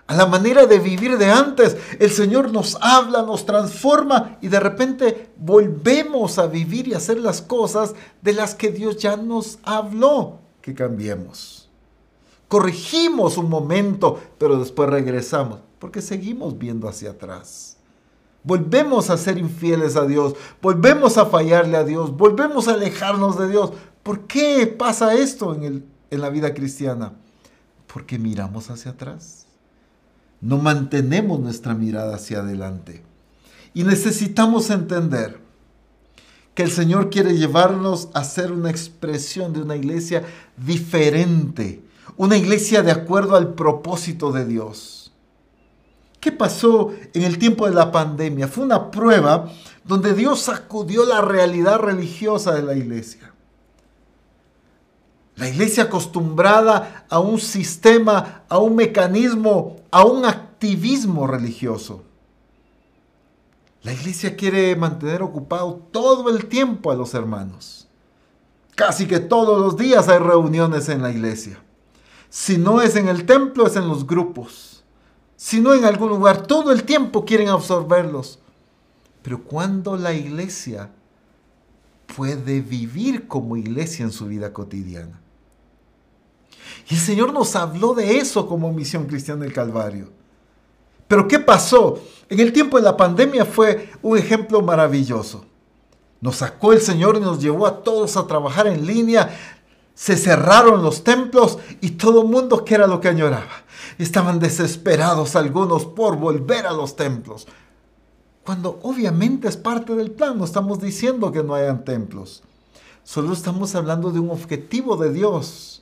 a 0.08 0.16
la 0.16 0.26
manera 0.26 0.66
de 0.66 0.80
vivir 0.80 1.18
de 1.18 1.32
antes. 1.32 1.78
El 2.00 2.12
Señor 2.12 2.52
nos 2.52 2.78
habla, 2.82 3.24
nos 3.24 3.46
transforma 3.46 4.38
y 4.42 4.48
de 4.48 4.60
repente 4.60 5.30
volvemos 5.38 6.38
a 6.38 6.48
vivir 6.48 6.88
y 6.88 6.94
hacer 6.94 7.20
las 7.20 7.42
cosas 7.42 7.96
de 8.22 8.34
las 8.34 8.56
que 8.56 8.72
Dios 8.72 8.98
ya 8.98 9.18
nos 9.18 9.60
habló 9.64 10.40
que 10.62 10.74
cambiemos. 10.74 11.70
Corregimos 12.48 13.38
un 13.38 13.50
momento, 13.50 14.20
pero 14.38 14.58
después 14.60 14.90
regresamos 14.90 15.60
porque 15.86 16.02
seguimos 16.02 16.58
viendo 16.58 16.90
hacia 16.90 17.12
atrás. 17.12 17.78
Volvemos 18.44 19.12
a 19.12 19.18
ser 19.18 19.38
infieles 19.38 19.96
a 19.96 20.06
Dios, 20.06 20.34
volvemos 20.62 21.18
a 21.18 21.28
fallarle 21.28 21.78
a 21.78 21.84
Dios, 21.84 22.18
volvemos 22.18 22.68
a 22.68 22.74
alejarnos 22.74 23.38
de 23.38 23.50
Dios. 23.50 23.72
¿Por 24.02 24.22
qué 24.28 24.68
pasa 24.68 25.14
esto 25.14 25.54
en, 25.54 25.86
en 26.10 26.22
la 26.22 26.30
vida 26.30 26.54
cristiana? 26.54 27.14
Porque 27.88 28.20
miramos 28.20 28.70
hacia 28.70 28.92
atrás 28.92 29.46
no 30.42 30.58
mantenemos 30.58 31.40
nuestra 31.40 31.74
mirada 31.74 32.16
hacia 32.16 32.40
adelante. 32.40 33.04
Y 33.74 33.84
necesitamos 33.84 34.70
entender 34.70 35.40
que 36.54 36.64
el 36.64 36.72
Señor 36.72 37.10
quiere 37.10 37.38
llevarnos 37.38 38.10
a 38.14 38.24
ser 38.24 38.52
una 38.52 38.70
expresión 38.70 39.54
de 39.54 39.62
una 39.62 39.76
iglesia 39.76 40.24
diferente, 40.56 41.84
una 42.16 42.38
iglesia 42.38 42.82
de 42.82 42.92
acuerdo 42.92 43.36
al 43.36 43.56
propósito 43.56 44.32
de 44.32 44.46
Dios. 44.46 45.05
¿Qué 46.26 46.32
pasó 46.32 46.92
en 47.14 47.22
el 47.22 47.38
tiempo 47.38 47.68
de 47.68 47.76
la 47.76 47.92
pandemia? 47.92 48.48
Fue 48.48 48.64
una 48.64 48.90
prueba 48.90 49.48
donde 49.84 50.16
Dios 50.16 50.40
sacudió 50.40 51.06
la 51.06 51.22
realidad 51.22 51.78
religiosa 51.78 52.52
de 52.56 52.64
la 52.64 52.74
iglesia. 52.74 53.32
La 55.36 55.48
iglesia 55.48 55.84
acostumbrada 55.84 57.06
a 57.12 57.20
un 57.20 57.40
sistema, 57.40 58.42
a 58.50 58.58
un 58.58 58.76
mecanismo, 58.76 59.76
a 59.92 60.04
un 60.04 60.26
activismo 60.26 61.28
religioso. 61.28 62.02
La 63.84 63.94
iglesia 63.94 64.36
quiere 64.36 64.76
mantener 64.76 65.22
ocupado 65.22 65.76
todo 65.92 66.36
el 66.36 66.48
tiempo 66.48 66.90
a 66.90 66.96
los 66.96 67.14
hermanos. 67.14 67.88
Casi 68.74 69.06
que 69.06 69.20
todos 69.20 69.60
los 69.62 69.78
días 69.78 70.10
hay 70.10 70.18
reuniones 70.18 70.90
en 70.90 71.04
la 71.04 71.12
iglesia. 71.12 71.60
Si 72.32 72.58
no 72.58 72.82
es 72.82 72.96
en 72.96 73.10
el 73.10 73.28
templo, 73.28 73.68
es 73.68 73.76
en 73.76 73.88
los 73.88 74.08
grupos. 74.08 74.75
Si 75.36 75.60
no 75.60 75.74
en 75.74 75.86
algún 75.86 76.10
lugar, 76.10 76.48
todo 76.48 76.72
el 76.72 76.84
tiempo 76.84 77.26
quieren 77.26 77.50
absorberlos. 77.50 78.40
Pero 79.22 79.44
cuando 79.44 79.98
la 79.98 80.14
iglesia 80.14 80.90
puede 82.16 82.62
vivir 82.62 83.28
como 83.28 83.58
iglesia 83.58 84.04
en 84.04 84.12
su 84.12 84.28
vida 84.28 84.54
cotidiana. 84.54 85.20
Y 86.90 86.96
el 86.96 87.00
Señor 87.00 87.34
nos 87.34 87.56
habló 87.56 87.94
de 87.94 88.18
eso 88.18 88.48
como 88.48 88.72
misión 88.72 89.06
cristiana 89.06 89.44
del 89.44 89.54
Calvario. 89.54 90.10
Pero 91.08 91.28
¿qué 91.28 91.40
pasó? 91.40 92.00
En 92.30 92.40
el 92.40 92.54
tiempo 92.54 92.78
de 92.78 92.84
la 92.84 92.98
pandemia 92.98 93.46
fue 93.46 93.90
un 94.02 94.18
ejemplo 94.18 94.62
maravilloso. 94.62 95.46
Nos 96.22 96.38
sacó 96.38 96.74
el 96.74 96.82
Señor 96.82 97.18
y 97.18 97.20
nos 97.20 97.42
llevó 97.42 97.68
a 97.68 97.84
todos 97.84 98.18
a 98.18 98.26
trabajar 98.26 98.68
en 98.68 98.86
línea. 98.86 99.36
Se 99.94 100.18
cerraron 100.18 100.82
los 100.82 101.04
templos 101.04 101.60
y 101.82 101.92
todo 101.92 102.22
el 102.22 102.28
mundo 102.28 102.66
que 102.66 102.76
era 102.76 102.88
lo 102.88 103.00
que 103.00 103.10
añoraba. 103.10 103.65
Estaban 103.98 104.40
desesperados 104.40 105.36
algunos 105.36 105.86
por 105.86 106.18
volver 106.18 106.68
a 106.68 106.74
los 106.74 106.96
templos. 106.96 107.48
Cuando 108.44 108.80
obviamente 108.84 109.48
es 109.48 109.58
parte 109.58 109.96
del 109.96 110.12
plan, 110.12 110.38
no 110.38 110.46
estamos 110.46 110.80
diciendo 110.80 111.32
que 111.32 111.44
no 111.44 111.56
hayan 111.56 111.84
templos. 111.84 112.44
Solo 113.04 113.34
estamos 113.34 113.76
hablando 113.76 114.12
de 114.12 114.20
un 114.20 114.32
objetivo 114.32 114.98
de 114.98 115.14
Dios 115.14 115.76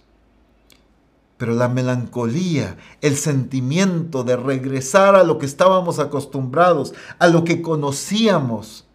pero 1.44 1.56
la 1.56 1.68
melancolía, 1.68 2.78
el 3.02 3.18
sentimiento 3.18 4.24
de 4.24 4.38
regresar 4.38 5.16
a 5.16 5.26
lo 5.26 5.40
que 5.40 5.46
estábamos 5.46 6.00
acostumbrados, 6.00 6.94
a 7.20 7.28
lo 7.28 7.44
que 7.44 7.62
conocíamos. 7.62 8.86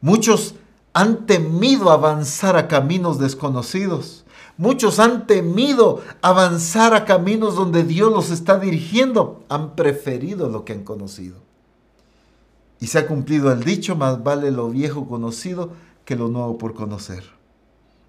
Muchos 0.00 0.56
han 0.94 1.26
temido 1.26 1.92
avanzar 1.92 2.56
a 2.56 2.66
caminos 2.66 3.20
desconocidos. 3.20 4.24
Muchos 4.58 4.98
han 4.98 5.26
temido 5.26 6.02
avanzar 6.22 6.94
a 6.94 7.04
caminos 7.04 7.56
donde 7.56 7.84
Dios 7.84 8.10
los 8.10 8.30
está 8.30 8.58
dirigiendo. 8.58 9.44
Han 9.48 9.76
preferido 9.76 10.48
lo 10.48 10.64
que 10.64 10.72
han 10.72 10.82
conocido. 10.82 11.36
Y 12.80 12.86
se 12.88 12.98
ha 12.98 13.06
cumplido 13.06 13.52
el 13.52 13.64
dicho, 13.64 13.96
más 13.96 14.22
vale 14.22 14.50
lo 14.50 14.70
viejo 14.70 15.06
conocido 15.06 15.70
que 16.04 16.16
lo 16.16 16.28
nuevo 16.28 16.56
por 16.56 16.74
conocer. 16.74 17.24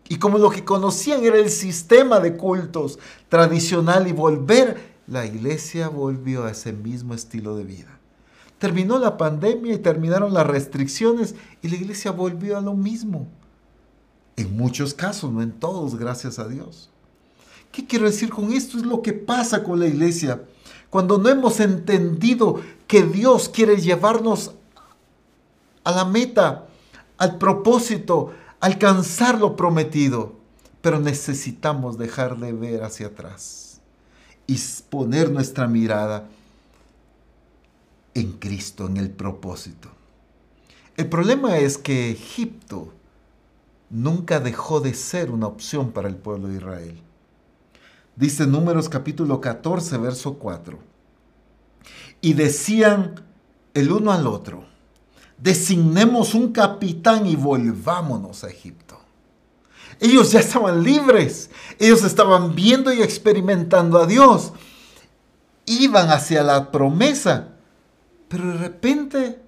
Y 0.09 0.19
como 0.19 0.37
lo 0.37 0.49
que 0.49 0.63
conocían 0.63 1.23
era 1.23 1.37
el 1.37 1.49
sistema 1.49 2.19
de 2.19 2.37
cultos 2.37 2.97
tradicional 3.27 4.07
y 4.07 4.13
volver, 4.13 4.95
la 5.07 5.25
iglesia 5.25 5.89
volvió 5.89 6.45
a 6.45 6.51
ese 6.51 6.71
mismo 6.71 7.13
estilo 7.13 7.57
de 7.57 7.63
vida. 7.63 7.99
Terminó 8.57 8.99
la 8.99 9.17
pandemia 9.17 9.73
y 9.73 9.79
terminaron 9.79 10.33
las 10.33 10.47
restricciones 10.47 11.35
y 11.61 11.67
la 11.67 11.75
iglesia 11.75 12.11
volvió 12.11 12.57
a 12.57 12.61
lo 12.61 12.73
mismo. 12.73 13.27
En 14.37 14.55
muchos 14.55 14.93
casos, 14.93 15.31
no 15.31 15.41
en 15.41 15.51
todos, 15.51 15.95
gracias 15.95 16.39
a 16.39 16.47
Dios. 16.47 16.89
¿Qué 17.71 17.85
quiero 17.85 18.05
decir 18.05 18.29
con 18.29 18.53
esto? 18.53 18.77
Es 18.77 18.85
lo 18.85 19.01
que 19.01 19.13
pasa 19.13 19.63
con 19.63 19.79
la 19.79 19.87
iglesia. 19.87 20.43
Cuando 20.89 21.17
no 21.17 21.27
hemos 21.27 21.59
entendido 21.59 22.61
que 22.87 23.03
Dios 23.03 23.49
quiere 23.49 23.77
llevarnos 23.77 24.51
a 25.83 25.91
la 25.91 26.05
meta, 26.05 26.67
al 27.17 27.37
propósito, 27.39 28.31
alcanzar 28.59 29.39
lo 29.39 29.55
prometido, 29.55 30.35
pero 30.81 30.99
necesitamos 30.99 31.97
dejar 31.97 32.37
de 32.37 32.53
ver 32.53 32.83
hacia 32.83 33.07
atrás 33.07 33.81
y 34.45 34.57
poner 34.89 35.31
nuestra 35.31 35.67
mirada 35.67 36.29
en 38.13 38.33
Cristo, 38.33 38.85
en 38.85 38.97
el 38.97 39.09
propósito. 39.09 39.89
El 40.95 41.09
problema 41.09 41.57
es 41.57 41.77
que 41.77 42.11
Egipto 42.11 42.93
nunca 43.89 44.39
dejó 44.39 44.79
de 44.79 44.93
ser 44.93 45.31
una 45.31 45.47
opción 45.47 45.91
para 45.91 46.07
el 46.07 46.15
pueblo 46.15 46.47
de 46.47 46.57
Israel. 46.57 47.01
Dice 48.15 48.47
Números 48.47 48.89
capítulo 48.89 49.39
14, 49.39 49.97
verso 49.97 50.33
4. 50.35 50.79
Y 52.21 52.33
decían 52.33 53.23
el 53.73 53.91
uno 53.91 54.11
al 54.11 54.25
otro, 54.25 54.65
designemos 55.37 56.33
un 56.33 56.51
capitán 56.51 57.27
y 57.27 57.35
volvámonos 57.35 58.43
a 58.43 58.49
Egipto. 58.49 58.97
Ellos 59.99 60.31
ya 60.31 60.39
estaban 60.39 60.83
libres, 60.83 61.49
ellos 61.79 62.03
estaban 62.03 62.55
viendo 62.55 62.91
y 62.93 63.01
experimentando 63.01 63.99
a 63.99 64.05
Dios, 64.05 64.53
iban 65.65 66.09
hacia 66.09 66.43
la 66.43 66.71
promesa, 66.71 67.49
pero 68.27 68.47
de 68.47 68.57
repente 68.57 69.41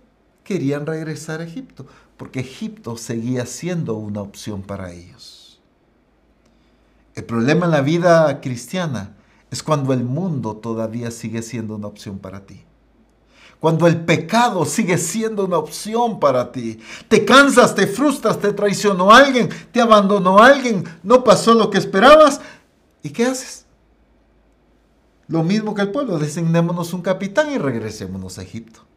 querían 0.44 0.86
regresar 0.86 1.42
a 1.42 1.44
Egipto, 1.44 1.86
porque 2.20 2.42
Egipto 2.42 2.98
seguía 2.98 3.46
siendo 3.46 3.94
una 3.94 4.22
opción 4.22 4.62
para 4.62 4.92
ellos. 4.92 5.62
El 7.16 7.24
problema 7.24 7.66
en 7.66 7.72
la 7.72 7.80
vida 7.80 8.42
cristiana 8.42 9.16
es 9.50 9.64
cuando 9.64 9.94
el 9.94 10.04
mundo 10.04 10.58
todavía 10.58 11.12
sigue 11.12 11.42
siendo 11.42 11.78
una 11.78 11.88
opción 11.88 12.20
para 12.20 12.46
ti. 12.46 12.62
Cuando 13.62 13.88
el 13.88 14.02
pecado 14.02 14.66
sigue 14.66 14.98
siendo 14.98 15.46
una 15.46 15.60
opción 15.60 16.20
para 16.20 16.52
ti. 16.52 16.82
Te 17.08 17.24
cansas, 17.24 17.74
te 17.74 17.88
frustras, 17.88 18.38
te 18.38 18.52
traicionó 18.52 19.14
alguien, 19.14 19.48
te 19.72 19.80
abandonó 19.80 20.40
alguien, 20.40 20.84
no 21.04 21.24
pasó 21.24 21.54
lo 21.54 21.70
que 21.70 21.78
esperabas. 21.78 22.42
¿Y 23.02 23.12
qué 23.12 23.28
haces? 23.28 23.66
Lo 25.30 25.42
mismo 25.42 25.74
que 25.74 25.84
el 25.84 25.92
pueblo, 25.92 26.20
designémonos 26.20 26.92
un 26.92 27.02
capitán 27.02 27.50
y 27.50 27.58
regresémonos 27.58 28.38
a 28.40 28.42
Egipto. 28.42 28.89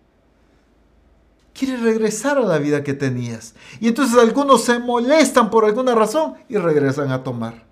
Quieres 1.55 1.82
regresar 1.82 2.38
a 2.38 2.42
la 2.42 2.59
vida 2.59 2.82
que 2.82 2.94
tenías. 2.94 3.55
Y 3.80 3.88
entonces 3.88 4.18
algunos 4.18 4.64
se 4.64 4.78
molestan 4.78 5.50
por 5.50 5.64
alguna 5.64 5.94
razón 5.94 6.34
y 6.48 6.57
regresan 6.57 7.11
a 7.11 7.22
tomar. 7.22 7.64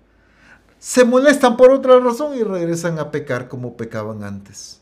Se 0.77 1.03
molestan 1.03 1.57
por 1.57 1.71
otra 1.71 1.99
razón 1.99 2.35
y 2.37 2.43
regresan 2.43 2.99
a 2.99 3.11
pecar 3.11 3.47
como 3.47 3.77
pecaban 3.77 4.23
antes. 4.23 4.81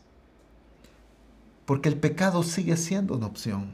Porque 1.64 1.88
el 1.88 1.96
pecado 1.96 2.42
sigue 2.42 2.76
siendo 2.76 3.16
una 3.16 3.26
opción. 3.26 3.70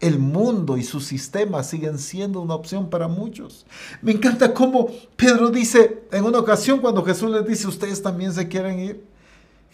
El 0.00 0.18
mundo 0.18 0.76
y 0.76 0.82
su 0.82 1.00
sistema 1.00 1.62
siguen 1.62 1.98
siendo 1.98 2.40
una 2.40 2.54
opción 2.54 2.90
para 2.90 3.08
muchos. 3.08 3.64
Me 4.02 4.12
encanta 4.12 4.52
cómo 4.52 4.88
Pedro 5.16 5.50
dice 5.50 6.04
en 6.12 6.24
una 6.24 6.38
ocasión 6.38 6.80
cuando 6.80 7.04
Jesús 7.04 7.30
les 7.30 7.46
dice, 7.46 7.66
ustedes 7.66 8.02
también 8.02 8.32
se 8.32 8.48
quieren 8.48 8.78
ir. 8.80 9.13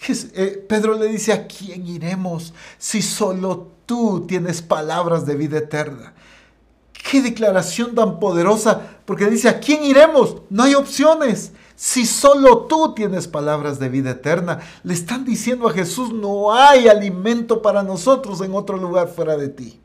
Eh, 0.09 0.65
Pedro 0.69 0.95
le 0.95 1.09
dice, 1.09 1.33
¿a 1.33 1.47
quién 1.47 1.87
iremos 1.87 2.55
si 2.79 3.03
solo 3.03 3.69
tú 3.87 4.25
tienes 4.27 4.63
palabras 4.63 5.27
de 5.27 5.35
vida 5.37 5.59
eterna? 5.59 6.15
Qué 6.93 7.21
declaración 7.21 7.95
tan 7.95 8.19
poderosa, 8.19 8.81
porque 9.05 9.27
dice, 9.27 9.49
¿a 9.49 9.61
quién 9.61 9.85
iremos? 9.85 10.37
No 10.49 10.63
hay 10.63 10.75
opciones. 10.75 11.53
Si 11.77 12.05
solo 12.05 12.67
tú 12.67 12.95
tienes 12.95 13.27
palabras 13.27 13.79
de 13.79 13.89
vida 13.89 14.11
eterna, 14.11 14.61
le 14.83 14.95
están 14.95 15.25
diciendo 15.25 15.69
a 15.69 15.73
Jesús, 15.73 16.13
no 16.13 16.53
hay 16.53 16.89
alimento 16.89 17.63
para 17.63 17.83
nosotros 17.83 18.41
en 18.43 18.55
otro 18.55 18.77
lugar 18.77 19.09
fuera 19.09 19.37
de 19.37 19.49
ti. 19.49 19.81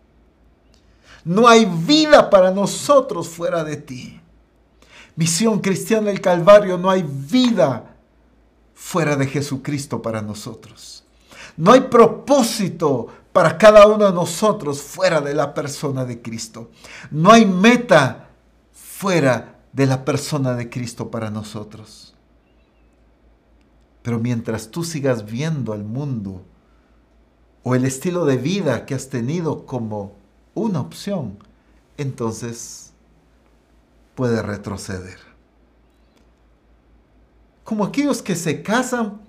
No 1.23 1.47
hay 1.47 1.65
vida 1.65 2.29
para 2.29 2.51
nosotros 2.51 3.29
fuera 3.29 3.63
de 3.63 3.77
ti. 3.77 4.21
Misión 5.15 5.59
cristiana 5.59 6.07
del 6.07 6.21
Calvario, 6.21 6.77
no 6.77 6.89
hay 6.89 7.03
vida 7.03 7.94
fuera 8.75 9.15
de 9.15 9.25
Jesucristo 9.25 10.01
para 10.01 10.21
nosotros. 10.21 11.03
No 11.57 11.71
hay 11.71 11.81
propósito 11.81 13.07
para 13.31 13.57
cada 13.57 13.87
uno 13.87 14.05
de 14.05 14.11
nosotros 14.11 14.81
fuera 14.81 15.21
de 15.21 15.33
la 15.33 15.53
persona 15.53 16.05
de 16.05 16.21
Cristo. 16.21 16.69
No 17.09 17.31
hay 17.31 17.45
meta 17.45 18.29
fuera 18.73 19.59
de 19.71 19.85
la 19.85 20.05
persona 20.05 20.53
de 20.53 20.69
Cristo 20.69 21.09
para 21.09 21.31
nosotros. 21.31 22.13
Pero 24.01 24.19
mientras 24.19 24.69
tú 24.69 24.83
sigas 24.83 25.25
viendo 25.25 25.73
al 25.73 25.83
mundo 25.83 26.43
o 27.63 27.75
el 27.75 27.85
estilo 27.85 28.25
de 28.25 28.37
vida 28.37 28.85
que 28.85 28.93
has 28.93 29.09
tenido 29.09 29.65
como 29.65 30.13
una 30.53 30.81
opción, 30.81 31.39
entonces 31.97 32.91
puede 34.15 34.41
retroceder 34.41 35.34
como 37.65 37.83
aquellos 37.83 38.21
que 38.21 38.35
se 38.35 38.61
casan, 38.61 39.19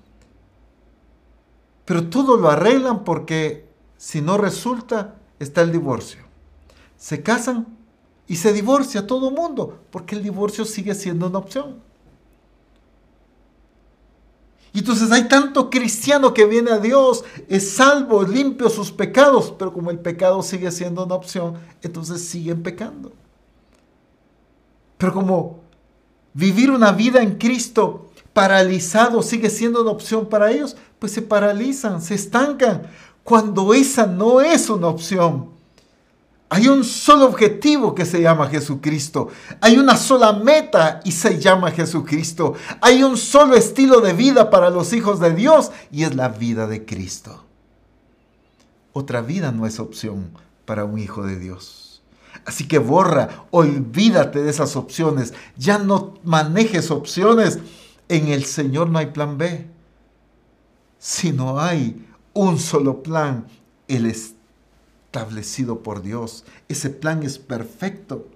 pero 1.84 2.08
todo 2.08 2.36
lo 2.36 2.48
arreglan 2.48 3.02
porque 3.02 3.66
si 3.96 4.20
no 4.20 4.36
resulta, 4.36 5.16
está 5.40 5.62
el 5.62 5.72
divorcio. 5.72 6.20
Se 6.96 7.22
casan 7.22 7.66
y 8.28 8.36
se 8.36 8.52
divorcia 8.52 9.06
todo 9.06 9.30
el 9.30 9.34
mundo, 9.34 9.80
porque 9.90 10.14
el 10.14 10.22
divorcio 10.22 10.64
sigue 10.64 10.94
siendo 10.94 11.28
una 11.28 11.38
opción. 11.38 11.80
Y 14.74 14.80
entonces 14.80 15.10
hay 15.10 15.26
tanto 15.28 15.70
cristiano 15.70 16.34
que 16.34 16.44
viene 16.44 16.72
a 16.72 16.78
Dios, 16.78 17.24
es 17.48 17.70
salvo, 17.70 18.22
limpio 18.22 18.68
sus 18.68 18.92
pecados, 18.92 19.54
pero 19.58 19.72
como 19.72 19.90
el 19.90 19.98
pecado 19.98 20.42
sigue 20.42 20.70
siendo 20.70 21.06
una 21.06 21.14
opción, 21.14 21.54
entonces 21.80 22.20
siguen 22.28 22.62
pecando. 22.62 23.12
Pero 24.98 25.14
como 25.14 25.60
vivir 26.34 26.70
una 26.70 26.92
vida 26.92 27.22
en 27.22 27.38
Cristo 27.38 28.05
paralizado 28.36 29.22
sigue 29.22 29.48
siendo 29.48 29.80
una 29.80 29.92
opción 29.92 30.26
para 30.26 30.50
ellos, 30.50 30.76
pues 30.98 31.10
se 31.10 31.22
paralizan, 31.22 32.02
se 32.02 32.14
estancan, 32.14 32.82
cuando 33.24 33.72
esa 33.72 34.04
no 34.04 34.42
es 34.42 34.68
una 34.68 34.88
opción. 34.88 35.52
Hay 36.50 36.68
un 36.68 36.84
solo 36.84 37.24
objetivo 37.24 37.94
que 37.94 38.04
se 38.04 38.20
llama 38.20 38.50
Jesucristo. 38.50 39.28
Hay 39.62 39.78
una 39.78 39.96
sola 39.96 40.34
meta 40.34 41.00
y 41.02 41.12
se 41.12 41.40
llama 41.40 41.70
Jesucristo. 41.70 42.52
Hay 42.82 43.02
un 43.02 43.16
solo 43.16 43.56
estilo 43.56 44.02
de 44.02 44.12
vida 44.12 44.50
para 44.50 44.68
los 44.68 44.92
hijos 44.92 45.18
de 45.18 45.32
Dios 45.32 45.70
y 45.90 46.02
es 46.02 46.14
la 46.14 46.28
vida 46.28 46.66
de 46.66 46.84
Cristo. 46.84 47.42
Otra 48.92 49.22
vida 49.22 49.50
no 49.50 49.66
es 49.66 49.80
opción 49.80 50.30
para 50.66 50.84
un 50.84 50.98
hijo 50.98 51.22
de 51.22 51.38
Dios. 51.38 52.02
Así 52.44 52.68
que 52.68 52.78
borra, 52.78 53.46
olvídate 53.50 54.42
de 54.42 54.50
esas 54.50 54.76
opciones. 54.76 55.32
Ya 55.56 55.78
no 55.78 56.18
manejes 56.22 56.90
opciones 56.90 57.60
en 58.08 58.28
el 58.28 58.44
Señor 58.44 58.88
no 58.88 58.98
hay 58.98 59.06
plan 59.06 59.38
B, 59.38 59.66
sino 60.98 61.60
hay 61.60 62.06
un 62.32 62.58
solo 62.58 63.02
plan, 63.02 63.46
el 63.88 64.06
establecido 64.06 65.82
por 65.82 66.02
Dios. 66.02 66.44
Ese 66.68 66.90
plan 66.90 67.22
es 67.22 67.38
perfecto. 67.38 68.28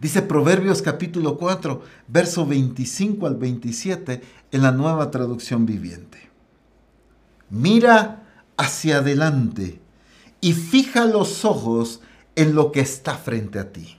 Dice 0.00 0.22
Proverbios 0.22 0.80
capítulo 0.80 1.36
4, 1.36 1.82
verso 2.08 2.46
25 2.46 3.26
al 3.26 3.36
27 3.36 4.22
en 4.50 4.62
la 4.62 4.72
nueva 4.72 5.10
traducción 5.10 5.66
viviente. 5.66 6.30
Mira 7.50 8.26
hacia 8.56 8.98
adelante 8.98 9.80
y 10.40 10.54
fija 10.54 11.04
los 11.04 11.44
ojos 11.44 12.00
en 12.36 12.54
lo 12.54 12.72
que 12.72 12.80
está 12.80 13.16
frente 13.16 13.58
a 13.58 13.72
ti. 13.72 13.98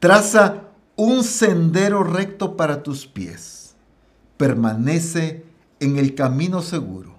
Traza 0.00 0.71
un 0.96 1.24
sendero 1.24 2.04
recto 2.04 2.56
para 2.56 2.82
tus 2.82 3.06
pies. 3.06 3.74
Permanece 4.36 5.44
en 5.80 5.98
el 5.98 6.14
camino 6.14 6.62
seguro. 6.62 7.16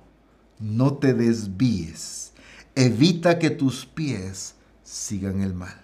No 0.59 0.93
te 0.95 1.13
desvíes. 1.13 2.33
Evita 2.75 3.39
que 3.39 3.49
tus 3.49 3.85
pies 3.85 4.55
sigan 4.83 5.41
el 5.41 5.53
mal. 5.53 5.81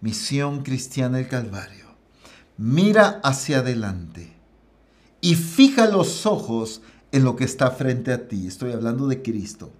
Misión 0.00 0.62
Cristiana 0.62 1.18
del 1.18 1.28
Calvario. 1.28 1.86
Mira 2.56 3.20
hacia 3.22 3.58
adelante 3.58 4.32
y 5.20 5.34
fija 5.34 5.86
los 5.86 6.26
ojos 6.26 6.82
en 7.12 7.24
lo 7.24 7.36
que 7.36 7.44
está 7.44 7.70
frente 7.70 8.12
a 8.12 8.28
ti. 8.28 8.46
Estoy 8.46 8.72
hablando 8.72 9.06
de 9.06 9.22
Cristo. 9.22 9.72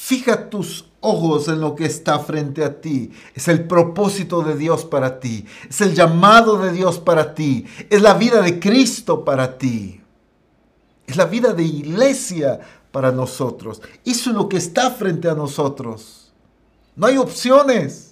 Fija 0.00 0.48
tus 0.48 0.84
ojos 1.00 1.48
en 1.48 1.60
lo 1.60 1.74
que 1.74 1.84
está 1.84 2.20
frente 2.20 2.64
a 2.64 2.80
ti. 2.80 3.10
Es 3.34 3.48
el 3.48 3.66
propósito 3.66 4.42
de 4.42 4.56
Dios 4.56 4.84
para 4.84 5.18
ti. 5.18 5.44
Es 5.68 5.80
el 5.80 5.92
llamado 5.92 6.56
de 6.56 6.70
Dios 6.70 7.00
para 7.00 7.34
ti. 7.34 7.66
Es 7.90 8.00
la 8.00 8.14
vida 8.14 8.40
de 8.40 8.60
Cristo 8.60 9.24
para 9.24 9.58
ti. 9.58 10.00
Es 11.04 11.16
la 11.16 11.24
vida 11.26 11.52
de 11.52 11.64
iglesia 11.64 12.60
para 12.92 13.10
nosotros. 13.10 13.82
Eso 14.04 14.30
es 14.30 14.36
lo 14.36 14.48
que 14.48 14.58
está 14.58 14.92
frente 14.92 15.28
a 15.28 15.34
nosotros. 15.34 16.32
No 16.94 17.08
hay 17.08 17.16
opciones. 17.16 18.07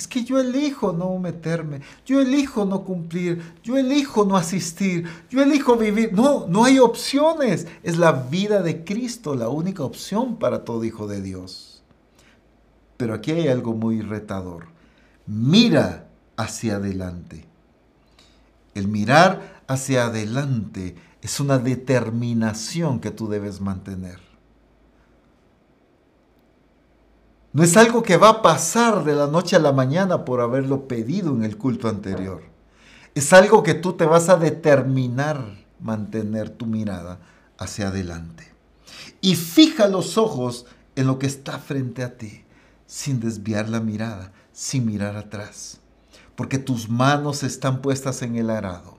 Es 0.00 0.08
que 0.08 0.24
yo 0.24 0.40
elijo 0.40 0.94
no 0.94 1.18
meterme, 1.18 1.82
yo 2.06 2.22
elijo 2.22 2.64
no 2.64 2.84
cumplir, 2.84 3.42
yo 3.62 3.76
elijo 3.76 4.24
no 4.24 4.38
asistir, 4.38 5.06
yo 5.28 5.42
elijo 5.42 5.76
vivir. 5.76 6.14
No, 6.14 6.46
no 6.46 6.64
hay 6.64 6.78
opciones. 6.78 7.66
Es 7.82 7.98
la 7.98 8.12
vida 8.12 8.62
de 8.62 8.82
Cristo 8.82 9.34
la 9.34 9.50
única 9.50 9.84
opción 9.84 10.36
para 10.36 10.64
todo 10.64 10.84
hijo 10.84 11.06
de 11.06 11.20
Dios. 11.20 11.82
Pero 12.96 13.12
aquí 13.12 13.32
hay 13.32 13.48
algo 13.48 13.74
muy 13.74 14.00
retador. 14.00 14.68
Mira 15.26 16.08
hacia 16.38 16.76
adelante. 16.76 17.44
El 18.74 18.88
mirar 18.88 19.60
hacia 19.66 20.06
adelante 20.06 20.96
es 21.20 21.40
una 21.40 21.58
determinación 21.58 23.00
que 23.00 23.10
tú 23.10 23.28
debes 23.28 23.60
mantener. 23.60 24.29
No 27.52 27.64
es 27.64 27.76
algo 27.76 28.02
que 28.02 28.16
va 28.16 28.28
a 28.28 28.42
pasar 28.42 29.04
de 29.04 29.14
la 29.14 29.26
noche 29.26 29.56
a 29.56 29.60
la 29.60 29.72
mañana 29.72 30.24
por 30.24 30.40
haberlo 30.40 30.86
pedido 30.86 31.34
en 31.34 31.42
el 31.42 31.56
culto 31.56 31.88
anterior. 31.88 32.42
Es 33.14 33.32
algo 33.32 33.64
que 33.64 33.74
tú 33.74 33.94
te 33.94 34.04
vas 34.04 34.28
a 34.28 34.36
determinar 34.36 35.58
mantener 35.80 36.50
tu 36.50 36.66
mirada 36.66 37.18
hacia 37.58 37.88
adelante. 37.88 38.46
Y 39.20 39.34
fija 39.34 39.88
los 39.88 40.16
ojos 40.16 40.66
en 40.94 41.08
lo 41.08 41.18
que 41.18 41.26
está 41.26 41.58
frente 41.58 42.04
a 42.04 42.16
ti, 42.16 42.44
sin 42.86 43.18
desviar 43.18 43.68
la 43.68 43.80
mirada, 43.80 44.32
sin 44.52 44.86
mirar 44.86 45.16
atrás. 45.16 45.80
Porque 46.36 46.58
tus 46.58 46.88
manos 46.88 47.42
están 47.42 47.82
puestas 47.82 48.22
en 48.22 48.36
el 48.36 48.48
arado. 48.48 48.96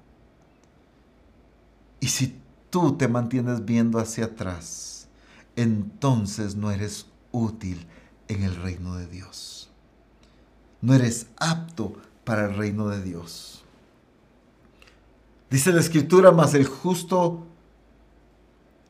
Y 2.02 2.08
si 2.08 2.38
tú 2.70 2.98
te 2.98 3.08
mantienes 3.08 3.64
viendo 3.64 3.98
hacia 3.98 4.26
atrás, 4.26 5.08
entonces 5.56 6.56
no 6.56 6.70
eres 6.70 7.06
útil 7.32 7.88
en 8.32 8.44
el 8.44 8.56
reino 8.56 8.96
de 8.96 9.08
Dios. 9.08 9.70
No 10.82 10.94
eres 10.94 11.28
apto 11.38 11.94
para 12.24 12.46
el 12.46 12.56
reino 12.56 12.88
de 12.88 13.02
Dios. 13.02 13.64
Dice 15.50 15.74
la 15.74 15.82
escritura, 15.82 16.32
mas 16.32 16.54
el 16.54 16.66
justo 16.66 17.46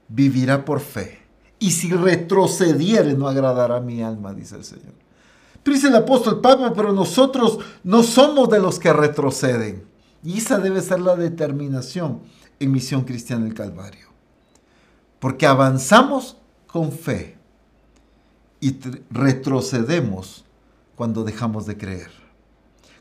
vivirá 0.08 0.64
por 0.64 0.80
fe. 0.80 1.22
Y 1.58 1.72
si 1.72 1.92
retrocediere 1.92 3.14
no 3.14 3.28
agradará 3.28 3.80
mi 3.80 4.04
alma, 4.04 4.34
dice 4.34 4.56
el 4.56 4.64
Señor. 4.64 4.94
Pero 5.64 5.76
dice 5.76 5.88
el 5.88 5.96
apóstol 5.96 6.40
Pablo, 6.40 6.72
pero 6.74 6.94
nosotros 6.94 7.60
no 7.84 8.04
somos 8.04 8.50
de 8.50 8.60
los 8.60 8.80
que 8.80 8.94
retroceden. 8.94 9.86
Y 10.24 10.38
esa 10.38 10.60
debe 10.60 10.82
ser 10.82 11.00
la 11.00 11.16
determinación 11.16 12.22
en 12.60 12.72
Misión 12.72 13.04
Cristiana 13.04 13.46
del 13.46 13.56
Calvario. 13.56 14.08
Porque 15.20 15.48
avanzamos 15.48 16.38
con 16.68 16.92
fe 16.92 17.41
y 18.62 18.78
retrocedemos 19.10 20.46
cuando 20.96 21.24
dejamos 21.26 21.66
de 21.66 21.78
creer. 21.78 22.12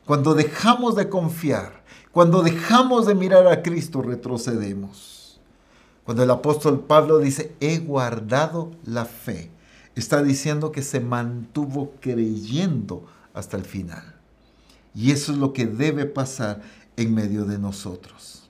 Cuando 0.05 0.33
dejamos 0.33 0.95
de 0.95 1.07
confiar, 1.07 1.83
cuando 2.11 2.41
dejamos 2.41 3.05
de 3.05 3.15
mirar 3.15 3.47
a 3.47 3.61
Cristo, 3.61 4.01
retrocedemos. 4.01 5.39
Cuando 6.03 6.23
el 6.23 6.31
apóstol 6.31 6.81
Pablo 6.81 7.19
dice, 7.19 7.55
he 7.61 7.77
guardado 7.77 8.71
la 8.83 9.05
fe, 9.05 9.51
está 9.95 10.23
diciendo 10.23 10.71
que 10.71 10.81
se 10.81 10.99
mantuvo 10.99 11.93
creyendo 12.01 13.05
hasta 13.33 13.55
el 13.55 13.63
final. 13.63 14.15
Y 14.95 15.11
eso 15.11 15.31
es 15.31 15.37
lo 15.37 15.53
que 15.53 15.67
debe 15.67 16.05
pasar 16.05 16.61
en 16.97 17.13
medio 17.13 17.45
de 17.45 17.59
nosotros. 17.59 18.49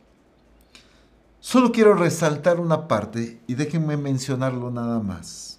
Solo 1.40 1.72
quiero 1.72 1.94
resaltar 1.94 2.60
una 2.60 2.88
parte 2.88 3.42
y 3.48 3.56
déjenme 3.56 3.98
mencionarlo 3.98 4.72
nada 4.72 5.00
más. 5.00 5.58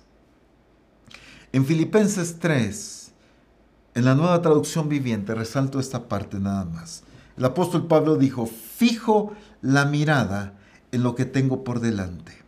En 1.53 1.67
Filipenses 1.67 2.39
3, 2.39 3.13
en 3.95 4.05
la 4.05 4.15
nueva 4.15 4.41
traducción 4.41 4.89
viviente, 4.89 5.35
resalto 5.35 5.79
esta 5.79 6.09
parte 6.09 6.39
nada 6.39 6.65
más. 6.65 7.03
El 7.37 7.45
apóstol 7.45 7.87
Pablo 7.87 8.17
dijo, 8.17 8.47
fijo 8.47 9.35
la 9.61 9.85
mirada 9.85 10.55
en 10.93 11.03
lo 11.03 11.15
que 11.15 11.25
tengo 11.25 11.65
por 11.65 11.81
delante 11.81 12.43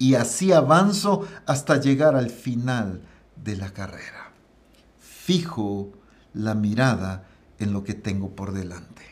y 0.00 0.14
así 0.14 0.50
avanzo 0.50 1.28
hasta 1.44 1.76
llegar 1.76 2.16
al 2.16 2.30
final 2.30 3.02
de 3.36 3.54
la 3.56 3.70
carrera. 3.74 4.32
Fijo 4.98 5.92
la 6.32 6.54
mirada 6.54 7.28
en 7.58 7.74
lo 7.74 7.84
que 7.84 7.92
tengo 7.92 8.30
por 8.30 8.52
delante. 8.52 9.02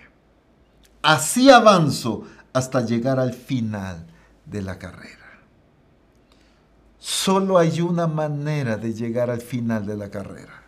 Así 1.03 1.51
avanzo 1.51 2.25
hasta 2.55 2.81
llegar 2.81 3.21
al 3.21 3.35
final 3.35 4.07
de 4.47 4.63
la 4.63 4.79
carrera. 4.79 5.28
Solo 6.99 7.59
hay 7.59 7.81
una 7.81 8.07
manera 8.07 8.77
de 8.77 8.93
llegar 8.93 9.31
al 9.31 9.41
final 9.41 9.87
de 9.87 9.97
la 9.97 10.11
carrera 10.11 10.63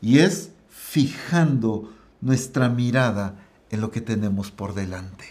y 0.00 0.18
es 0.18 0.50
fijando 0.68 1.92
nuestra 2.20 2.68
mirada 2.68 3.36
en 3.70 3.80
lo 3.80 3.90
que 3.90 4.00
tenemos 4.00 4.50
por 4.50 4.74
delante. 4.74 5.24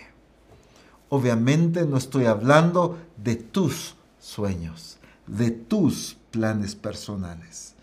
Obviamente 1.10 1.86
no 1.86 1.98
estoy 1.98 2.26
hablando 2.26 2.98
de 3.18 3.36
tus 3.36 3.96
sueños, 4.20 4.98
de 5.28 5.52
tus 5.52 6.18
planes 6.32 6.76
personales. 6.76 7.74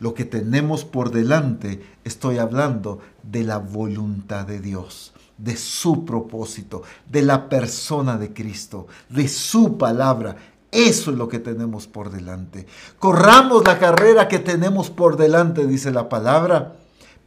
Lo 0.00 0.14
que 0.14 0.24
tenemos 0.24 0.84
por 0.84 1.10
delante, 1.10 1.84
estoy 2.04 2.38
hablando 2.38 3.00
de 3.22 3.44
la 3.44 3.58
voluntad 3.58 4.46
de 4.46 4.60
Dios, 4.60 5.12
de 5.38 5.56
su 5.56 6.04
propósito, 6.04 6.82
de 7.10 7.22
la 7.22 7.48
persona 7.48 8.18
de 8.18 8.32
Cristo, 8.32 8.86
de 9.08 9.28
su 9.28 9.78
palabra. 9.78 10.36
Eso 10.74 11.12
es 11.12 11.16
lo 11.16 11.28
que 11.28 11.38
tenemos 11.38 11.86
por 11.86 12.10
delante. 12.10 12.66
Corramos 12.98 13.64
la 13.64 13.78
carrera 13.78 14.26
que 14.26 14.40
tenemos 14.40 14.90
por 14.90 15.16
delante, 15.16 15.68
dice 15.68 15.92
la 15.92 16.08
palabra, 16.08 16.74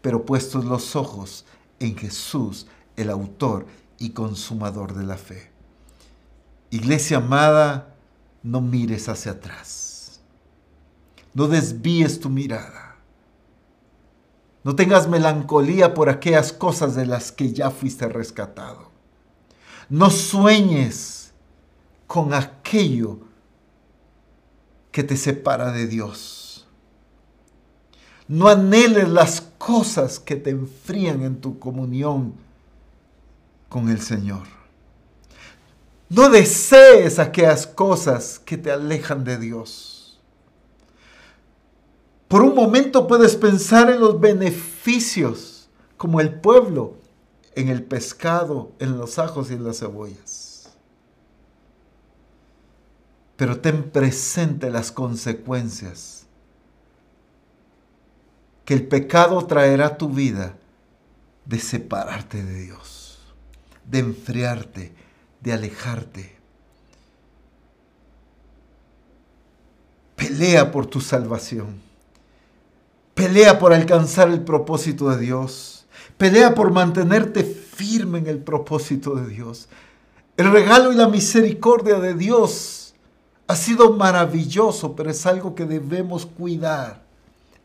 pero 0.02 0.26
puestos 0.26 0.66
los 0.66 0.98
ojos 0.98 1.46
en 1.80 1.96
Jesús, 1.96 2.68
el 2.98 3.10
autor 3.10 3.66
y 4.00 4.10
consumador 4.10 4.96
de 4.96 5.06
la 5.06 5.16
fe. 5.16 5.50
Iglesia 6.72 7.18
amada, 7.18 7.96
no 8.44 8.60
mires 8.60 9.08
hacia 9.08 9.32
atrás. 9.32 10.20
No 11.34 11.48
desvíes 11.48 12.20
tu 12.20 12.30
mirada. 12.30 12.98
No 14.66 14.76
tengas 14.76 15.08
melancolía 15.08 15.94
por 15.94 16.10
aquellas 16.10 16.52
cosas 16.52 16.96
de 16.96 17.06
las 17.06 17.32
que 17.32 17.54
ya 17.54 17.72
fuiste 17.72 18.10
rescatado. 18.10 18.92
No 19.88 20.10
sueñes 20.10 21.32
con 22.08 22.34
aquello 22.34 23.27
que 24.98 25.04
te 25.04 25.16
separa 25.16 25.72
de 25.72 25.86
Dios. 25.86 26.66
No 28.28 28.48
anheles 28.48 29.08
las 29.08 29.42
cosas 29.42 30.20
que 30.20 30.36
te 30.36 30.50
enfrían 30.50 31.22
en 31.22 31.40
tu 31.40 31.60
comunión 31.60 32.34
con 33.70 33.90
el 33.90 34.02
Señor. 34.02 34.48
No 36.10 36.32
desees 36.32 37.20
aquellas 37.20 37.68
cosas 37.68 38.40
que 38.40 38.58
te 38.58 38.72
alejan 38.72 39.24
de 39.24 39.38
Dios. 39.38 40.20
Por 42.28 42.42
un 42.42 42.56
momento 42.56 43.06
puedes 43.06 43.36
pensar 43.36 43.92
en 43.92 44.00
los 44.00 44.20
beneficios, 44.20 45.70
como 45.96 46.22
el 46.22 46.40
pueblo, 46.40 46.96
en 47.54 47.70
el 47.70 47.84
pescado, 47.84 48.72
en 48.80 48.98
los 48.98 49.20
ajos 49.20 49.52
y 49.52 49.54
en 49.54 49.64
las 49.64 49.78
cebollas. 49.78 50.47
Pero 53.38 53.60
ten 53.60 53.92
presente 53.92 54.72
las 54.72 54.92
consecuencias 54.92 56.26
que 58.66 58.74
el 58.74 58.86
pecado 58.88 59.46
traerá 59.46 59.86
a 59.86 59.98
tu 59.98 60.10
vida 60.10 60.58
de 61.46 61.60
separarte 61.60 62.44
de 62.44 62.64
Dios, 62.64 63.20
de 63.86 64.00
enfriarte, 64.00 64.94
de 65.40 65.54
alejarte. 65.54 66.36
Pelea 70.16 70.72
por 70.72 70.88
tu 70.88 71.00
salvación. 71.00 71.80
Pelea 73.14 73.60
por 73.60 73.72
alcanzar 73.72 74.30
el 74.30 74.42
propósito 74.42 75.10
de 75.12 75.18
Dios. 75.20 75.86
Pelea 76.18 76.56
por 76.56 76.72
mantenerte 76.72 77.44
firme 77.44 78.18
en 78.18 78.28
el 78.28 78.40
propósito 78.40 79.16
de 79.16 79.28
Dios. 79.28 79.70
El 80.36 80.52
regalo 80.52 80.92
y 80.92 80.96
la 80.96 81.08
misericordia 81.08 82.00
de 82.00 82.16
Dios 82.16 82.87
ha 83.48 83.56
sido 83.56 83.94
maravilloso, 83.94 84.96
pero 84.96 85.10
es 85.10 85.26
algo 85.26 85.56
que 85.56 85.66
debemos 85.66 86.26
cuidar. 86.26 87.06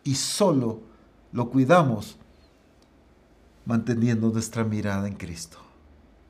Y 0.04 0.14
solo 0.14 0.80
lo 1.32 1.50
cuidamos 1.50 2.16
manteniendo 3.64 4.30
nuestra 4.30 4.64
mirada 4.64 5.06
en 5.06 5.14
Cristo 5.14 5.58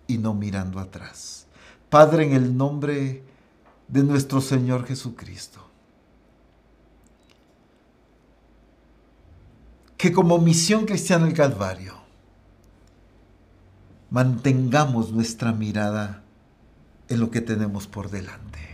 y 0.06 0.18
no 0.18 0.34
mirando 0.34 0.78
atrás. 0.78 1.46
Padre, 1.88 2.24
en 2.24 2.32
el 2.32 2.56
nombre 2.56 3.22
de 3.88 4.02
nuestro 4.02 4.40
Señor 4.40 4.86
Jesucristo, 4.86 5.60
que 9.96 10.12
como 10.12 10.38
misión 10.38 10.86
cristiana 10.86 11.26
el 11.26 11.34
Calvario, 11.34 11.94
mantengamos 14.10 15.12
nuestra 15.12 15.52
mirada 15.52 16.22
en 17.08 17.20
lo 17.20 17.30
que 17.30 17.40
tenemos 17.40 17.86
por 17.86 18.10
delante, 18.10 18.71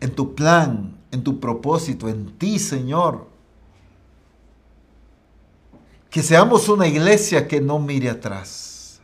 en 0.00 0.14
tu 0.14 0.34
plan, 0.34 0.98
en 1.10 1.22
tu 1.22 1.40
propósito, 1.40 2.08
en 2.08 2.38
ti, 2.38 2.58
Señor. 2.58 3.26
Que 6.10 6.22
seamos 6.22 6.68
una 6.68 6.86
iglesia 6.86 7.46
que 7.46 7.60
no 7.60 7.78
mire 7.78 8.10
atrás. 8.10 9.00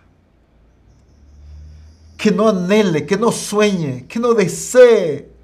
Que 2.16 2.30
no 2.30 2.48
anhele, 2.48 3.04
que 3.04 3.16
no 3.16 3.30
sueñe, 3.30 4.06
que 4.06 4.18
no 4.18 4.34
desee 4.34 5.34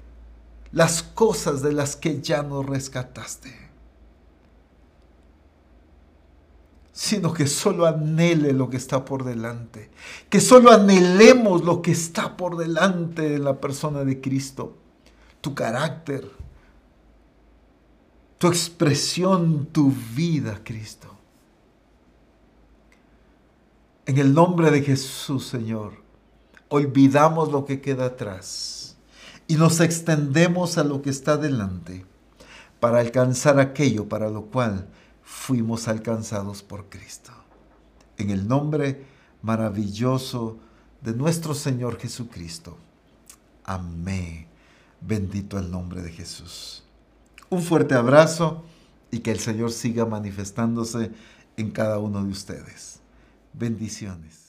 las 0.71 1.03
cosas 1.03 1.61
de 1.61 1.73
las 1.73 1.95
que 1.95 2.21
ya 2.21 2.43
nos 2.43 2.65
rescataste, 2.65 3.53
sino 6.93 7.33
que 7.33 7.47
solo 7.47 7.85
anhele 7.85 8.53
lo 8.53 8.69
que 8.69 8.77
está 8.77 9.03
por 9.03 9.23
delante, 9.23 9.91
que 10.29 10.39
solo 10.39 10.71
anhelemos 10.71 11.63
lo 11.63 11.81
que 11.81 11.91
está 11.91 12.37
por 12.37 12.57
delante 12.57 13.23
de 13.23 13.39
la 13.39 13.59
persona 13.59 14.03
de 14.03 14.21
Cristo, 14.21 14.77
tu 15.41 15.53
carácter, 15.55 16.29
tu 18.37 18.47
expresión, 18.47 19.65
tu 19.67 19.91
vida, 20.15 20.61
Cristo. 20.63 21.07
En 24.05 24.17
el 24.17 24.33
nombre 24.33 24.71
de 24.71 24.81
Jesús, 24.81 25.45
Señor, 25.45 25.93
olvidamos 26.69 27.51
lo 27.51 27.65
que 27.65 27.81
queda 27.81 28.05
atrás 28.05 28.97
y 29.47 29.55
nos 29.55 29.79
extendemos 29.79 30.77
a 30.77 30.83
lo 30.83 31.01
que 31.01 31.09
está 31.09 31.37
delante 31.37 32.05
para 32.79 32.99
alcanzar 32.99 33.59
aquello 33.59 34.09
para 34.09 34.29
lo 34.29 34.45
cual 34.45 34.87
fuimos 35.21 35.87
alcanzados 35.87 36.63
por 36.63 36.89
Cristo. 36.89 37.31
En 38.17 38.29
el 38.29 38.47
nombre 38.47 39.05
maravilloso 39.41 40.57
de 41.01 41.13
nuestro 41.13 41.53
Señor 41.53 41.99
Jesucristo. 41.99 42.77
Amén. 43.63 44.50
Bendito 45.01 45.57
el 45.57 45.71
nombre 45.71 46.01
de 46.01 46.11
Jesús. 46.11 46.83
Un 47.49 47.61
fuerte 47.61 47.95
abrazo 47.95 48.63
y 49.09 49.19
que 49.19 49.31
el 49.31 49.39
Señor 49.39 49.71
siga 49.71 50.05
manifestándose 50.05 51.11
en 51.57 51.71
cada 51.71 51.99
uno 51.99 52.23
de 52.23 52.31
ustedes. 52.31 52.99
Bendiciones. 53.53 54.40